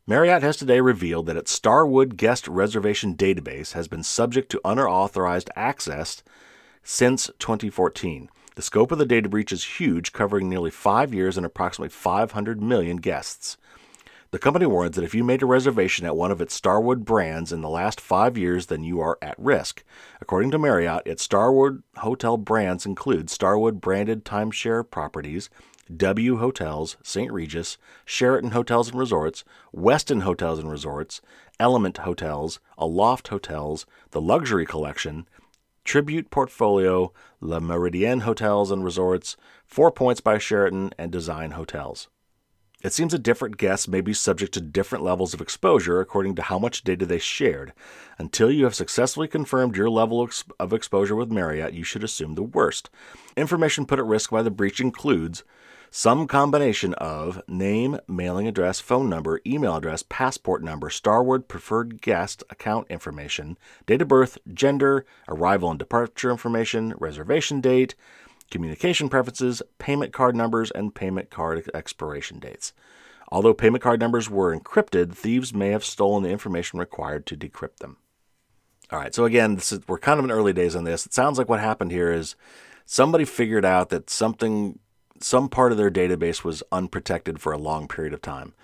Marriott 0.09 0.43
has 0.43 0.57
today 0.57 0.81
revealed 0.81 1.27
that 1.27 1.37
its 1.37 1.53
Starwood 1.53 2.17
guest 2.17 2.49
reservation 2.49 3.15
database 3.15 3.73
has 3.73 3.89
been 3.89 4.03
subject 4.03 4.51
to 4.51 4.61
unauthorized 4.65 5.51
access 5.55 6.23
since 6.83 7.31
2014. 7.39 8.31
The 8.55 8.63
scope 8.63 8.91
of 8.91 8.97
the 8.97 9.05
data 9.05 9.29
breach 9.29 9.53
is 9.53 9.79
huge, 9.79 10.15
covering 10.15 10.49
nearly 10.49 10.71
five 10.71 11.13
years 11.13 11.37
and 11.37 11.45
approximately 11.45 11.91
500 11.91 12.63
million 12.63 12.97
guests. 12.97 13.59
The 14.31 14.39
company 14.39 14.65
warns 14.65 14.97
that 14.97 15.05
if 15.05 15.15
you 15.15 15.25
made 15.25 15.43
a 15.43 15.47
reservation 15.47 16.07
at 16.07 16.17
one 16.17 16.31
of 16.31 16.41
its 16.41 16.55
Starwood 16.55 17.05
brands 17.05 17.53
in 17.53 17.61
the 17.61 17.69
last 17.69 18.01
five 18.01 18.39
years, 18.39 18.69
then 18.69 18.83
you 18.83 19.01
are 19.01 19.19
at 19.21 19.39
risk. 19.39 19.85
According 20.23 20.53
to 20.53 20.59
Marriott, 20.59 21.03
its 21.05 21.23
Starwood 21.23 21.83
hotel 21.99 22.39
brands 22.39 22.87
include 22.87 23.29
Starwood 23.29 23.83
branded 23.83 24.25
timeshare 24.25 24.91
properties, 24.91 25.51
W 25.97 26.37
Hotels, 26.37 26.97
St. 27.03 27.33
Regis, 27.33 27.79
Sheraton 28.05 28.51
Hotels 28.51 28.91
and 28.91 28.99
Resorts, 28.99 29.45
Westin 29.75 30.23
Hotels 30.23 30.59
and 30.59 30.71
Resorts, 30.71 31.23
Element 31.59 31.99
Hotels, 31.99 32.61
Aloft 32.77 33.29
Hotels, 33.29 33.87
the 34.11 34.21
Luxury 34.21 34.67
Collection, 34.67 35.27
Tribute 35.85 36.31
Portfolio, 36.31 37.13
Le 37.41 37.61
Méridien 37.61 38.23
Hotels 38.23 38.71
and 38.71 38.85
Resorts, 38.85 39.37
Four 39.67 39.91
Points 39.91 40.21
by 40.21 40.37
Sheraton, 40.37 40.93
and 40.99 41.11
Design 41.11 41.53
Hotels. 41.53 42.09
It 42.81 42.93
seems 42.93 43.11
that 43.11 43.25
different 43.25 43.57
guests 43.57 43.89
may 43.89 44.01
be 44.01 44.13
subject 44.13 44.55
to 44.55 44.61
different 44.61 45.03
levels 45.03 45.35
of 45.35 45.41
exposure 45.41 46.01
according 46.01 46.37
to 46.37 46.43
how 46.43 46.61
much 46.61 46.85
data 46.85 47.07
they 47.07 47.19
shared. 47.19 47.73
Until 48.19 48.53
you 48.53 48.65
have 48.65 48.75
successfully 48.75 49.27
confirmed 49.27 49.77
your 49.77 49.91
level 49.91 50.29
of 50.61 50.73
exposure 50.73 51.17
with 51.17 51.33
Marriott, 51.33 51.75
you 51.75 51.83
should 51.83 52.05
assume 52.05 52.37
the 52.37 52.43
worst. 52.45 52.89
Information 53.37 53.85
put 53.85 53.99
at 53.99 54.05
risk 54.05 54.31
by 54.31 54.43
the 54.43 54.51
breach 54.51 54.81
includes 54.81 55.43
some 55.91 56.27
combination 56.27 56.95
of 56.95 57.43
name, 57.49 57.99
mailing 58.07 58.47
address, 58.47 58.81
phone 58.81 59.09
number, 59.09 59.41
email 59.47 59.77
address, 59.77 60.05
passport 60.09 60.63
number, 60.63 60.91
Starwood 60.91 61.49
preferred 61.49 62.01
guest 62.03 62.43
account 62.51 62.87
information, 62.91 63.59
date 63.87 64.03
of 64.03 64.09
birth, 64.09 64.39
gender, 64.53 65.07
arrival 65.29 65.71
and 65.71 65.79
departure 65.79 66.31
information, 66.31 66.95
reservation 66.99 67.61
date, 67.61 67.95
communication 68.51 69.09
preferences, 69.09 69.63
payment 69.79 70.13
card 70.13 70.37
numbers, 70.37 70.71
and 70.71 70.95
payment 70.95 71.31
card 71.31 71.69
expiration 71.75 72.39
dates. 72.39 72.73
Although 73.31 73.55
payment 73.55 73.83
card 73.83 74.01
numbers 74.01 74.31
were 74.31 74.57
encrypted, 74.57 75.15
thieves 75.15 75.53
may 75.53 75.69
have 75.71 75.85
stolen 75.85 76.23
the 76.23 76.31
information 76.31 76.79
required 76.79 77.27
to 77.27 77.37
decrypt 77.37 77.77
them. 77.79 77.99
All 78.91 78.99
right, 78.99 79.15
so 79.15 79.27
again, 79.27 79.57
is, 79.59 79.81
we're 79.87 79.99
kind 79.99 80.19
of 80.19 80.25
in 80.25 80.31
early 80.31 80.55
days 80.55 80.75
on 80.75 80.85
this. 80.85 81.05
It 81.05 81.13
sounds 81.13 81.37
like 81.37 81.49
what 81.49 81.61
happened 81.61 81.93
here 81.93 82.11
is 82.11 82.37
somebody 82.87 83.27
figured 83.27 83.67
out 83.67 83.91
that 83.91 84.09
something 84.09 84.79
some 85.21 85.49
part 85.49 85.73
of 85.73 85.79
their 85.79 85.91
database 85.91 86.45
was 86.45 86.63
unprotected 86.71 87.41
for 87.41 87.53
a 87.53 87.59
long 87.59 87.89
period 87.89 88.15
of 88.15 88.23
time. 88.23 88.55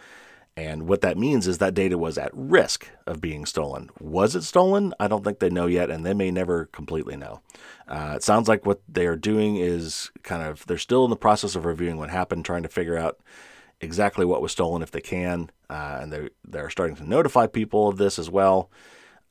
And 0.56 0.86
what 0.86 1.00
that 1.00 1.18
means 1.18 1.48
is 1.48 1.58
that 1.58 1.74
data 1.74 1.98
was 1.98 2.16
at 2.16 2.30
risk 2.32 2.88
of 3.06 3.20
being 3.20 3.44
stolen. 3.44 3.90
Was 3.98 4.36
it 4.36 4.42
stolen? 4.42 4.94
I 5.00 5.08
don't 5.08 5.24
think 5.24 5.40
they 5.40 5.50
know 5.50 5.66
yet, 5.66 5.90
and 5.90 6.06
they 6.06 6.14
may 6.14 6.30
never 6.30 6.66
completely 6.66 7.16
know. 7.16 7.40
Uh, 7.88 8.12
it 8.14 8.22
sounds 8.22 8.46
like 8.46 8.64
what 8.64 8.80
they 8.88 9.06
are 9.06 9.16
doing 9.16 9.56
is 9.56 10.12
kind 10.22 10.44
of, 10.44 10.64
they're 10.66 10.78
still 10.78 11.02
in 11.04 11.10
the 11.10 11.16
process 11.16 11.56
of 11.56 11.64
reviewing 11.64 11.96
what 11.96 12.10
happened, 12.10 12.44
trying 12.44 12.62
to 12.62 12.68
figure 12.68 12.96
out 12.96 13.18
exactly 13.80 14.24
what 14.24 14.40
was 14.40 14.52
stolen 14.52 14.80
if 14.80 14.92
they 14.92 15.00
can. 15.00 15.50
Uh, 15.68 15.98
and 16.00 16.12
they're, 16.12 16.30
they're 16.44 16.70
starting 16.70 16.94
to 16.96 17.08
notify 17.08 17.48
people 17.48 17.88
of 17.88 17.96
this 17.96 18.16
as 18.16 18.30
well. 18.30 18.70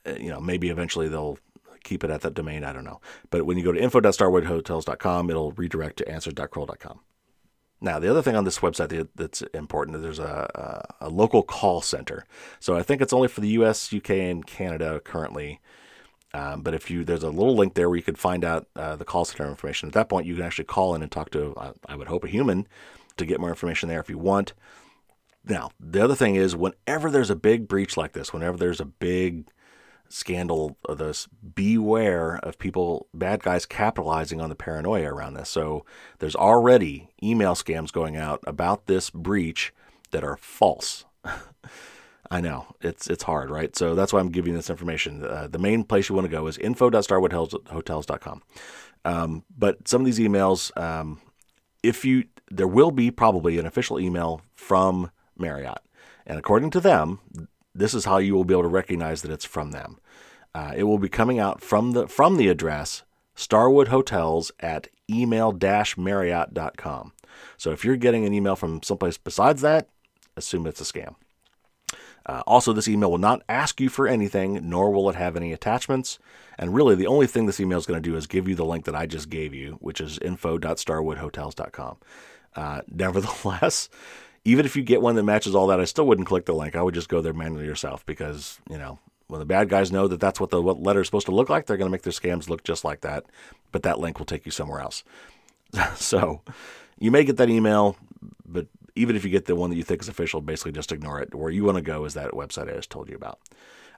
Uh, 0.06 0.16
you 0.20 0.30
know, 0.30 0.40
maybe 0.40 0.70
eventually 0.70 1.08
they'll 1.08 1.38
keep 1.84 2.04
it 2.04 2.10
at 2.10 2.22
that 2.22 2.34
domain. 2.34 2.64
I 2.64 2.74
don't 2.74 2.84
know. 2.84 3.02
But 3.30 3.46
when 3.46 3.58
you 3.58 3.64
go 3.64 3.72
to 3.72 3.82
info.starwoodhotels.com, 3.82 5.30
it'll 5.30 5.52
redirect 5.54 5.98
to 5.98 6.08
answers.kroll.com. 6.08 7.00
Now, 7.84 7.98
the 7.98 8.10
other 8.10 8.22
thing 8.22 8.36
on 8.36 8.44
this 8.44 8.60
website 8.60 9.08
that's 9.16 9.42
important 9.54 9.98
is 9.98 10.04
there's 10.04 10.20
a, 10.20 10.86
a, 11.02 11.08
a, 11.08 11.10
local 11.10 11.42
call 11.42 11.82
center. 11.82 12.26
So 12.60 12.76
I 12.76 12.84
think 12.84 13.02
it's 13.02 13.14
only 13.14 13.28
for 13.28 13.42
the 13.42 13.50
US, 13.50 13.92
UK, 13.92 14.12
and 14.12 14.46
Canada 14.46 15.02
currently. 15.04 15.60
Um, 16.34 16.62
but 16.62 16.74
if 16.74 16.90
you 16.90 17.04
there's 17.04 17.24
a 17.24 17.30
little 17.30 17.56
link 17.56 17.74
there 17.74 17.90
where 17.90 17.98
you 17.98 18.04
could 18.04 18.18
find 18.18 18.46
out 18.46 18.68
uh, 18.76 18.96
the 18.96 19.06
call 19.06 19.26
center 19.26 19.50
information. 19.50 19.88
At 19.88 19.94
that 19.94 20.10
point, 20.10 20.26
you 20.26 20.36
can 20.36 20.46
actually 20.46 20.66
call 20.66 20.96
in 20.96 21.02
and 21.02 21.12
talk 21.12 21.30
to 21.32 21.54
uh, 21.56 21.74
I 21.88 21.96
would 21.96 22.08
hope 22.08 22.24
a 22.24 22.30
human 22.30 22.68
to 23.18 23.26
get 23.26 23.40
more 23.40 23.50
information 23.50 23.90
there 23.90 24.00
if 24.00 24.10
you 24.10 24.18
want. 24.18 24.54
Now, 25.44 25.72
the 25.80 26.04
other 26.04 26.16
thing 26.16 26.36
is 26.36 26.56
whenever 26.56 27.10
there's 27.10 27.30
a 27.30 27.36
big 27.36 27.68
breach 27.68 27.98
like 27.98 28.14
this, 28.14 28.32
whenever 28.32 28.58
there's 28.58 28.80
a 28.80 28.86
big 28.86 29.48
scandal 30.08 30.78
of 30.86 30.98
this, 30.98 31.28
beware 31.56 32.38
of 32.44 32.60
people, 32.60 33.08
bad 33.14 33.42
guys 33.42 33.66
capitalizing 33.66 34.40
on 34.40 34.50
the 34.50 34.56
paranoia 34.56 35.12
around 35.12 35.34
this. 35.34 35.50
So 35.50 35.86
there's 36.20 36.36
already 36.36 37.10
email 37.24 37.56
scams 37.56 37.92
going 37.92 38.18
out 38.18 38.44
about 38.46 38.86
this 38.86 39.10
breach 39.10 39.74
that 40.12 40.24
are 40.24 40.38
false. 40.38 41.06
I 42.32 42.40
know 42.40 42.66
it's 42.80 43.08
it's 43.08 43.24
hard, 43.24 43.50
right? 43.50 43.76
So 43.76 43.94
that's 43.94 44.14
why 44.14 44.22
I'm 44.22 44.30
giving 44.30 44.54
this 44.54 44.70
information. 44.70 45.26
Uh, 45.26 45.50
the 45.52 45.60
main 45.60 45.84
place 45.84 46.08
you 46.08 46.16
want 46.16 46.24
to 46.26 46.32
go 46.32 46.48
is 46.48 46.58
info.starwoodhotels.com. 46.58 48.42
Um, 49.04 49.44
but 49.56 49.88
some 49.88 50.02
of 50.02 50.06
these 50.06 50.20
emails, 50.20 50.76
um, 50.80 51.20
if 51.84 52.06
you, 52.06 52.26
there 52.50 52.68
will 52.68 52.92
be 52.92 53.12
probably 53.12 53.58
an 53.58 53.66
official 53.66 54.00
email 54.00 54.42
from 54.56 55.12
Marriott, 55.38 55.80
and 56.26 56.40
according 56.40 56.70
to 56.72 56.80
them, 56.80 57.20
this 57.76 57.94
is 57.94 58.06
how 58.06 58.18
you 58.18 58.34
will 58.34 58.46
be 58.46 58.54
able 58.54 58.64
to 58.64 58.70
recognize 58.70 59.24
that 59.24 59.32
it's 59.32 59.44
from 59.44 59.72
them. 59.72 60.00
Uh, 60.56 60.72
it 60.76 60.84
will 60.84 61.00
be 61.00 61.10
coming 61.10 61.38
out 61.38 61.62
from 61.62 61.92
the 61.92 62.08
from 62.08 62.38
the 62.38 62.48
address 62.48 63.04
Starwood 63.36 63.90
Hotels 63.90 64.54
at 64.62 64.88
email-marriott.com. 65.10 67.12
So 67.58 67.72
if 67.72 67.84
you're 67.84 67.98
getting 67.98 68.26
an 68.26 68.34
email 68.34 68.56
from 68.56 68.82
someplace 68.84 69.18
besides 69.18 69.60
that, 69.62 69.90
assume 70.38 70.66
it's 70.68 70.80
a 70.80 70.86
scam. 70.86 71.16
Uh, 72.26 72.44
also, 72.46 72.74
this 72.74 72.88
email 72.88 73.12
will 73.12 73.18
not 73.18 73.42
ask 73.50 73.82
you 73.82 73.90
for 73.90 74.08
anything, 74.08 74.60
nor 74.70 74.92
will 74.92 75.10
it 75.10 75.16
have 75.16 75.36
any 75.36 75.54
attachments. 75.54 76.20
And 76.58 76.74
really, 76.74 76.96
the 76.96 77.08
only 77.08 77.28
thing 77.28 77.46
this 77.46 77.60
email 77.60 77.80
is 77.80 77.86
going 77.86 78.02
to 78.02 78.10
do 78.10 78.16
is 78.16 78.28
give 78.28 78.48
you 78.48 78.56
the 78.56 78.66
link 78.66 78.86
that 78.86 78.96
I 78.96 79.06
just 79.06 79.30
gave 79.30 79.54
you, 79.54 79.78
which 79.82 80.00
is 80.00 80.20
info.starwoodhotels.com. 80.20 81.98
Uh, 82.56 82.82
nevertheless, 82.92 83.90
even 84.46 84.66
if 84.66 84.76
you 84.76 84.84
get 84.84 85.02
one 85.02 85.16
that 85.16 85.24
matches 85.24 85.56
all 85.56 85.68
that, 85.68 85.80
I 85.80 85.86
still 85.86 86.06
wouldn't 86.06 86.28
click 86.28 86.46
the 86.46 86.54
link. 86.54 86.76
I 86.76 86.82
would 86.82 86.94
just 86.94 87.10
go 87.10 87.22
there 87.22 87.34
manually 87.34 87.66
yourself 87.66 88.06
because, 88.06 88.60
you 88.70 88.78
know, 88.78 89.00
when 89.28 89.40
the 89.40 89.46
bad 89.46 89.70
guys 89.70 89.92
know 89.92 90.08
that 90.08 90.20
that's 90.20 90.40
what 90.40 90.50
the 90.50 90.62
letter 90.62 91.02
is 91.02 91.08
supposed 91.08 91.28
to 91.28 91.32
look 91.32 91.50
like, 91.50 91.66
they're 91.66 91.78
going 91.78 91.88
to 91.88 91.92
make 91.92 92.02
their 92.02 92.12
scams 92.12 92.50
look 92.50 92.64
just 92.64 92.84
like 92.84 93.02
that. 93.02 93.26
But 93.72 93.84
that 93.84 94.00
link 94.00 94.20
will 94.20 94.26
take 94.26 94.46
you 94.46 94.52
somewhere 94.52 94.82
else. 94.82 95.04
so 95.96 96.42
you 97.00 97.12
may 97.12 97.24
get 97.24 97.38
that 97.38 97.50
email, 97.50 97.96
but 98.46 98.68
even 98.96 99.16
if 99.16 99.24
you 99.24 99.30
get 99.30 99.46
the 99.46 99.56
one 99.56 99.70
that 99.70 99.76
you 99.76 99.84
think 99.84 100.02
is 100.02 100.10
official, 100.10 100.42
basically 100.42 100.72
just 100.72 100.92
ignore 100.92 101.20
it. 101.22 101.34
Where 101.34 101.52
you 101.52 101.64
want 101.64 101.78
to 101.78 101.82
go 101.82 102.06
is 102.06 102.14
that 102.14 102.32
website 102.32 102.70
I 102.70 102.76
just 102.76 102.90
told 102.90 103.10
you 103.10 103.16
about. 103.16 103.40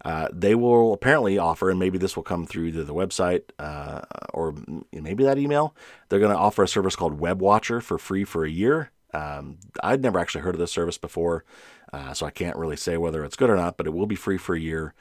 Uh, 0.03 0.27
they 0.33 0.53
will 0.53 0.93
apparently 0.93 1.37
offer, 1.37 1.69
and 1.69 1.79
maybe 1.79 1.97
this 1.97 2.15
will 2.15 2.23
come 2.23 2.45
through 2.45 2.71
to 2.71 2.83
the 2.83 2.93
website 2.93 3.43
uh, 3.59 4.01
or 4.33 4.53
maybe 4.91 5.23
that 5.23 5.37
email. 5.37 5.75
They're 6.09 6.19
going 6.19 6.33
to 6.33 6.37
offer 6.37 6.63
a 6.63 6.67
service 6.67 6.95
called 6.95 7.19
Web 7.19 7.41
Watcher 7.41 7.79
for 7.79 7.97
free 7.97 8.25
for 8.25 8.43
a 8.43 8.49
year. 8.49 8.91
Um, 9.13 9.59
I'd 9.81 10.01
never 10.01 10.19
actually 10.19 10.41
heard 10.41 10.55
of 10.55 10.59
this 10.59 10.71
service 10.71 10.97
before, 10.97 11.45
uh, 11.93 12.13
so 12.13 12.25
I 12.25 12.31
can't 12.31 12.57
really 12.57 12.75
say 12.75 12.97
whether 12.97 13.23
it's 13.23 13.35
good 13.35 13.49
or 13.49 13.55
not, 13.55 13.77
but 13.77 13.85
it 13.85 13.93
will 13.93 14.07
be 14.07 14.15
free 14.15 14.37
for 14.37 14.55
a 14.55 14.59
year. 14.59 14.93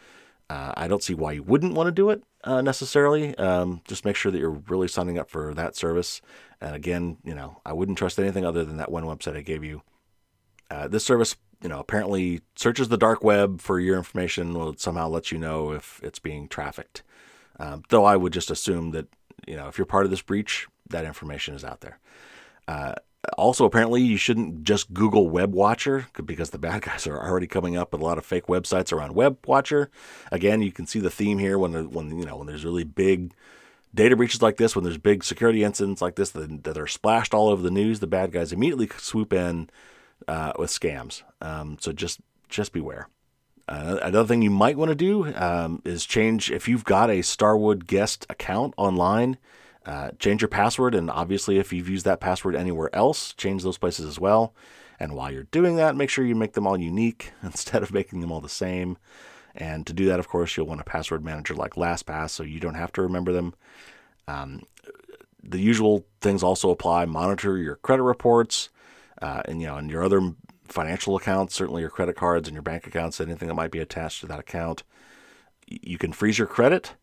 Uh, 0.53 0.71
I 0.77 0.87
don't 0.87 1.03
see 1.03 1.15
why 1.15 1.33
you 1.33 1.43
wouldn't 1.43 1.73
want 1.73 1.87
to 1.87 1.93
do 1.93 2.11
it 2.11 2.23
uh, 2.45 2.61
necessarily. 2.61 3.35
Um, 3.39 3.81
just 3.89 4.05
make 4.05 4.17
sure 4.17 4.31
that 4.31 4.39
you're 4.39 4.51
really 4.51 4.87
signing 4.87 5.19
up 5.19 5.31
for 5.31 5.55
that 5.55 5.77
service. 5.77 6.21
And 6.61 6.75
again, 6.75 7.17
you 7.25 7.35
know, 7.35 7.63
I 7.65 7.73
wouldn't 7.73 7.97
trust 7.97 8.19
anything 8.19 8.45
other 8.45 8.63
than 8.63 8.77
that 8.77 8.93
one 8.93 9.05
website 9.05 9.35
I 9.35 9.41
gave 9.41 9.65
you. 9.65 9.81
Uh, 10.71 10.89
this 10.89 11.07
service, 11.07 11.37
you 11.63 11.71
know, 11.71 11.81
apparently 11.81 12.43
searches 12.55 12.91
the 12.91 12.99
dark 12.99 13.25
web 13.25 13.63
for 13.63 13.81
your 13.81 13.97
information. 13.97 14.53
Will 14.53 14.77
somehow 14.77 15.09
let 15.09 15.33
you 15.33 15.39
know 15.39 15.73
if 15.73 16.01
it's 16.03 16.19
being 16.19 16.49
trafficked. 16.49 17.03
Um, 17.59 17.83
though 17.89 18.05
I 18.05 18.17
would 18.17 18.35
just 18.35 18.51
assume 18.51 18.91
that 18.91 19.07
you 19.47 19.57
know 19.57 19.69
if 19.69 19.79
you're 19.79 19.87
part 19.87 20.05
of 20.05 20.11
this 20.11 20.21
breach, 20.21 20.67
that 20.91 21.07
information 21.07 21.55
is 21.55 21.65
out 21.65 21.81
there. 21.81 21.99
Also, 23.39 23.65
apparently, 23.65 24.03
you 24.03 24.17
shouldn't 24.17 24.65
just 24.65 24.93
Google 24.93 25.31
Web 25.31 25.53
Watcher 25.53 26.09
because 26.25 26.51
the 26.51 26.59
bad 26.59 26.83
guys 26.87 27.07
are 27.07 27.21
already 27.21 27.47
coming 27.47 27.77
up 27.77 27.93
with 27.93 28.01
a 28.01 28.05
lot 28.05 28.19
of 28.19 28.27
fake 28.27 28.47
websites 28.47 28.93
around 28.93 29.15
Web 29.15 29.39
Watcher. 29.47 29.91
Again, 30.33 30.61
you 30.61 30.73
can 30.73 30.87
see 30.87 30.99
the 30.99 31.11
theme 31.11 31.39
here 31.39 31.59
when 31.59 31.91
when 31.91 32.19
you 32.19 32.25
know 32.25 32.37
when 32.37 32.47
there's 32.47 32.65
really 32.65 32.85
big 32.85 33.33
data 33.95 34.17
breaches 34.17 34.43
like 34.43 34.57
this, 34.57 34.75
when 34.75 34.85
there's 34.85 34.99
big 34.99 35.23
security 35.23 35.63
incidents 35.63 36.03
like 36.03 36.17
this 36.17 36.31
that, 36.31 36.65
that 36.65 36.79
are 36.79 36.87
splashed 36.87 37.35
all 37.35 37.49
over 37.49 37.63
the 37.63 37.71
news, 37.71 38.01
the 38.01 38.07
bad 38.07 38.33
guys 38.33 38.53
immediately 38.53 38.89
swoop 38.99 39.33
in 39.33 39.71
uh, 40.27 40.53
with 40.59 40.71
scams. 40.71 41.23
Um, 41.41 41.77
so 41.81 41.93
just 41.93 42.21
just 42.49 42.73
beware. 42.73 43.09
Uh, 43.69 43.99
another 44.03 44.27
thing 44.27 44.43
you 44.43 44.51
might 44.51 44.77
want 44.77 44.89
to 44.89 44.95
do 44.95 45.33
um, 45.37 45.81
is 45.85 46.05
change 46.05 46.51
if 46.51 46.67
you've 46.67 46.85
got 46.85 47.09
a 47.09 47.23
Starwood 47.23 47.87
guest 47.87 48.27
account 48.29 48.75
online 48.77 49.39
uh, 49.85 50.11
change 50.19 50.43
your 50.43 50.49
password, 50.49 50.95
and 50.95 51.11
obviously, 51.11 51.59
if 51.59 51.73
you've 51.73 51.89
used 51.89 52.05
that 52.05 52.21
password 52.21 52.55
anywhere 52.55 52.95
else, 52.95 53.33
change 53.33 53.63
those 53.63 53.79
places 53.79 54.07
as 54.07 54.21
well. 54.21 54.55
And 55.01 55.15
while 55.15 55.33
you're 55.33 55.45
doing 55.45 55.77
that, 55.77 55.97
make 55.97 56.11
sure 56.11 56.25
you 56.25 56.37
make 56.37 56.53
them 56.53 56.67
all 56.67 56.79
unique 56.79 57.33
instead 57.43 57.83
of 57.83 57.93
making 57.93 58.21
them 58.21 58.31
all 58.31 58.41
the 58.41 58.49
same. 58.49 58.99
And 59.55 59.87
to 59.87 59.93
do 59.93 60.07
that, 60.07 60.21
of 60.21 60.29
course, 60.29 60.57
you'll 60.57 60.67
want 60.67 60.81
a 60.81 60.85
password 60.85 61.25
manager 61.25 61.55
like 61.55 61.75
LastPass 61.75 62.31
so 62.31 62.43
you 62.43 62.61
don't 62.61 62.75
have 62.75 62.93
to 62.93 63.03
remember 63.03 63.33
them. 63.33 63.55
Um, 64.29 64.63
the 65.43 65.59
usual 65.59 66.07
things 66.21 66.43
also 66.43 66.71
apply. 66.71 67.05
Monitor 67.07 67.59
your 67.59 67.77
credit 67.77 68.05
reports, 68.05 68.69
uh, 69.21 69.43
and 69.47 69.61
you 69.61 69.67
know, 69.67 69.77
and 69.77 69.91
your 69.91 70.05
other 70.05 70.35
financial 70.69 71.17
accounts, 71.17 71.55
certainly 71.55 71.83
your 71.83 71.91
credit 71.91 72.17
cards 72.17 72.49
and 72.49 72.55
your 72.55 72.63
bank 72.63 72.87
accounts, 72.87 73.21
anything 73.21 73.49
that 73.49 73.55
might 73.55 73.73
be 73.73 73.81
attached 73.81 74.21
to 74.21 74.27
that 74.27 74.39
account. 74.39 74.85
You 75.67 75.99
can 75.99 76.13
freeze 76.13 76.39
your 76.39 76.47
credit 76.47 76.95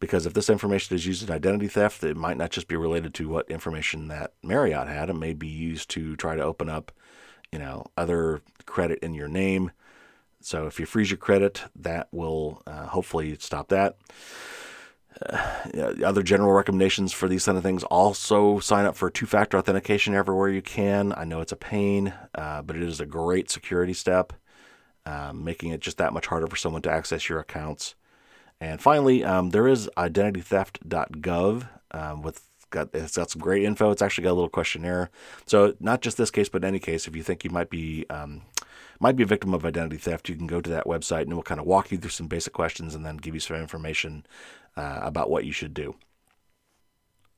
because 0.00 0.26
if 0.26 0.34
this 0.34 0.50
information 0.50 0.96
is 0.96 1.06
used 1.06 1.26
in 1.26 1.34
identity 1.34 1.68
theft, 1.68 2.04
it 2.04 2.16
might 2.16 2.36
not 2.36 2.50
just 2.50 2.68
be 2.68 2.76
related 2.76 3.14
to 3.14 3.28
what 3.28 3.50
information 3.50 4.08
that 4.08 4.32
Marriott 4.42 4.88
had. 4.88 5.10
It 5.10 5.14
may 5.14 5.32
be 5.32 5.48
used 5.48 5.90
to 5.90 6.16
try 6.16 6.36
to 6.36 6.42
open 6.42 6.68
up, 6.68 6.92
you 7.52 7.58
know, 7.58 7.86
other 7.96 8.42
credit 8.66 9.00
in 9.00 9.14
your 9.14 9.28
name. 9.28 9.72
So 10.40 10.66
if 10.66 10.78
you 10.78 10.86
freeze 10.86 11.10
your 11.10 11.18
credit, 11.18 11.64
that 11.74 12.08
will 12.12 12.62
uh, 12.66 12.86
hopefully 12.86 13.36
stop 13.40 13.68
that. 13.68 13.96
Uh, 15.20 15.94
other 16.04 16.22
general 16.22 16.52
recommendations 16.52 17.12
for 17.12 17.28
these 17.28 17.44
kind 17.44 17.58
of 17.58 17.64
things 17.64 17.82
also 17.84 18.60
sign 18.60 18.84
up 18.84 18.94
for 18.94 19.10
two 19.10 19.26
factor 19.26 19.58
authentication 19.58 20.14
everywhere 20.14 20.48
you 20.48 20.62
can. 20.62 21.12
I 21.16 21.24
know 21.24 21.40
it's 21.40 21.50
a 21.50 21.56
pain, 21.56 22.14
uh, 22.36 22.62
but 22.62 22.76
it 22.76 22.82
is 22.82 23.00
a 23.00 23.06
great 23.06 23.50
security 23.50 23.94
step, 23.94 24.32
um, 25.06 25.42
making 25.42 25.72
it 25.72 25.80
just 25.80 25.98
that 25.98 26.12
much 26.12 26.26
harder 26.26 26.46
for 26.46 26.54
someone 26.54 26.82
to 26.82 26.90
access 26.90 27.28
your 27.28 27.40
accounts. 27.40 27.96
And 28.60 28.80
finally, 28.80 29.24
um, 29.24 29.50
there 29.50 29.68
is 29.68 29.88
identitytheft.gov 29.96 31.68
um, 31.92 32.22
with 32.22 32.48
got 32.70 32.90
it's 32.92 33.16
got 33.16 33.30
some 33.30 33.40
great 33.40 33.62
info. 33.62 33.90
It's 33.90 34.02
actually 34.02 34.24
got 34.24 34.32
a 34.32 34.34
little 34.34 34.48
questionnaire. 34.48 35.10
So 35.46 35.74
not 35.80 36.02
just 36.02 36.16
this 36.16 36.30
case, 36.30 36.48
but 36.48 36.62
in 36.62 36.68
any 36.68 36.78
case, 36.78 37.06
if 37.06 37.16
you 37.16 37.22
think 37.22 37.44
you 37.44 37.50
might 37.50 37.70
be 37.70 38.04
um, 38.10 38.42
might 39.00 39.16
be 39.16 39.22
a 39.22 39.26
victim 39.26 39.54
of 39.54 39.64
identity 39.64 39.96
theft, 39.96 40.28
you 40.28 40.36
can 40.36 40.46
go 40.46 40.60
to 40.60 40.70
that 40.70 40.86
website 40.86 41.22
and 41.22 41.32
it 41.32 41.34
will 41.34 41.42
kind 41.42 41.60
of 41.60 41.66
walk 41.66 41.90
you 41.90 41.98
through 41.98 42.10
some 42.10 42.26
basic 42.26 42.52
questions 42.52 42.94
and 42.94 43.06
then 43.06 43.16
give 43.16 43.34
you 43.34 43.40
some 43.40 43.56
information 43.56 44.26
uh, 44.76 45.00
about 45.02 45.30
what 45.30 45.44
you 45.44 45.52
should 45.52 45.74
do. 45.74 45.94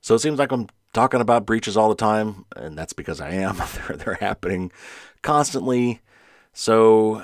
So 0.01 0.15
it 0.15 0.21
seems 0.21 0.39
like 0.39 0.51
I'm 0.51 0.69
talking 0.93 1.21
about 1.21 1.47
breaches 1.47 1.77
all 1.77 1.91
the 1.91 1.95
time, 1.95 2.47
and 2.57 2.77
that's 2.77 2.95
because 2.95 3.21
I 3.21 3.31
am. 3.31 3.57
they're, 3.89 3.97
they're 3.97 4.15
happening 4.15 4.73
constantly. 5.23 6.01
So, 6.53 7.23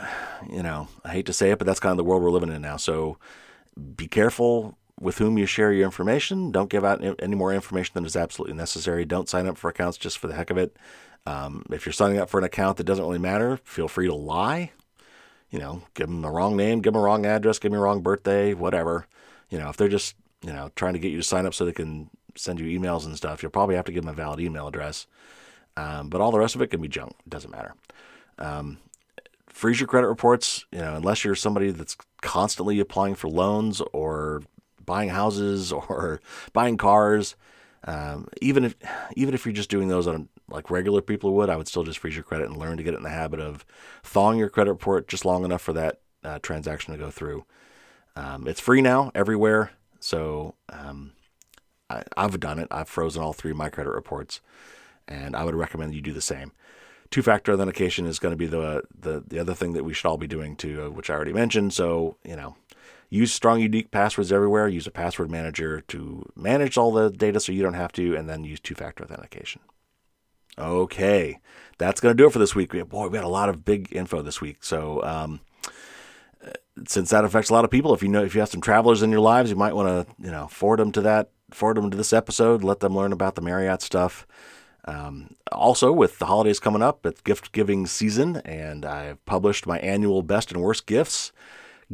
you 0.49 0.63
know, 0.63 0.89
I 1.05 1.13
hate 1.13 1.27
to 1.27 1.33
say 1.33 1.51
it, 1.51 1.59
but 1.59 1.67
that's 1.67 1.81
kind 1.81 1.91
of 1.91 1.97
the 1.97 2.05
world 2.05 2.23
we're 2.23 2.31
living 2.31 2.53
in 2.53 2.63
now. 2.63 2.77
So 2.77 3.19
be 3.97 4.09
careful 4.09 4.77
with 5.01 5.19
whom 5.19 5.37
you 5.37 5.47
share 5.47 5.73
your 5.73 5.85
information. 5.85 6.51
Don't 6.51 6.71
give 6.71 6.85
out 6.85 7.03
any 7.21 7.35
more 7.35 7.53
information 7.53 7.93
than 7.95 8.07
is 8.07 8.17
absolutely 8.17 8.57
necessary. 8.57 9.05
Don't 9.05 9.29
sign 9.29 9.47
up 9.47 9.59
for 9.59 9.69
accounts 9.69 9.99
just 9.99 10.19
for 10.19 10.27
the 10.27 10.35
heck 10.35 10.51
of 10.51 10.57
it. 10.57 10.77
Um, 11.27 11.65
if 11.71 11.85
you're 11.85 11.93
signing 11.93 12.19
up 12.19 12.31
for 12.31 12.39
an 12.39 12.45
account 12.45 12.77
that 12.79 12.85
doesn't 12.85 13.05
really 13.05 13.19
matter, 13.19 13.59
feel 13.65 13.89
free 13.89 14.07
to 14.07 14.15
lie. 14.15 14.73
You 15.51 15.59
know, 15.59 15.83
give 15.95 16.07
them 16.07 16.23
the 16.23 16.31
wrong 16.31 16.57
name, 16.57 16.81
give 16.81 16.93
them 16.93 17.01
a 17.01 17.05
wrong 17.05 17.27
address, 17.27 17.59
give 17.59 17.73
them 17.73 17.81
a 17.81 17.83
wrong 17.83 18.01
birthday, 18.01 18.55
whatever. 18.55 19.07
You 19.51 19.59
know, 19.59 19.69
if 19.69 19.77
they're 19.77 19.89
just 19.89 20.15
you 20.43 20.53
know 20.53 20.71
trying 20.77 20.95
to 20.95 20.99
get 20.99 21.11
you 21.11 21.19
to 21.19 21.23
sign 21.23 21.47
up 21.47 21.55
so 21.55 21.65
they 21.65 21.73
can 21.73 22.11
send 22.37 22.61
you 22.61 22.79
emails 22.79 23.05
and 23.05 23.17
stuff, 23.17 23.43
you'll 23.43 23.51
probably 23.53 23.77
have 23.77 23.85
to 23.87 23.93
give 23.93 24.05
them 24.05 24.12
a 24.12 24.17
valid 24.17 24.41
email 24.41 24.69
address. 24.69 25.07
Um, 25.77 26.09
but 26.09 26.21
all 26.21 26.31
the 26.31 26.39
rest 26.39 26.55
of 26.55 26.62
it 26.62 26.69
can 26.69 26.81
be 26.81 26.89
junk. 26.89 27.12
It 27.27 27.31
doesn't 27.31 27.51
matter. 27.51 27.75
Um, 28.39 28.79
freeze 29.57 29.81
your 29.81 29.87
credit 29.87 30.07
reports, 30.07 30.66
you 30.71 30.79
know, 30.79 30.95
unless 30.95 31.25
you're 31.25 31.35
somebody 31.35 31.71
that's 31.71 31.97
constantly 32.21 32.79
applying 32.79 33.14
for 33.14 33.29
loans 33.29 33.81
or 33.95 34.42
buying 34.85 35.09
houses 35.09 35.73
or 35.88 36.21
buying 36.53 36.77
cars. 36.77 37.37
Um, 37.85 38.29
even 38.42 38.64
if 38.64 38.77
even 39.16 39.33
if 39.33 39.47
you're 39.47 39.55
just 39.55 39.71
doing 39.71 39.88
those 39.88 40.07
on 40.07 40.29
like 40.51 40.71
regular 40.71 41.01
people 41.01 41.33
would, 41.35 41.49
I 41.49 41.57
would 41.57 41.69
still 41.69 41.85
just 41.85 41.99
freeze 41.99 42.14
your 42.14 42.25
credit 42.25 42.49
and 42.49 42.57
learn 42.59 42.77
to 42.77 42.83
get 42.83 42.95
in 42.95 43.03
the 43.03 43.09
habit 43.09 43.40
of 43.40 43.64
thawing 44.03 44.38
your 44.38 44.51
credit 44.51 44.73
report 44.73 45.09
just 45.09 45.25
long 45.25 45.45
enough 45.45 45.62
for 45.62 45.73
that 45.73 46.01
uh, 46.23 46.38
transaction 46.40 46.92
to 46.92 46.99
go 46.99 47.11
through. 47.11 47.47
Um, 48.14 48.47
it's 48.47 48.61
free 48.61 48.83
now 48.83 49.11
everywhere, 49.14 49.71
so 50.01 50.55
um, 50.69 51.12
I, 51.88 52.03
I've 52.16 52.40
done 52.40 52.59
it. 52.59 52.69
I've 52.71 52.88
frozen 52.88 53.23
all 53.23 53.33
three 53.33 53.53
of 53.53 53.57
my 53.57 53.69
credit 53.71 53.90
reports, 53.90 54.40
and 55.07 55.35
I 55.37 55.45
would 55.45 55.55
recommend 55.55 55.95
you 55.95 56.03
do 56.03 56.12
the 56.12 56.21
same 56.21 56.53
two 57.11 57.23
factor 57.23 57.53
authentication 57.53 58.07
is 58.07 58.19
going 58.19 58.33
to 58.33 58.37
be 58.37 58.47
the, 58.47 58.83
the 58.99 59.23
the 59.27 59.38
other 59.38 59.55
thing 59.55 59.73
that 59.73 59.85
we 59.85 59.95
should 59.95 60.07
all 60.07 60.19
be 60.19 60.27
doing 60.27 60.57
too, 60.57 60.87
uh, 60.87 60.90
which 60.90 61.11
I 61.11 61.14
already 61.14 61.33
mentioned. 61.33 61.73
So 61.73 62.16
you 62.25 62.37
know, 62.37 62.57
use 63.11 63.33
strong 63.33 63.61
unique 63.61 63.90
passwords 63.90 64.33
everywhere. 64.33 64.69
Use 64.69 64.87
a 64.87 64.90
password 64.90 65.31
manager 65.31 65.81
to 65.88 66.25
manage 66.35 66.77
all 66.77 66.92
the 66.92 67.11
data 67.11 67.40
so 67.40 67.53
you 67.53 67.62
don't 67.62 67.75
have 67.75 67.92
to, 67.92 68.16
and 68.16 68.29
then 68.29 68.45
use 68.45 68.61
two 68.61 68.75
factor 68.75 69.05
authentication. 69.05 69.61
Okay, 70.59 71.38
that's 71.79 72.01
going 72.01 72.16
to 72.16 72.23
do 72.23 72.27
it 72.27 72.33
for 72.33 72.38
this 72.38 72.55
week. 72.55 72.71
Boy, 72.88 73.09
we 73.09 73.19
had 73.19 73.25
a 73.25 73.29
lot 73.29 73.49
of 73.49 73.64
big 73.64 73.88
info 73.92 74.23
this 74.23 74.40
week. 74.40 74.64
So. 74.64 75.03
Um, 75.03 75.40
since 76.87 77.11
that 77.11 77.25
affects 77.25 77.49
a 77.49 77.55
lot 77.55 77.64
of 77.64 77.71
people, 77.71 77.95
if 77.95 78.03
you 78.03 78.09
know 78.09 78.23
if 78.23 78.35
you 78.35 78.40
have 78.40 78.51
some 78.51 78.61
travelers 78.61 79.03
in 79.03 79.11
your 79.11 79.21
lives, 79.21 79.49
you 79.51 79.57
might 79.57 79.75
want 79.75 79.88
to 79.88 80.14
you 80.23 80.31
know 80.31 80.47
forward 80.47 80.79
them 80.79 80.92
to 80.92 81.01
that, 81.01 81.31
forward 81.51 81.77
them 81.77 81.90
to 81.90 81.97
this 81.97 82.12
episode, 82.12 82.62
let 82.62 82.81
them 82.81 82.95
learn 82.95 83.12
about 83.12 83.35
the 83.35 83.40
Marriott 83.40 83.83
stuff. 83.83 84.27
Um, 84.87 85.35
also, 85.51 85.90
with 85.90 86.18
the 86.18 86.27
holidays 86.27 86.61
coming 86.61 86.83
up, 86.83 87.05
it's 87.05 87.20
gift 87.20 87.53
giving 87.53 87.87
season, 87.87 88.37
and 88.44 88.85
I've 88.85 89.25
published 89.25 89.66
my 89.66 89.79
annual 89.81 90.22
best 90.22 90.53
and 90.53 90.62
worst 90.62 90.87
gifts 90.87 91.33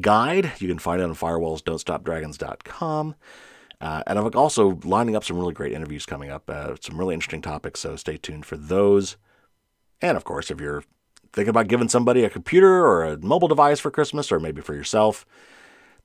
guide. 0.01 0.53
You 0.59 0.69
can 0.69 0.79
find 0.79 1.01
it 1.01 1.05
on 1.05 1.15
firewallsdon'tstopdragons.com. 1.15 3.15
Uh, 3.81 4.03
and 4.07 4.19
I'm 4.19 4.31
also 4.35 4.79
lining 4.85 5.17
up 5.17 5.25
some 5.25 5.39
really 5.39 5.55
great 5.55 5.73
interviews 5.73 6.07
coming 6.07 6.31
up, 6.31 6.49
uh, 6.49 6.77
some 6.81 6.99
really 6.99 7.15
interesting 7.15 7.43
topics, 7.43 7.81
so 7.81 7.97
stay 7.97 8.17
tuned 8.17 8.47
for 8.47 8.57
those. 8.57 9.17
And 10.01 10.17
of 10.17 10.23
course, 10.25 10.53
if 10.53 10.61
you're 10.61 10.85
thinking 11.33 11.51
about 11.51 11.69
giving 11.69 11.89
somebody 11.89 12.25
a 12.25 12.31
computer 12.31 12.87
or 12.87 13.05
a 13.05 13.19
mobile 13.19 13.49
device 13.49 13.81
for 13.81 13.91
Christmas, 13.91 14.31
or 14.31 14.39
maybe 14.39 14.61
for 14.61 14.75
yourself, 14.75 15.27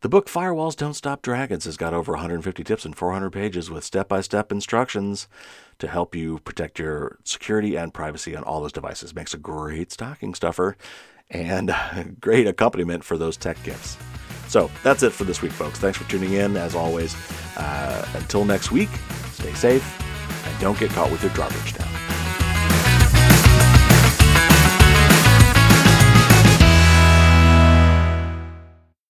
the 0.01 0.09
book 0.09 0.27
Firewalls 0.27 0.75
Don't 0.75 0.93
Stop 0.93 1.23
Dragons 1.23 1.65
has 1.65 1.75
got 1.75 1.93
over 1.93 2.11
150 2.11 2.63
tips 2.63 2.85
and 2.85 2.95
400 2.95 3.31
pages 3.31 3.71
with 3.71 3.83
step 3.83 4.07
by 4.07 4.21
step 4.21 4.51
instructions 4.51 5.27
to 5.79 5.87
help 5.87 6.13
you 6.13 6.39
protect 6.39 6.77
your 6.77 7.17
security 7.23 7.75
and 7.75 7.93
privacy 7.93 8.35
on 8.35 8.43
all 8.43 8.61
those 8.61 8.71
devices. 8.71 9.15
Makes 9.15 9.33
a 9.33 9.37
great 9.37 9.91
stocking 9.91 10.35
stuffer 10.35 10.77
and 11.31 11.75
great 12.19 12.45
accompaniment 12.45 13.03
for 13.03 13.17
those 13.17 13.37
tech 13.37 13.61
gifts. 13.63 13.97
So 14.47 14.69
that's 14.83 15.03
it 15.03 15.11
for 15.11 15.23
this 15.23 15.41
week, 15.41 15.51
folks. 15.51 15.79
Thanks 15.79 15.97
for 15.97 16.09
tuning 16.09 16.33
in. 16.33 16.57
As 16.57 16.75
always, 16.75 17.15
uh, 17.57 18.07
until 18.13 18.45
next 18.45 18.71
week, 18.71 18.89
stay 19.31 19.53
safe 19.53 20.47
and 20.47 20.59
don't 20.59 20.79
get 20.79 20.91
caught 20.91 21.11
with 21.11 21.23
your 21.23 21.33
drawbridge 21.33 21.73
down. 21.73 21.96